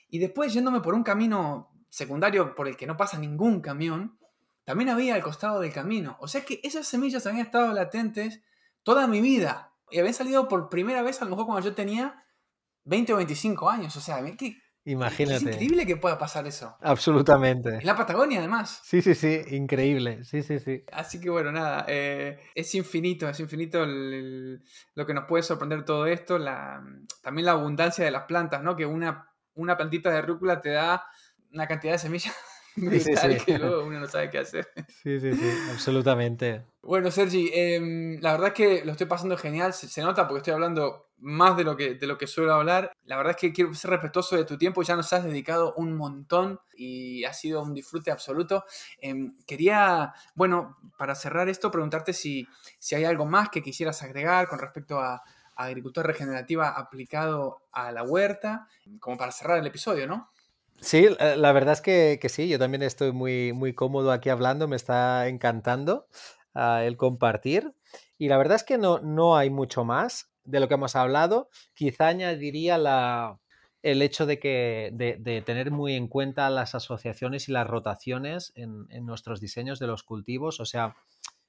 Y 0.10 0.20
después 0.20 0.54
yéndome 0.54 0.82
por 0.82 0.96
un 0.96 1.04
camino 1.04 1.70
secundario 1.90 2.56
por 2.56 2.68
el 2.68 2.76
que 2.76 2.88
no 2.88 2.98
pasa 2.98 3.20
ningún 3.20 3.62
camión, 3.62 4.18
también 4.64 4.90
había 4.90 5.16
al 5.16 5.22
costado 5.22 5.62
del 5.62 5.72
camino. 5.72 6.18
O 6.20 6.28
sea 6.28 6.42
que 6.42 6.60
esas 6.64 6.88
semillas 6.88 7.26
habían 7.26 7.46
estado 7.46 7.72
latentes 7.74 8.42
toda 8.88 9.06
mi 9.06 9.20
vida. 9.20 9.74
Y 9.92 10.00
habían 10.00 10.14
salido 10.14 10.48
por 10.48 10.70
primera 10.70 11.02
vez 11.02 11.22
a 11.22 11.26
lo 11.26 11.32
mejor 11.32 11.46
cuando 11.46 11.68
yo 11.68 11.76
tenía 11.76 12.24
20 12.86 13.12
o 13.12 13.18
25 13.18 13.70
años. 13.70 13.94
O 13.98 14.00
sea, 14.00 14.24
que 14.38 14.62
Imagínate. 14.86 15.36
Es 15.36 15.42
increíble 15.42 15.86
que 15.86 15.98
pueda 15.98 16.18
pasar 16.18 16.48
eso. 16.48 16.78
Absolutamente. 16.80 17.80
En 17.80 17.86
la 17.86 17.98
Patagonia, 17.98 18.40
además. 18.40 18.80
Sí, 18.86 19.02
sí, 19.02 19.14
sí, 19.14 19.42
increíble. 19.50 20.24
Sí, 20.24 20.42
sí, 20.42 20.60
sí. 20.60 20.86
Así 20.94 21.20
que 21.20 21.30
bueno, 21.30 21.52
nada, 21.52 21.84
eh, 21.90 22.40
es 22.56 22.74
infinito, 22.76 23.28
es 23.28 23.42
infinito 23.42 23.86
lo 23.86 25.06
que 25.06 25.14
nos 25.14 25.26
puede 25.26 25.44
sorprender 25.44 25.84
todo 25.84 26.06
esto. 26.06 26.38
La, 26.38 26.82
también 27.22 27.48
la 27.48 27.52
abundancia 27.52 28.06
de 28.06 28.12
las 28.12 28.24
plantas, 28.24 28.64
¿no? 28.64 28.78
Que 28.78 28.86
una, 28.86 29.34
una 29.56 29.76
plantita 29.76 30.12
de 30.12 30.22
rúcula 30.22 30.62
te 30.62 30.70
da 30.70 31.04
una 31.52 31.68
cantidad 31.68 31.92
de 31.92 32.00
semillas 32.00 32.34
sí, 32.92 33.00
sí, 33.00 33.38
que 33.46 33.58
luego 33.58 33.86
uno 33.86 34.00
no 34.00 34.08
sabe 34.08 34.30
qué 34.30 34.40
hacer. 34.40 34.68
Sí, 35.04 35.20
sí, 35.20 35.34
sí, 35.34 35.50
absolutamente. 35.72 36.66
Bueno, 36.82 37.12
Sergi, 37.12 37.50
em, 37.54 38.20
la 38.22 38.34
verdad 38.34 38.48
es 38.50 38.54
que 38.54 38.86
lo 38.86 38.92
estoy 38.92 39.08
pasando 39.08 39.38
genial, 39.38 39.74
se, 39.74 40.02
nota 40.02 40.28
porque 40.28 40.40
estoy 40.40 40.54
hablando 40.54 41.10
más 41.18 41.58
de 41.58 41.64
lo, 41.64 41.76
que, 41.76 41.96
de 41.96 42.08
lo 42.08 42.18
que 42.18 42.28
suelo 42.28 42.54
hablar. 42.54 42.92
La 43.06 43.18
verdad 43.18 43.32
es 43.32 43.38
que 43.38 43.54
quiero 43.54 43.74
ser 43.74 43.92
respetuoso 43.92 44.36
de 44.36 44.46
tu 44.46 44.58
tiempo, 44.58 44.84
ya 44.84 44.96
nos 44.96 45.12
has 45.14 45.24
dedicado 45.24 45.74
un 45.78 45.96
montón 45.96 46.60
y 46.76 47.24
ha 47.24 47.34
sido 47.34 47.64
un 47.64 47.74
disfrute 47.74 48.12
absoluto. 48.12 48.66
Em, 49.00 49.38
quería, 49.46 50.14
bueno, 50.36 50.78
para 50.98 51.16
cerrar 51.16 51.50
esto, 51.50 51.72
preguntarte 51.72 52.14
si, 52.14 52.48
si 52.80 52.96
hay 52.96 53.06
algo 53.06 53.26
más 53.26 53.50
que 53.50 53.64
quisieras 53.64 54.04
agregar 54.04 54.48
con 54.48 54.60
respecto 54.60 55.00
a, 55.00 55.16
a 55.56 55.64
agricultura 55.66 56.06
regenerativa 56.06 56.70
aplicado 56.70 57.64
a 57.72 57.92
la 57.92 58.04
huerta, 58.04 58.68
como 59.00 59.18
para 59.18 59.32
cerrar 59.32 59.58
el 59.58 59.68
episodio, 59.68 60.08
¿no? 60.08 60.30
Sí, 60.80 61.08
la 61.20 61.52
verdad 61.52 61.74
es 61.74 61.82
que, 61.82 62.20
sí, 62.30 62.48
yo 62.48 62.60
también 62.60 62.84
estoy 62.84 63.12
muy, 63.12 63.52
muy 63.54 63.74
cómodo 63.74 64.12
aquí 64.12 64.30
hablando, 64.30 64.68
me 64.68 64.76
está 64.76 65.28
encantando 65.28 66.08
ah, 66.54 66.84
el 66.84 66.98
compartir. 66.98 67.74
Y 68.18 68.30
la 68.30 68.38
verdad 68.38 68.56
es 68.56 68.64
que 68.64 68.78
no, 68.78 69.00
no 69.00 69.38
hay 69.38 69.50
mucho 69.50 69.84
más 69.84 70.32
de 70.44 70.60
lo 70.60 70.68
que 70.68 70.76
hemos 70.76 70.96
hablado. 70.96 71.50
Quizá 71.74 72.08
añadiría 72.08 72.78
la, 72.78 73.40
el 73.82 74.02
hecho 74.02 74.26
de, 74.26 74.40
que, 74.40 74.92
de, 74.94 75.42
tener 75.42 75.72
muy 75.72 75.94
en 75.94 76.08
cuenta 76.08 76.50
las 76.50 76.76
asociaciones 76.76 77.50
y 77.50 77.52
las 77.52 77.68
rotaciones 77.68 78.52
en, 78.56 78.86
en, 78.90 79.06
nuestros 79.06 79.40
diseños 79.42 79.80
de 79.80 79.88
los 79.88 80.04
cultivos. 80.04 80.60
O 80.60 80.66
sea, 80.66 80.96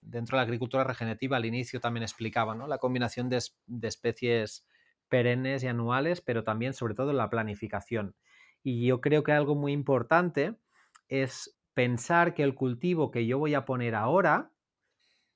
dentro 0.01 0.37
de 0.37 0.41
la 0.41 0.45
agricultura 0.45 0.85
regenerativa 0.85 1.37
al 1.37 1.47
inicio 1.47 1.81
también 1.81 2.03
explicaba, 2.03 2.55
¿no? 2.55 2.66
La 2.66 2.79
combinación 2.79 3.29
de, 3.29 3.43
de 3.66 3.89
especies 3.89 4.66
perennes 5.09 5.62
y 5.64 5.68
anuales, 5.68 6.20
pero 6.20 6.45
también 6.45 6.74
sobre 6.74 6.95
todo 6.95 7.12
la 7.12 7.31
planificación. 7.31 8.14
Y 8.63 8.87
yo 8.87 9.01
creo 9.01 9.23
que 9.23 9.33
algo 9.33 9.55
muy 9.55 9.73
importante 9.73 10.57
es 11.09 11.59
pensar 11.75 12.35
que 12.35 12.43
el 12.43 12.55
cultivo 12.55 13.11
que 13.11 13.27
yo 13.27 13.39
voy 13.39 13.55
a 13.55 13.65
poner 13.65 13.95
ahora 13.95 14.51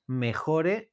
mejore 0.07 0.91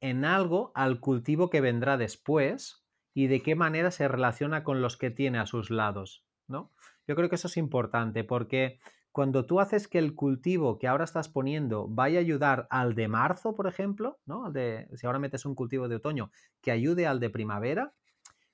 en 0.00 0.24
algo 0.24 0.72
al 0.74 1.00
cultivo 1.00 1.50
que 1.50 1.60
vendrá 1.60 1.96
después 1.96 2.84
y 3.12 3.26
de 3.26 3.42
qué 3.42 3.54
manera 3.54 3.90
se 3.90 4.08
relaciona 4.08 4.64
con 4.64 4.80
los 4.80 4.96
que 4.96 5.10
tiene 5.10 5.38
a 5.38 5.46
sus 5.46 5.70
lados, 5.70 6.24
¿no? 6.48 6.72
Yo 7.06 7.16
creo 7.16 7.28
que 7.28 7.34
eso 7.34 7.48
es 7.48 7.56
importante 7.56 8.24
porque 8.24 8.80
cuando 9.12 9.44
tú 9.44 9.60
haces 9.60 9.88
que 9.88 9.98
el 9.98 10.14
cultivo 10.14 10.78
que 10.78 10.86
ahora 10.86 11.04
estás 11.04 11.28
poniendo 11.28 11.88
vaya 11.88 12.18
a 12.18 12.22
ayudar 12.22 12.66
al 12.70 12.94
de 12.94 13.08
marzo, 13.08 13.54
por 13.54 13.66
ejemplo, 13.66 14.20
¿no? 14.24 14.52
de, 14.52 14.88
si 14.94 15.06
ahora 15.06 15.18
metes 15.18 15.44
un 15.44 15.54
cultivo 15.54 15.88
de 15.88 15.96
otoño 15.96 16.30
que 16.62 16.70
ayude 16.70 17.06
al 17.06 17.18
de 17.18 17.30
primavera, 17.30 17.92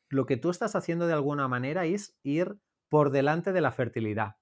lo 0.08 0.24
que 0.24 0.36
tú 0.36 0.50
estás 0.50 0.74
haciendo 0.74 1.06
de 1.06 1.12
alguna 1.12 1.48
manera 1.48 1.84
es 1.84 2.16
ir 2.22 2.56
por 2.88 3.10
delante 3.10 3.52
de 3.52 3.60
la 3.60 3.72
fertilidad, 3.72 4.36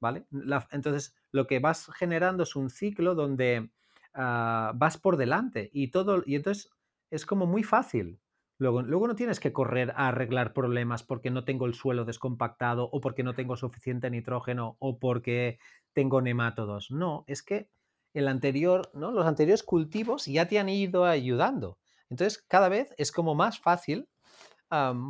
¿vale? 0.00 0.26
entonces, 0.70 1.14
lo 1.30 1.46
que 1.46 1.58
vas 1.58 1.90
generando 1.94 2.42
es 2.42 2.56
un 2.56 2.70
ciclo 2.70 3.14
donde 3.14 3.70
ah, 4.14 4.72
vas 4.74 4.98
por 4.98 5.16
delante 5.16 5.70
y 5.72 5.90
todo, 5.90 6.22
y 6.26 6.36
entonces 6.36 6.70
es 7.10 7.26
como 7.26 7.46
muy 7.46 7.62
fácil. 7.62 8.20
Luego, 8.58 8.82
luego 8.82 9.08
no 9.08 9.16
tienes 9.16 9.40
que 9.40 9.52
correr 9.52 9.90
a 9.96 10.08
arreglar 10.08 10.52
problemas 10.52 11.02
porque 11.02 11.30
no 11.30 11.44
tengo 11.44 11.66
el 11.66 11.74
suelo 11.74 12.04
descompactado 12.04 12.88
o 12.92 13.00
porque 13.00 13.24
no 13.24 13.34
tengo 13.34 13.56
suficiente 13.56 14.08
nitrógeno 14.08 14.76
o 14.78 14.98
porque 14.98 15.58
tengo 15.92 16.20
nemátodos. 16.20 16.90
No, 16.90 17.24
es 17.26 17.42
que 17.42 17.68
el 18.14 18.28
anterior, 18.28 18.90
¿no? 18.94 19.10
los 19.10 19.26
anteriores 19.26 19.62
cultivos 19.62 20.26
ya 20.26 20.46
te 20.46 20.58
han 20.58 20.68
ido 20.68 21.04
ayudando. 21.04 21.78
Entonces, 22.08 22.44
cada 22.46 22.68
vez 22.68 22.94
es 22.98 23.10
como 23.10 23.34
más 23.34 23.58
fácil 23.58 24.08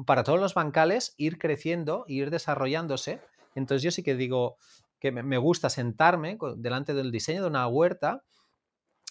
para 0.06 0.24
todos 0.24 0.40
los 0.40 0.54
bancales 0.54 1.14
ir 1.18 1.38
creciendo, 1.38 2.04
ir 2.08 2.30
desarrollándose. 2.30 3.20
Entonces, 3.54 3.82
yo 3.82 3.90
sí 3.92 4.02
que 4.02 4.16
digo 4.16 4.56
que 4.98 5.12
me 5.12 5.38
gusta 5.38 5.70
sentarme 5.70 6.36
delante 6.56 6.94
del 6.94 7.12
diseño 7.12 7.42
de 7.42 7.48
una 7.48 7.68
huerta 7.68 8.24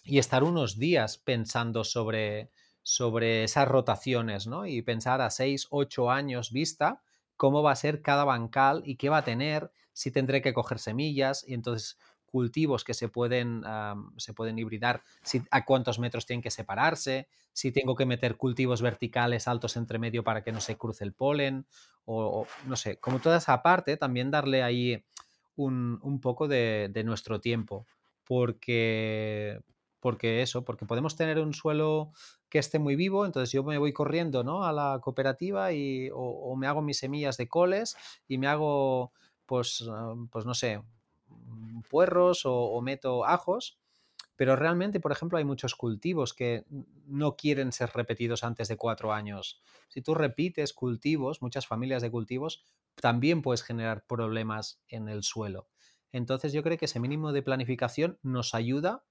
y 0.03 0.19
estar 0.19 0.43
unos 0.43 0.77
días 0.77 1.17
pensando 1.17 1.83
sobre, 1.83 2.49
sobre 2.81 3.43
esas 3.43 3.67
rotaciones, 3.67 4.47
¿no? 4.47 4.65
Y 4.65 4.81
pensar 4.81 5.21
a 5.21 5.29
6, 5.29 5.67
8 5.69 6.11
años 6.11 6.51
vista 6.51 7.01
cómo 7.37 7.63
va 7.63 7.71
a 7.71 7.75
ser 7.75 8.01
cada 8.01 8.25
bancal 8.25 8.81
y 8.85 8.97
qué 8.97 9.09
va 9.09 9.17
a 9.17 9.23
tener, 9.23 9.71
si 9.93 10.11
tendré 10.11 10.41
que 10.41 10.53
coger 10.53 10.79
semillas 10.79 11.45
y 11.47 11.53
entonces 11.53 11.97
cultivos 12.31 12.83
que 12.83 12.93
se 12.93 13.09
pueden, 13.09 13.63
se 14.17 14.33
pueden 14.33 14.57
hibridar, 14.57 15.03
si, 15.21 15.41
a 15.51 15.65
cuántos 15.65 15.99
metros 15.99 16.25
tienen 16.25 16.41
que 16.41 16.49
separarse, 16.49 17.27
si 17.53 17.71
tengo 17.71 17.95
que 17.95 18.05
meter 18.05 18.37
cultivos 18.37 18.81
verticales 18.81 19.47
altos 19.47 19.75
entre 19.75 19.99
medio 19.99 20.23
para 20.23 20.41
que 20.43 20.53
no 20.53 20.61
se 20.61 20.77
cruce 20.77 21.03
el 21.03 21.13
polen, 21.13 21.65
o, 22.05 22.47
no 22.65 22.75
sé, 22.75 22.97
como 22.99 23.19
toda 23.19 23.37
esa 23.37 23.61
parte, 23.61 23.97
también 23.97 24.31
darle 24.31 24.63
ahí 24.63 25.03
un, 25.55 25.99
un 26.01 26.19
poco 26.21 26.47
de, 26.47 26.89
nuestro 27.05 27.41
tiempo, 27.41 27.85
porque, 28.23 29.59
porque 29.99 30.41
eso, 30.41 30.63
porque 30.63 30.85
podemos 30.85 31.15
tener 31.15 31.39
un 31.39 31.53
suelo 31.53 32.11
que 32.49 32.59
esté 32.59 32.79
muy 32.79 32.95
vivo, 32.95 33.25
entonces 33.25 33.51
yo 33.51 33.63
me 33.63 33.77
voy 33.77 33.93
corriendo 33.93 34.43
¿no? 34.43 34.63
a 34.63 34.71
la 34.71 34.99
cooperativa 35.01 35.73
y, 35.73 36.09
o, 36.13 36.55
me 36.55 36.67
hago 36.67 36.81
mis 36.81 36.97
semillas 36.97 37.37
de 37.37 37.47
coles 37.47 37.97
y 38.27 38.37
me 38.37 38.47
hago, 38.47 39.11
pues, 39.45 39.85
ah, 39.89 40.15
pues 40.31 40.45
no 40.45 40.53
sé, 40.53 40.81
puerros 41.89 42.45
o, 42.45 42.53
o 42.53 42.81
meto 42.81 43.25
ajos, 43.25 43.79
pero 44.35 44.55
realmente, 44.55 44.99
por 44.99 45.11
ejemplo, 45.11 45.37
hay 45.37 45.43
muchos 45.43 45.75
cultivos 45.75 46.33
que 46.33 46.65
no 47.05 47.35
quieren 47.35 47.71
ser 47.71 47.91
repetidos 47.93 48.43
antes 48.43 48.67
de 48.67 48.77
cuatro 48.77 49.13
años. 49.13 49.61
Si 49.87 50.01
tú 50.01 50.15
repites 50.15 50.73
cultivos, 50.73 51.41
muchas 51.41 51.67
familias 51.67 52.01
de 52.01 52.11
cultivos, 52.11 52.63
también 52.95 53.41
puedes 53.41 53.63
generar 53.63 54.05
problemas 54.05 54.81
en 54.87 55.09
el 55.09 55.23
suelo. 55.23 55.67
Entonces 56.11 56.53
yo 56.53 56.63
creo 56.63 56.77
que 56.77 56.85
ese 56.85 56.99
mínimo 56.99 57.31
de 57.31 57.43
planificación 57.43 58.19
nos 58.21 58.53
ayuda 58.55 59.03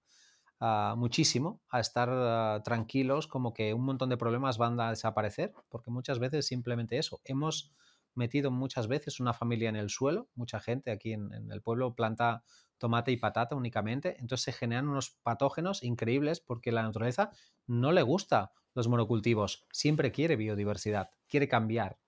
Ah, 0.63 0.95
muchísimo 0.97 1.63
a 1.71 1.81
estar 1.81 2.11
ah, 2.13 2.61
tranquilos, 2.63 3.27
como 3.27 3.55
que 3.55 3.73
un 3.73 3.83
montón 3.83 4.11
de 4.11 4.19
problemas 4.19 4.59
van 4.59 4.79
a 4.79 4.91
desaparecer, 4.91 5.55
porque 5.71 5.91
muchas 5.91 6.19
veces 6.19 6.47
simplemente 6.47 6.99
eso. 6.99 7.23
Hemos 7.25 7.73
metido 8.15 8.51
muchas 8.51 8.89
veces 8.89 9.21
una 9.21 9.33
familia 9.33 9.69
en 9.69 9.77
el 9.77 9.91
suelo, 9.91 10.29
mucha 10.35 10.61
gente 10.61 10.91
aquí 10.91 11.13
en, 11.13 11.31
el 11.51 11.63
pueblo 11.63 11.95
planta 11.95 12.43
tomate 12.79 13.13
y 13.13 13.17
patata 13.17 13.55
únicamente, 13.55 14.17
entonces 14.21 14.45
se 14.45 14.53
generan 14.53 14.89
unos 14.89 15.19
patógenos 15.23 15.83
increíbles 15.83 16.41
porque 16.41 16.73
la 16.73 16.83
naturaleza 16.83 17.31
no 17.67 17.93
le 17.93 18.03
gusta 18.03 18.53
los 18.75 18.89
monocultivos, 18.89 19.67
siempre 19.73 20.13
quiere 20.13 20.37
biodiversidad, 20.37 21.11
quiere 21.29 21.49
cambiar. 21.49 21.99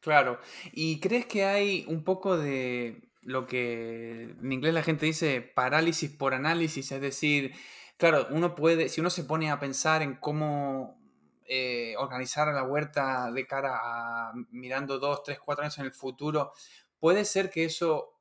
Claro, 0.00 0.38
¿y 0.72 1.00
crees 1.00 1.26
que 1.26 1.44
hay 1.44 1.84
un 1.88 2.04
poco 2.04 2.36
de, 2.36 3.06
lo 3.26 3.46
que 3.46 4.22
en 4.40 4.52
inglés 4.52 4.72
la 4.72 4.82
gente 4.82 5.04
dice 5.04 5.40
parálisis 5.42 6.10
por 6.10 6.32
análisis, 6.32 6.92
es 6.92 7.00
decir, 7.00 7.52
claro, 7.96 8.28
uno 8.30 8.54
puede, 8.54 8.88
si 8.88 9.00
uno 9.00 9.10
se 9.10 9.24
pone 9.24 9.50
a 9.50 9.58
pensar 9.58 10.00
en 10.02 10.14
cómo 10.14 10.96
eh, 11.48 11.94
organizar 11.98 12.48
la 12.48 12.64
huerta 12.64 13.30
de 13.30 13.46
cara 13.46 13.80
a 13.82 14.32
mirando 14.50 14.98
dos, 14.98 15.22
tres, 15.22 15.38
cuatro 15.38 15.62
años 15.62 15.78
en 15.78 15.86
el 15.86 15.92
futuro, 15.92 16.52
puede 16.98 17.24
ser 17.24 17.50
que 17.50 17.64
eso 17.64 18.14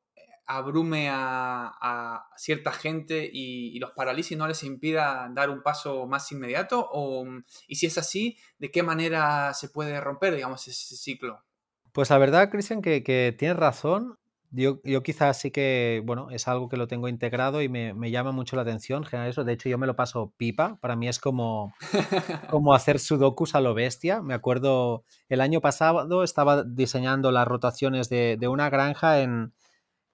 abrume 0.48 1.10
a, 1.12 2.28
cierta 2.38 2.72
gente 2.72 3.30
y, 3.32 3.80
los 3.80 3.92
parálisis 3.92 4.38
no 4.38 4.48
les 4.48 4.64
impida 4.64 5.28
dar 5.32 5.50
un 5.50 5.64
paso 5.64 6.06
más 6.06 6.32
inmediato? 6.32 6.88
O, 6.92 7.26
y 7.68 7.76
si 7.76 7.88
es 7.88 7.98
así, 7.98 8.38
¿de 8.60 8.72
qué 8.72 8.84
manera 8.84 9.54
se 9.54 9.70
puede 9.70 10.00
romper, 10.00 10.36
digamos, 10.36 10.68
ese 10.68 10.96
ciclo? 10.96 11.44
Pues 11.92 12.10
la 12.10 12.18
verdad, 12.18 12.50
Cristian, 12.50 12.82
que 12.82 13.36
tienes 13.38 13.58
razón. 13.58 14.18
Yo, 14.56 15.04
quizás 15.04 15.38
sí 15.38 15.52
que, 15.52 16.02
bueno, 16.06 16.30
es 16.32 16.48
algo 16.48 16.70
que 16.70 16.78
lo 16.78 16.88
tengo 16.88 17.10
integrado 17.10 17.62
y 17.62 17.68
me, 17.68 17.94
llama 18.10 18.32
mucho 18.32 18.56
la 18.56 18.62
atención 18.62 19.04
generar 19.04 19.30
eso. 19.30 19.44
De 19.44 19.52
hecho, 19.52 19.68
yo 19.68 19.78
me 19.78 19.86
lo 19.86 19.98
paso 19.98 20.34
pipa. 20.38 20.78
Para 20.80 20.96
mí 20.96 21.10
es 21.10 21.20
como, 21.20 21.74
como 22.50 22.74
hacer 22.74 23.00
sudokus 23.00 23.54
a 23.54 23.60
lo 23.60 23.74
bestia. 23.74 24.22
Me 24.22 24.34
acuerdo, 24.34 25.04
el 25.28 25.42
año 25.42 25.60
pasado 25.60 26.24
estaba 26.24 26.64
diseñando 26.64 27.32
las 27.32 27.46
rotaciones 27.46 28.08
de, 28.08 28.48
una 28.48 28.70
granja 28.70 29.22
en, 29.22 29.54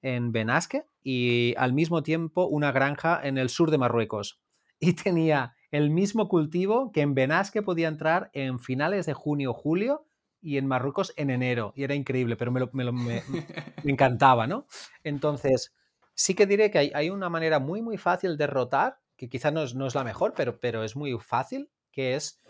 en 0.02 0.32
Benasque 0.32 0.86
y 1.04 1.54
al 1.58 1.74
mismo 1.74 2.02
tiempo 2.02 2.48
una 2.48 2.72
granja 2.72 3.20
en 3.24 3.38
el 3.38 3.50
sur 3.50 3.70
de 3.70 3.78
Marruecos. 3.78 4.42
Y 4.84 4.94
tenía 4.94 5.54
el 5.70 5.92
mismo 5.92 6.28
cultivo 6.28 6.92
que 6.92 7.02
en 7.02 7.14
Benasque 7.14 7.62
podía 7.62 7.88
entrar 7.88 8.32
en 8.34 8.58
finales 8.58 9.06
de 9.06 9.14
junio 9.14 9.52
o 9.52 9.54
julio 9.54 10.08
y 10.42 10.58
en 10.58 10.68
Marruecos 10.68 11.14
en 11.18 11.30
enero. 11.30 11.74
Y 11.76 11.84
era 11.84 11.96
increíble, 11.96 12.36
pero 12.36 12.52
me, 12.52 12.68
me, 12.92 13.24
encantaba, 13.84 14.48
¿no? 14.48 14.66
Entonces, 15.04 15.74
sí 16.14 16.36
que 16.36 16.48
diré 16.48 16.72
que 16.72 16.92
hay, 16.94 17.10
una 17.10 17.30
manera 17.30 17.60
muy, 17.60 17.82
muy 17.82 17.98
fácil 17.98 18.38
de 18.38 18.48
rotar, 18.48 19.00
que 19.16 19.30
quizás 19.30 19.54
no 19.54 19.88
es, 19.88 19.96
la 19.96 20.04
mejor, 20.04 20.34
pero, 20.36 20.60
pero 20.60 20.84
es 20.84 20.96
muy 20.96 21.18
fácil, 21.20 21.70
que 21.92 22.16
es 22.16 22.42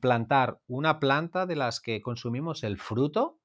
plantar 0.00 0.60
una 0.66 0.98
planta 0.98 1.46
de 1.46 1.56
las 1.56 1.80
que 1.80 2.00
consumimos 2.02 2.64
el 2.64 2.78
fruto, 2.78 3.38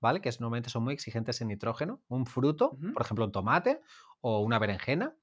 ¿vale? 0.00 0.20
Que 0.20 0.30
normalmente 0.38 0.68
son 0.68 0.84
muy 0.84 0.92
exigentes 0.92 1.40
en 1.40 1.48
nitrógeno, 1.48 2.02
un 2.08 2.26
fruto, 2.26 2.76
por 2.92 3.02
ejemplo, 3.02 3.24
un 3.24 3.32
tomate 3.32 3.80
o 4.20 4.40
una 4.40 4.58
berenjena 4.58 5.16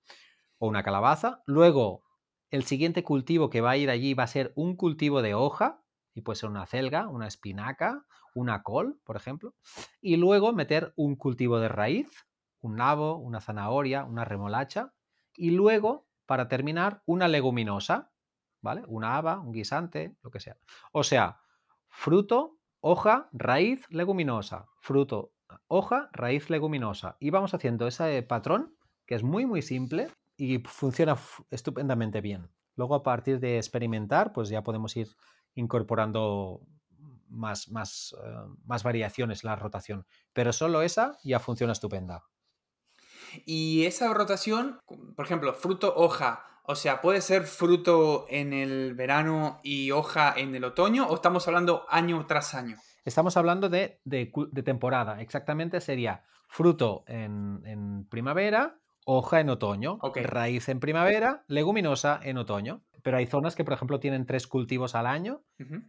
o 0.58 0.68
una 0.68 0.84
calabaza. 0.84 1.44
Luego, 1.46 2.04
el 2.50 2.64
siguiente 2.64 3.04
cultivo 3.04 3.50
que 3.50 3.62
va 3.62 3.72
a 3.72 3.78
ir 3.78 3.90
allí 3.90 4.14
va 4.14 4.24
a 4.24 4.28
ser 4.28 4.52
un 4.56 4.76
cultivo 4.76 5.22
de 5.22 5.34
hoja, 5.34 5.81
y 6.14 6.22
puede 6.22 6.38
ser 6.38 6.50
una 6.50 6.66
celga, 6.66 7.08
una 7.08 7.28
espinaca, 7.28 8.06
una 8.34 8.64
col, 8.64 9.00
por 9.04 9.16
ejemplo, 9.16 9.56
y 10.02 10.18
luego 10.18 10.54
meter 10.54 10.94
un 10.96 11.16
cultivo 11.16 11.60
de 11.60 11.70
raíz, 11.70 12.08
un 12.62 12.76
nabo, 12.76 13.18
una 13.18 13.42
zanahoria, 13.42 14.06
una 14.06 14.26
remolacha, 14.26 14.94
y 15.36 15.52
luego, 15.52 16.08
para 16.26 16.48
terminar, 16.48 17.02
una 17.06 17.28
leguminosa, 17.28 18.12
¿vale? 18.62 18.84
Una 18.88 19.18
haba, 19.18 19.40
un 19.40 19.52
guisante, 19.52 20.16
lo 20.22 20.32
que 20.32 20.40
sea. 20.40 20.58
O 20.92 21.04
sea, 21.04 21.40
fruto, 21.88 22.58
hoja, 22.80 23.30
raíz, 23.32 23.86
leguminosa, 23.90 24.68
fruto, 24.80 25.34
hoja, 25.68 26.10
raíz, 26.14 26.50
leguminosa. 26.50 27.18
Y 27.20 27.30
vamos 27.30 27.54
haciendo 27.54 27.88
ese 27.88 28.22
patrón, 28.24 28.76
que 29.06 29.16
es 29.16 29.24
muy, 29.24 29.46
muy 29.46 29.62
simple 29.62 30.10
y 30.38 30.60
funciona 30.60 31.18
estupendamente 31.50 32.22
bien. 32.22 32.50
Luego, 32.76 32.96
a 32.96 33.04
partir 33.04 33.40
de 33.40 33.58
experimentar, 33.58 34.32
pues 34.34 34.50
ya 34.50 34.64
podemos 34.64 34.96
ir 34.96 35.10
incorporando 35.56 36.62
más, 37.28 37.70
más, 37.70 38.16
eh, 38.24 38.36
más 38.66 38.84
variaciones 38.84 39.44
en 39.44 39.50
la 39.50 39.56
rotación. 39.56 40.06
Pero 40.34 40.54
solo 40.54 40.82
esa 40.82 41.18
ya 41.24 41.40
funciona 41.40 41.74
estupenda. 41.74 42.24
Y 43.46 43.86
esa 43.86 44.14
rotación, 44.14 44.80
por 45.16 45.26
ejemplo, 45.26 45.54
fruto, 45.54 45.94
hoja, 45.96 46.46
o 46.64 46.76
sea, 46.76 47.02
¿puede 47.02 47.22
ser 47.22 47.44
fruto 47.44 48.26
en 48.30 48.54
el 48.54 48.94
verano 48.94 49.60
y 49.64 49.92
hoja 49.92 50.34
en 50.36 50.54
el 50.56 50.64
otoño 50.64 51.08
o 51.08 51.16
estamos 51.16 51.48
hablando 51.48 51.86
año 51.90 52.26
tras 52.28 52.54
año? 52.54 52.78
Estamos 53.04 53.36
hablando 53.36 53.68
de, 53.70 54.00
temporada. 54.64 55.22
Exactamente 55.22 55.82
sería 55.82 56.24
fruto 56.48 57.04
en, 57.08 58.08
primavera, 58.10 58.80
hoja 59.06 59.40
en 59.40 59.50
otoño, 59.50 60.00
raíz 60.16 60.70
en 60.70 60.80
primavera, 60.80 61.44
leguminosa 61.48 62.20
en 62.22 62.38
otoño. 62.38 62.84
Pero 63.04 63.18
hay 63.18 63.26
zonas 63.26 63.56
que, 63.56 63.64
por 63.64 63.74
ejemplo, 63.74 64.00
tienen 64.00 64.26
tres 64.26 64.48
cultivos 64.48 64.96
al 64.96 65.08
año, 65.08 65.44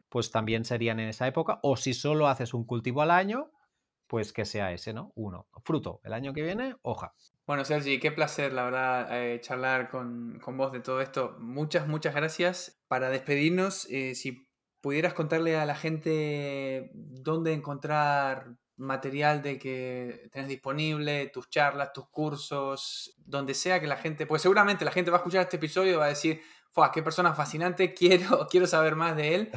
pues 0.09 0.31
también 0.31 0.65
serían 0.65 1.01
en 1.01 1.09
esa 1.09 1.27
época. 1.27 1.61
O 1.63 1.77
si 1.77 1.95
solo 1.95 2.29
haces 2.29 2.55
un 2.55 2.65
cultivo 2.65 3.03
al 3.03 3.11
año, 3.11 3.51
pues 4.07 4.33
que 4.33 4.45
sea 4.45 4.73
ese, 4.73 4.93
¿no? 4.93 5.13
Uno. 5.15 5.47
Fruto. 5.65 6.01
El 6.05 6.13
año 6.13 6.33
que 6.33 6.43
viene, 6.43 6.77
hoja. 6.83 7.15
Bueno, 7.47 7.65
Sergi, 7.65 7.99
qué 7.99 8.13
placer, 8.13 8.53
la 8.53 8.65
verdad, 8.65 9.09
eh, 9.11 9.41
charlar 9.41 9.89
con, 9.89 10.39
vos 10.57 10.73
de 10.73 10.81
todo 10.81 11.01
esto. 11.01 11.37
Muchas, 11.39 11.89
muchas 11.89 12.15
gracias. 12.15 12.83
Para 12.89 13.11
despedirnos, 13.11 13.89
eh, 13.91 14.15
si 14.15 14.47
pudieras 14.81 15.15
contarle 15.15 15.57
a 15.57 15.65
la 15.65 15.75
gente 15.75 16.91
dónde 16.93 17.53
encontrar 17.53 18.57
material 18.77 19.43
de 19.43 19.59
que 19.59 20.29
tenés 20.31 20.49
disponible, 20.49 21.29
tus 21.29 21.49
charlas, 21.49 21.93
tus 21.93 22.09
cursos, 22.09 23.15
donde 23.25 23.55
sea 23.55 23.81
que 23.81 23.87
la 23.87 23.97
gente, 23.97 24.27
pues 24.27 24.43
seguramente 24.43 24.85
la 24.85 24.91
gente 24.91 25.11
va 25.11 25.19
a 25.19 25.21
escuchar 25.21 25.43
este 25.43 25.57
episodio 25.57 25.93
y 25.93 25.97
va 25.97 26.07
a 26.07 26.09
decir, 26.09 26.43
Fua, 26.73 26.91
qué 26.91 27.03
persona 27.03 27.35
fascinante, 27.35 27.93
quiero, 27.99 28.49
quiero 28.51 28.67
saber 28.67 28.97
más 28.97 29.15
de 29.15 29.35
él. 29.35 29.51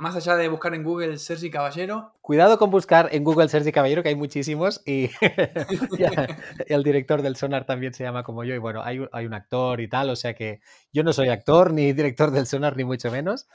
Más 0.00 0.16
allá 0.16 0.36
de 0.36 0.48
buscar 0.48 0.74
en 0.74 0.82
Google 0.82 1.18
Sergi 1.18 1.50
Caballero. 1.50 2.14
Cuidado 2.22 2.58
con 2.58 2.70
buscar 2.70 3.10
en 3.12 3.24
Google 3.24 3.50
Sergi 3.50 3.72
Caballero, 3.72 4.02
que 4.02 4.08
hay 4.08 4.14
muchísimos. 4.14 4.80
Y 4.86 5.10
el 6.66 6.82
director 6.82 7.20
del 7.20 7.36
Sonar 7.36 7.66
también 7.66 7.92
se 7.92 8.04
llama 8.04 8.22
como 8.22 8.42
yo. 8.44 8.54
Y 8.54 8.58
bueno, 8.58 8.82
hay, 8.82 9.06
hay, 9.12 9.26
un 9.26 9.34
actor 9.34 9.82
y 9.82 9.88
tal, 9.88 10.08
o 10.08 10.16
sea 10.16 10.32
que 10.34 10.60
yo 10.94 11.02
no 11.04 11.12
soy 11.12 11.28
actor 11.28 11.74
ni 11.74 11.92
director 11.92 12.30
del 12.30 12.46
Sonar, 12.46 12.74
ni 12.74 12.84
mucho 12.84 13.10
menos. 13.10 13.46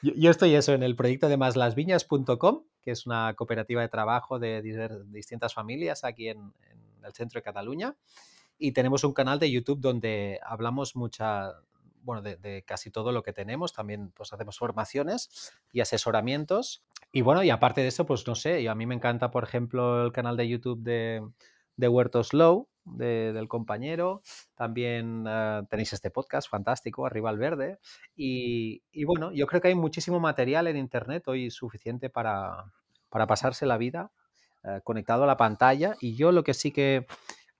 yo, 0.00 0.30
estoy 0.30 0.54
eso 0.54 0.72
en 0.72 0.82
el 0.82 0.96
proyecto 0.96 1.28
de 1.28 1.36
maslasviñas.com, 1.36 2.62
que 2.82 2.92
es 2.92 3.04
una 3.04 3.34
cooperativa 3.34 3.82
de 3.82 3.88
trabajo 3.90 4.38
de, 4.38 4.62
distintas 5.08 5.52
familias 5.52 6.02
aquí 6.02 6.28
en, 6.28 6.38
en 6.38 7.04
el 7.04 7.12
centro 7.12 7.40
de 7.40 7.42
Cataluña 7.42 7.94
y 8.58 8.72
tenemos 8.72 9.04
un 9.04 9.12
canal 9.12 9.38
de 9.38 9.50
YouTube 9.50 9.80
donde 9.80 10.40
hablamos 10.42 10.96
mucha, 10.96 11.52
bueno, 12.04 12.22
de, 12.22 12.62
casi 12.66 12.90
todo 12.90 13.12
lo 13.12 13.22
que 13.22 13.32
tenemos. 13.32 13.72
También 13.72 14.10
pues 14.12 14.32
hacemos 14.32 14.58
formaciones 14.58 15.52
y 15.72 15.80
asesoramientos. 15.80 16.84
Y 17.12 17.22
bueno, 17.22 17.42
y 17.42 17.50
aparte 17.50 17.80
de 17.80 17.88
eso, 17.88 18.06
pues 18.06 18.26
no 18.26 18.34
sé, 18.34 18.68
a 18.68 18.74
mí 18.74 18.86
me 18.86 18.94
encanta, 18.94 19.30
por 19.30 19.44
ejemplo, 19.44 20.04
el 20.04 20.12
canal 20.12 20.36
de 20.36 20.48
YouTube 20.48 20.82
de, 20.82 21.22
de 21.76 21.88
Huertos 21.88 22.32
Low, 22.32 22.68
del 22.84 23.48
compañero. 23.48 24.22
También 24.54 25.24
ah, 25.26 25.66
tenéis 25.68 25.92
este 25.92 26.10
podcast 26.10 26.48
fantástico, 26.48 27.06
Arriba 27.06 27.30
al 27.30 27.38
Verde. 27.38 27.78
Y, 28.14 28.82
y, 28.92 29.04
bueno, 29.04 29.32
yo 29.32 29.46
creo 29.46 29.60
que 29.60 29.68
hay 29.68 29.74
muchísimo 29.74 30.20
material 30.20 30.66
en 30.66 30.76
Internet 30.76 31.26
hoy 31.28 31.50
suficiente 31.50 32.10
para, 32.10 32.72
para 33.08 33.26
pasarse 33.26 33.66
la 33.66 33.78
vida 33.78 34.12
eh, 34.64 34.80
conectado 34.82 35.24
a 35.24 35.26
la 35.26 35.36
pantalla. 35.36 35.96
Y 36.00 36.16
yo 36.16 36.32
lo 36.32 36.44
que 36.44 36.54
sí 36.54 36.72
que 36.72 37.06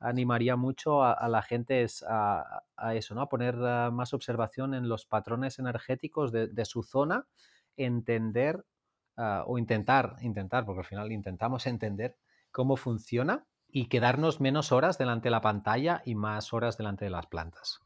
animaría 0.01 0.57
mucho 0.57 1.03
a, 1.03 1.29
la 1.29 1.43
gente 1.43 1.83
es 1.83 2.05
a, 2.09 2.63
eso, 2.95 3.15
¿no? 3.15 3.23
A 3.23 3.29
poner 3.29 3.57
ah, 3.61 3.91
más 3.93 4.13
observación 4.13 4.75
en 4.75 4.89
los 4.89 5.07
patrones 5.07 5.59
energéticos 5.59 6.33
de, 6.33 6.65
su 6.65 6.83
zona, 6.83 7.27
entender 7.77 8.65
ah, 9.17 9.45
o 9.47 9.59
intentar, 9.59 10.17
intentar, 10.21 10.65
porque 10.65 10.81
al 10.81 10.87
final 10.87 11.13
intentamos 11.13 11.67
entender 11.67 12.17
cómo 12.51 12.77
funciona 12.77 13.47
y 13.69 13.89
quedarnos 13.89 14.41
menos 14.41 14.71
horas 14.71 14.99
delante 14.99 15.27
de 15.27 15.33
la 15.33 15.41
pantalla 15.41 16.03
y 16.05 16.15
más 16.15 16.53
horas 16.53 16.77
delante 16.77 17.05
de 17.07 17.11
las 17.11 17.27
plantas. 17.27 17.81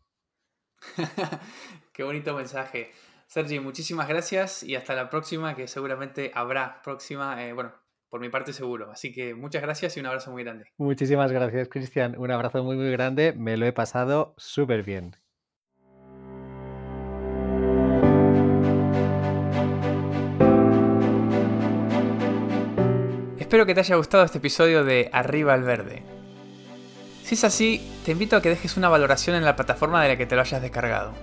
Qué 1.93 2.03
bonito 2.03 2.35
mensaje. 2.35 2.93
Sergi, 3.27 3.61
muchísimas 3.61 4.09
gracias 4.09 4.63
y 4.63 4.75
hasta 4.75 4.95
la 4.95 5.11
próxima, 5.11 5.55
que 5.55 5.69
seguramente 5.69 6.31
habrá 6.35 6.81
próxima. 6.83 7.45
Eh, 7.45 7.53
bueno, 7.53 7.73
por 8.09 8.21
mi 8.21 8.29
parte 8.29 8.53
seguro. 8.53 8.91
Así 8.91 9.13
que 9.13 9.35
muchas 9.35 9.63
gracias 9.63 9.97
y 9.97 10.01
un 10.01 10.07
abrazo 10.07 10.31
muy 10.31 10.45
grande. 10.45 10.67
Muchísimas 10.77 11.33
gracias, 11.33 11.69
Cristian. 11.69 12.17
Un 12.19 12.31
abrazo 12.31 12.63
muy, 12.65 12.77
muy 12.77 12.91
grande. 12.91 13.33
Me 13.33 13.57
lo 13.57 13.67
he 13.67 13.73
pasado 13.73 14.35
súper 14.37 14.83
bien. 14.83 15.17
Espero 23.39 23.65
que 23.65 23.75
te 23.75 23.81
haya 23.81 23.97
gustado 23.97 24.25
este 24.25 24.39
episodio 24.39 24.85
de 24.85 25.09
Arriba 25.11 25.55
al 25.55 25.63
Verde. 25.63 26.03
Si 27.23 27.35
es 27.35 27.45
así, 27.45 27.81
te 28.05 28.13
invito 28.13 28.37
a 28.37 28.43
que 28.43 28.51
dejes 28.51 28.77
una 28.77 28.91
valoración 28.91 29.37
en 29.37 29.45
la 29.45 29.57
plataforma 29.57 30.03
de 30.03 30.09
la 30.09 30.17
que 30.19 30.27
te 30.27 30.35
lo 30.35 30.43
hayas 30.43 30.61
descargado. 30.61 31.15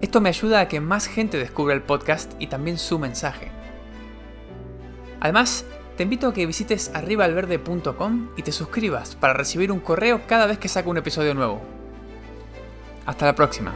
Esto 0.00 0.20
me 0.20 0.28
ayuda 0.28 0.60
a 0.60 0.68
que 0.68 0.80
más 0.80 1.06
gente 1.06 1.38
descubra 1.38 1.74
el 1.74 1.82
podcast 1.82 2.32
y 2.38 2.46
también 2.46 2.78
su 2.78 2.98
mensaje. 2.98 3.50
Además, 5.24 5.64
te 5.96 6.02
invito 6.02 6.28
a 6.28 6.34
que 6.34 6.44
visites 6.44 6.90
arribaalverde.com 6.92 8.28
y 8.36 8.42
te 8.42 8.52
suscribas 8.52 9.16
para 9.16 9.32
recibir 9.32 9.72
un 9.72 9.80
correo 9.80 10.26
cada 10.26 10.44
vez 10.44 10.58
que 10.58 10.68
saco 10.68 10.90
un 10.90 10.98
episodio 10.98 11.32
nuevo. 11.32 11.62
Hasta 13.06 13.24
la 13.24 13.34
próxima. 13.34 13.72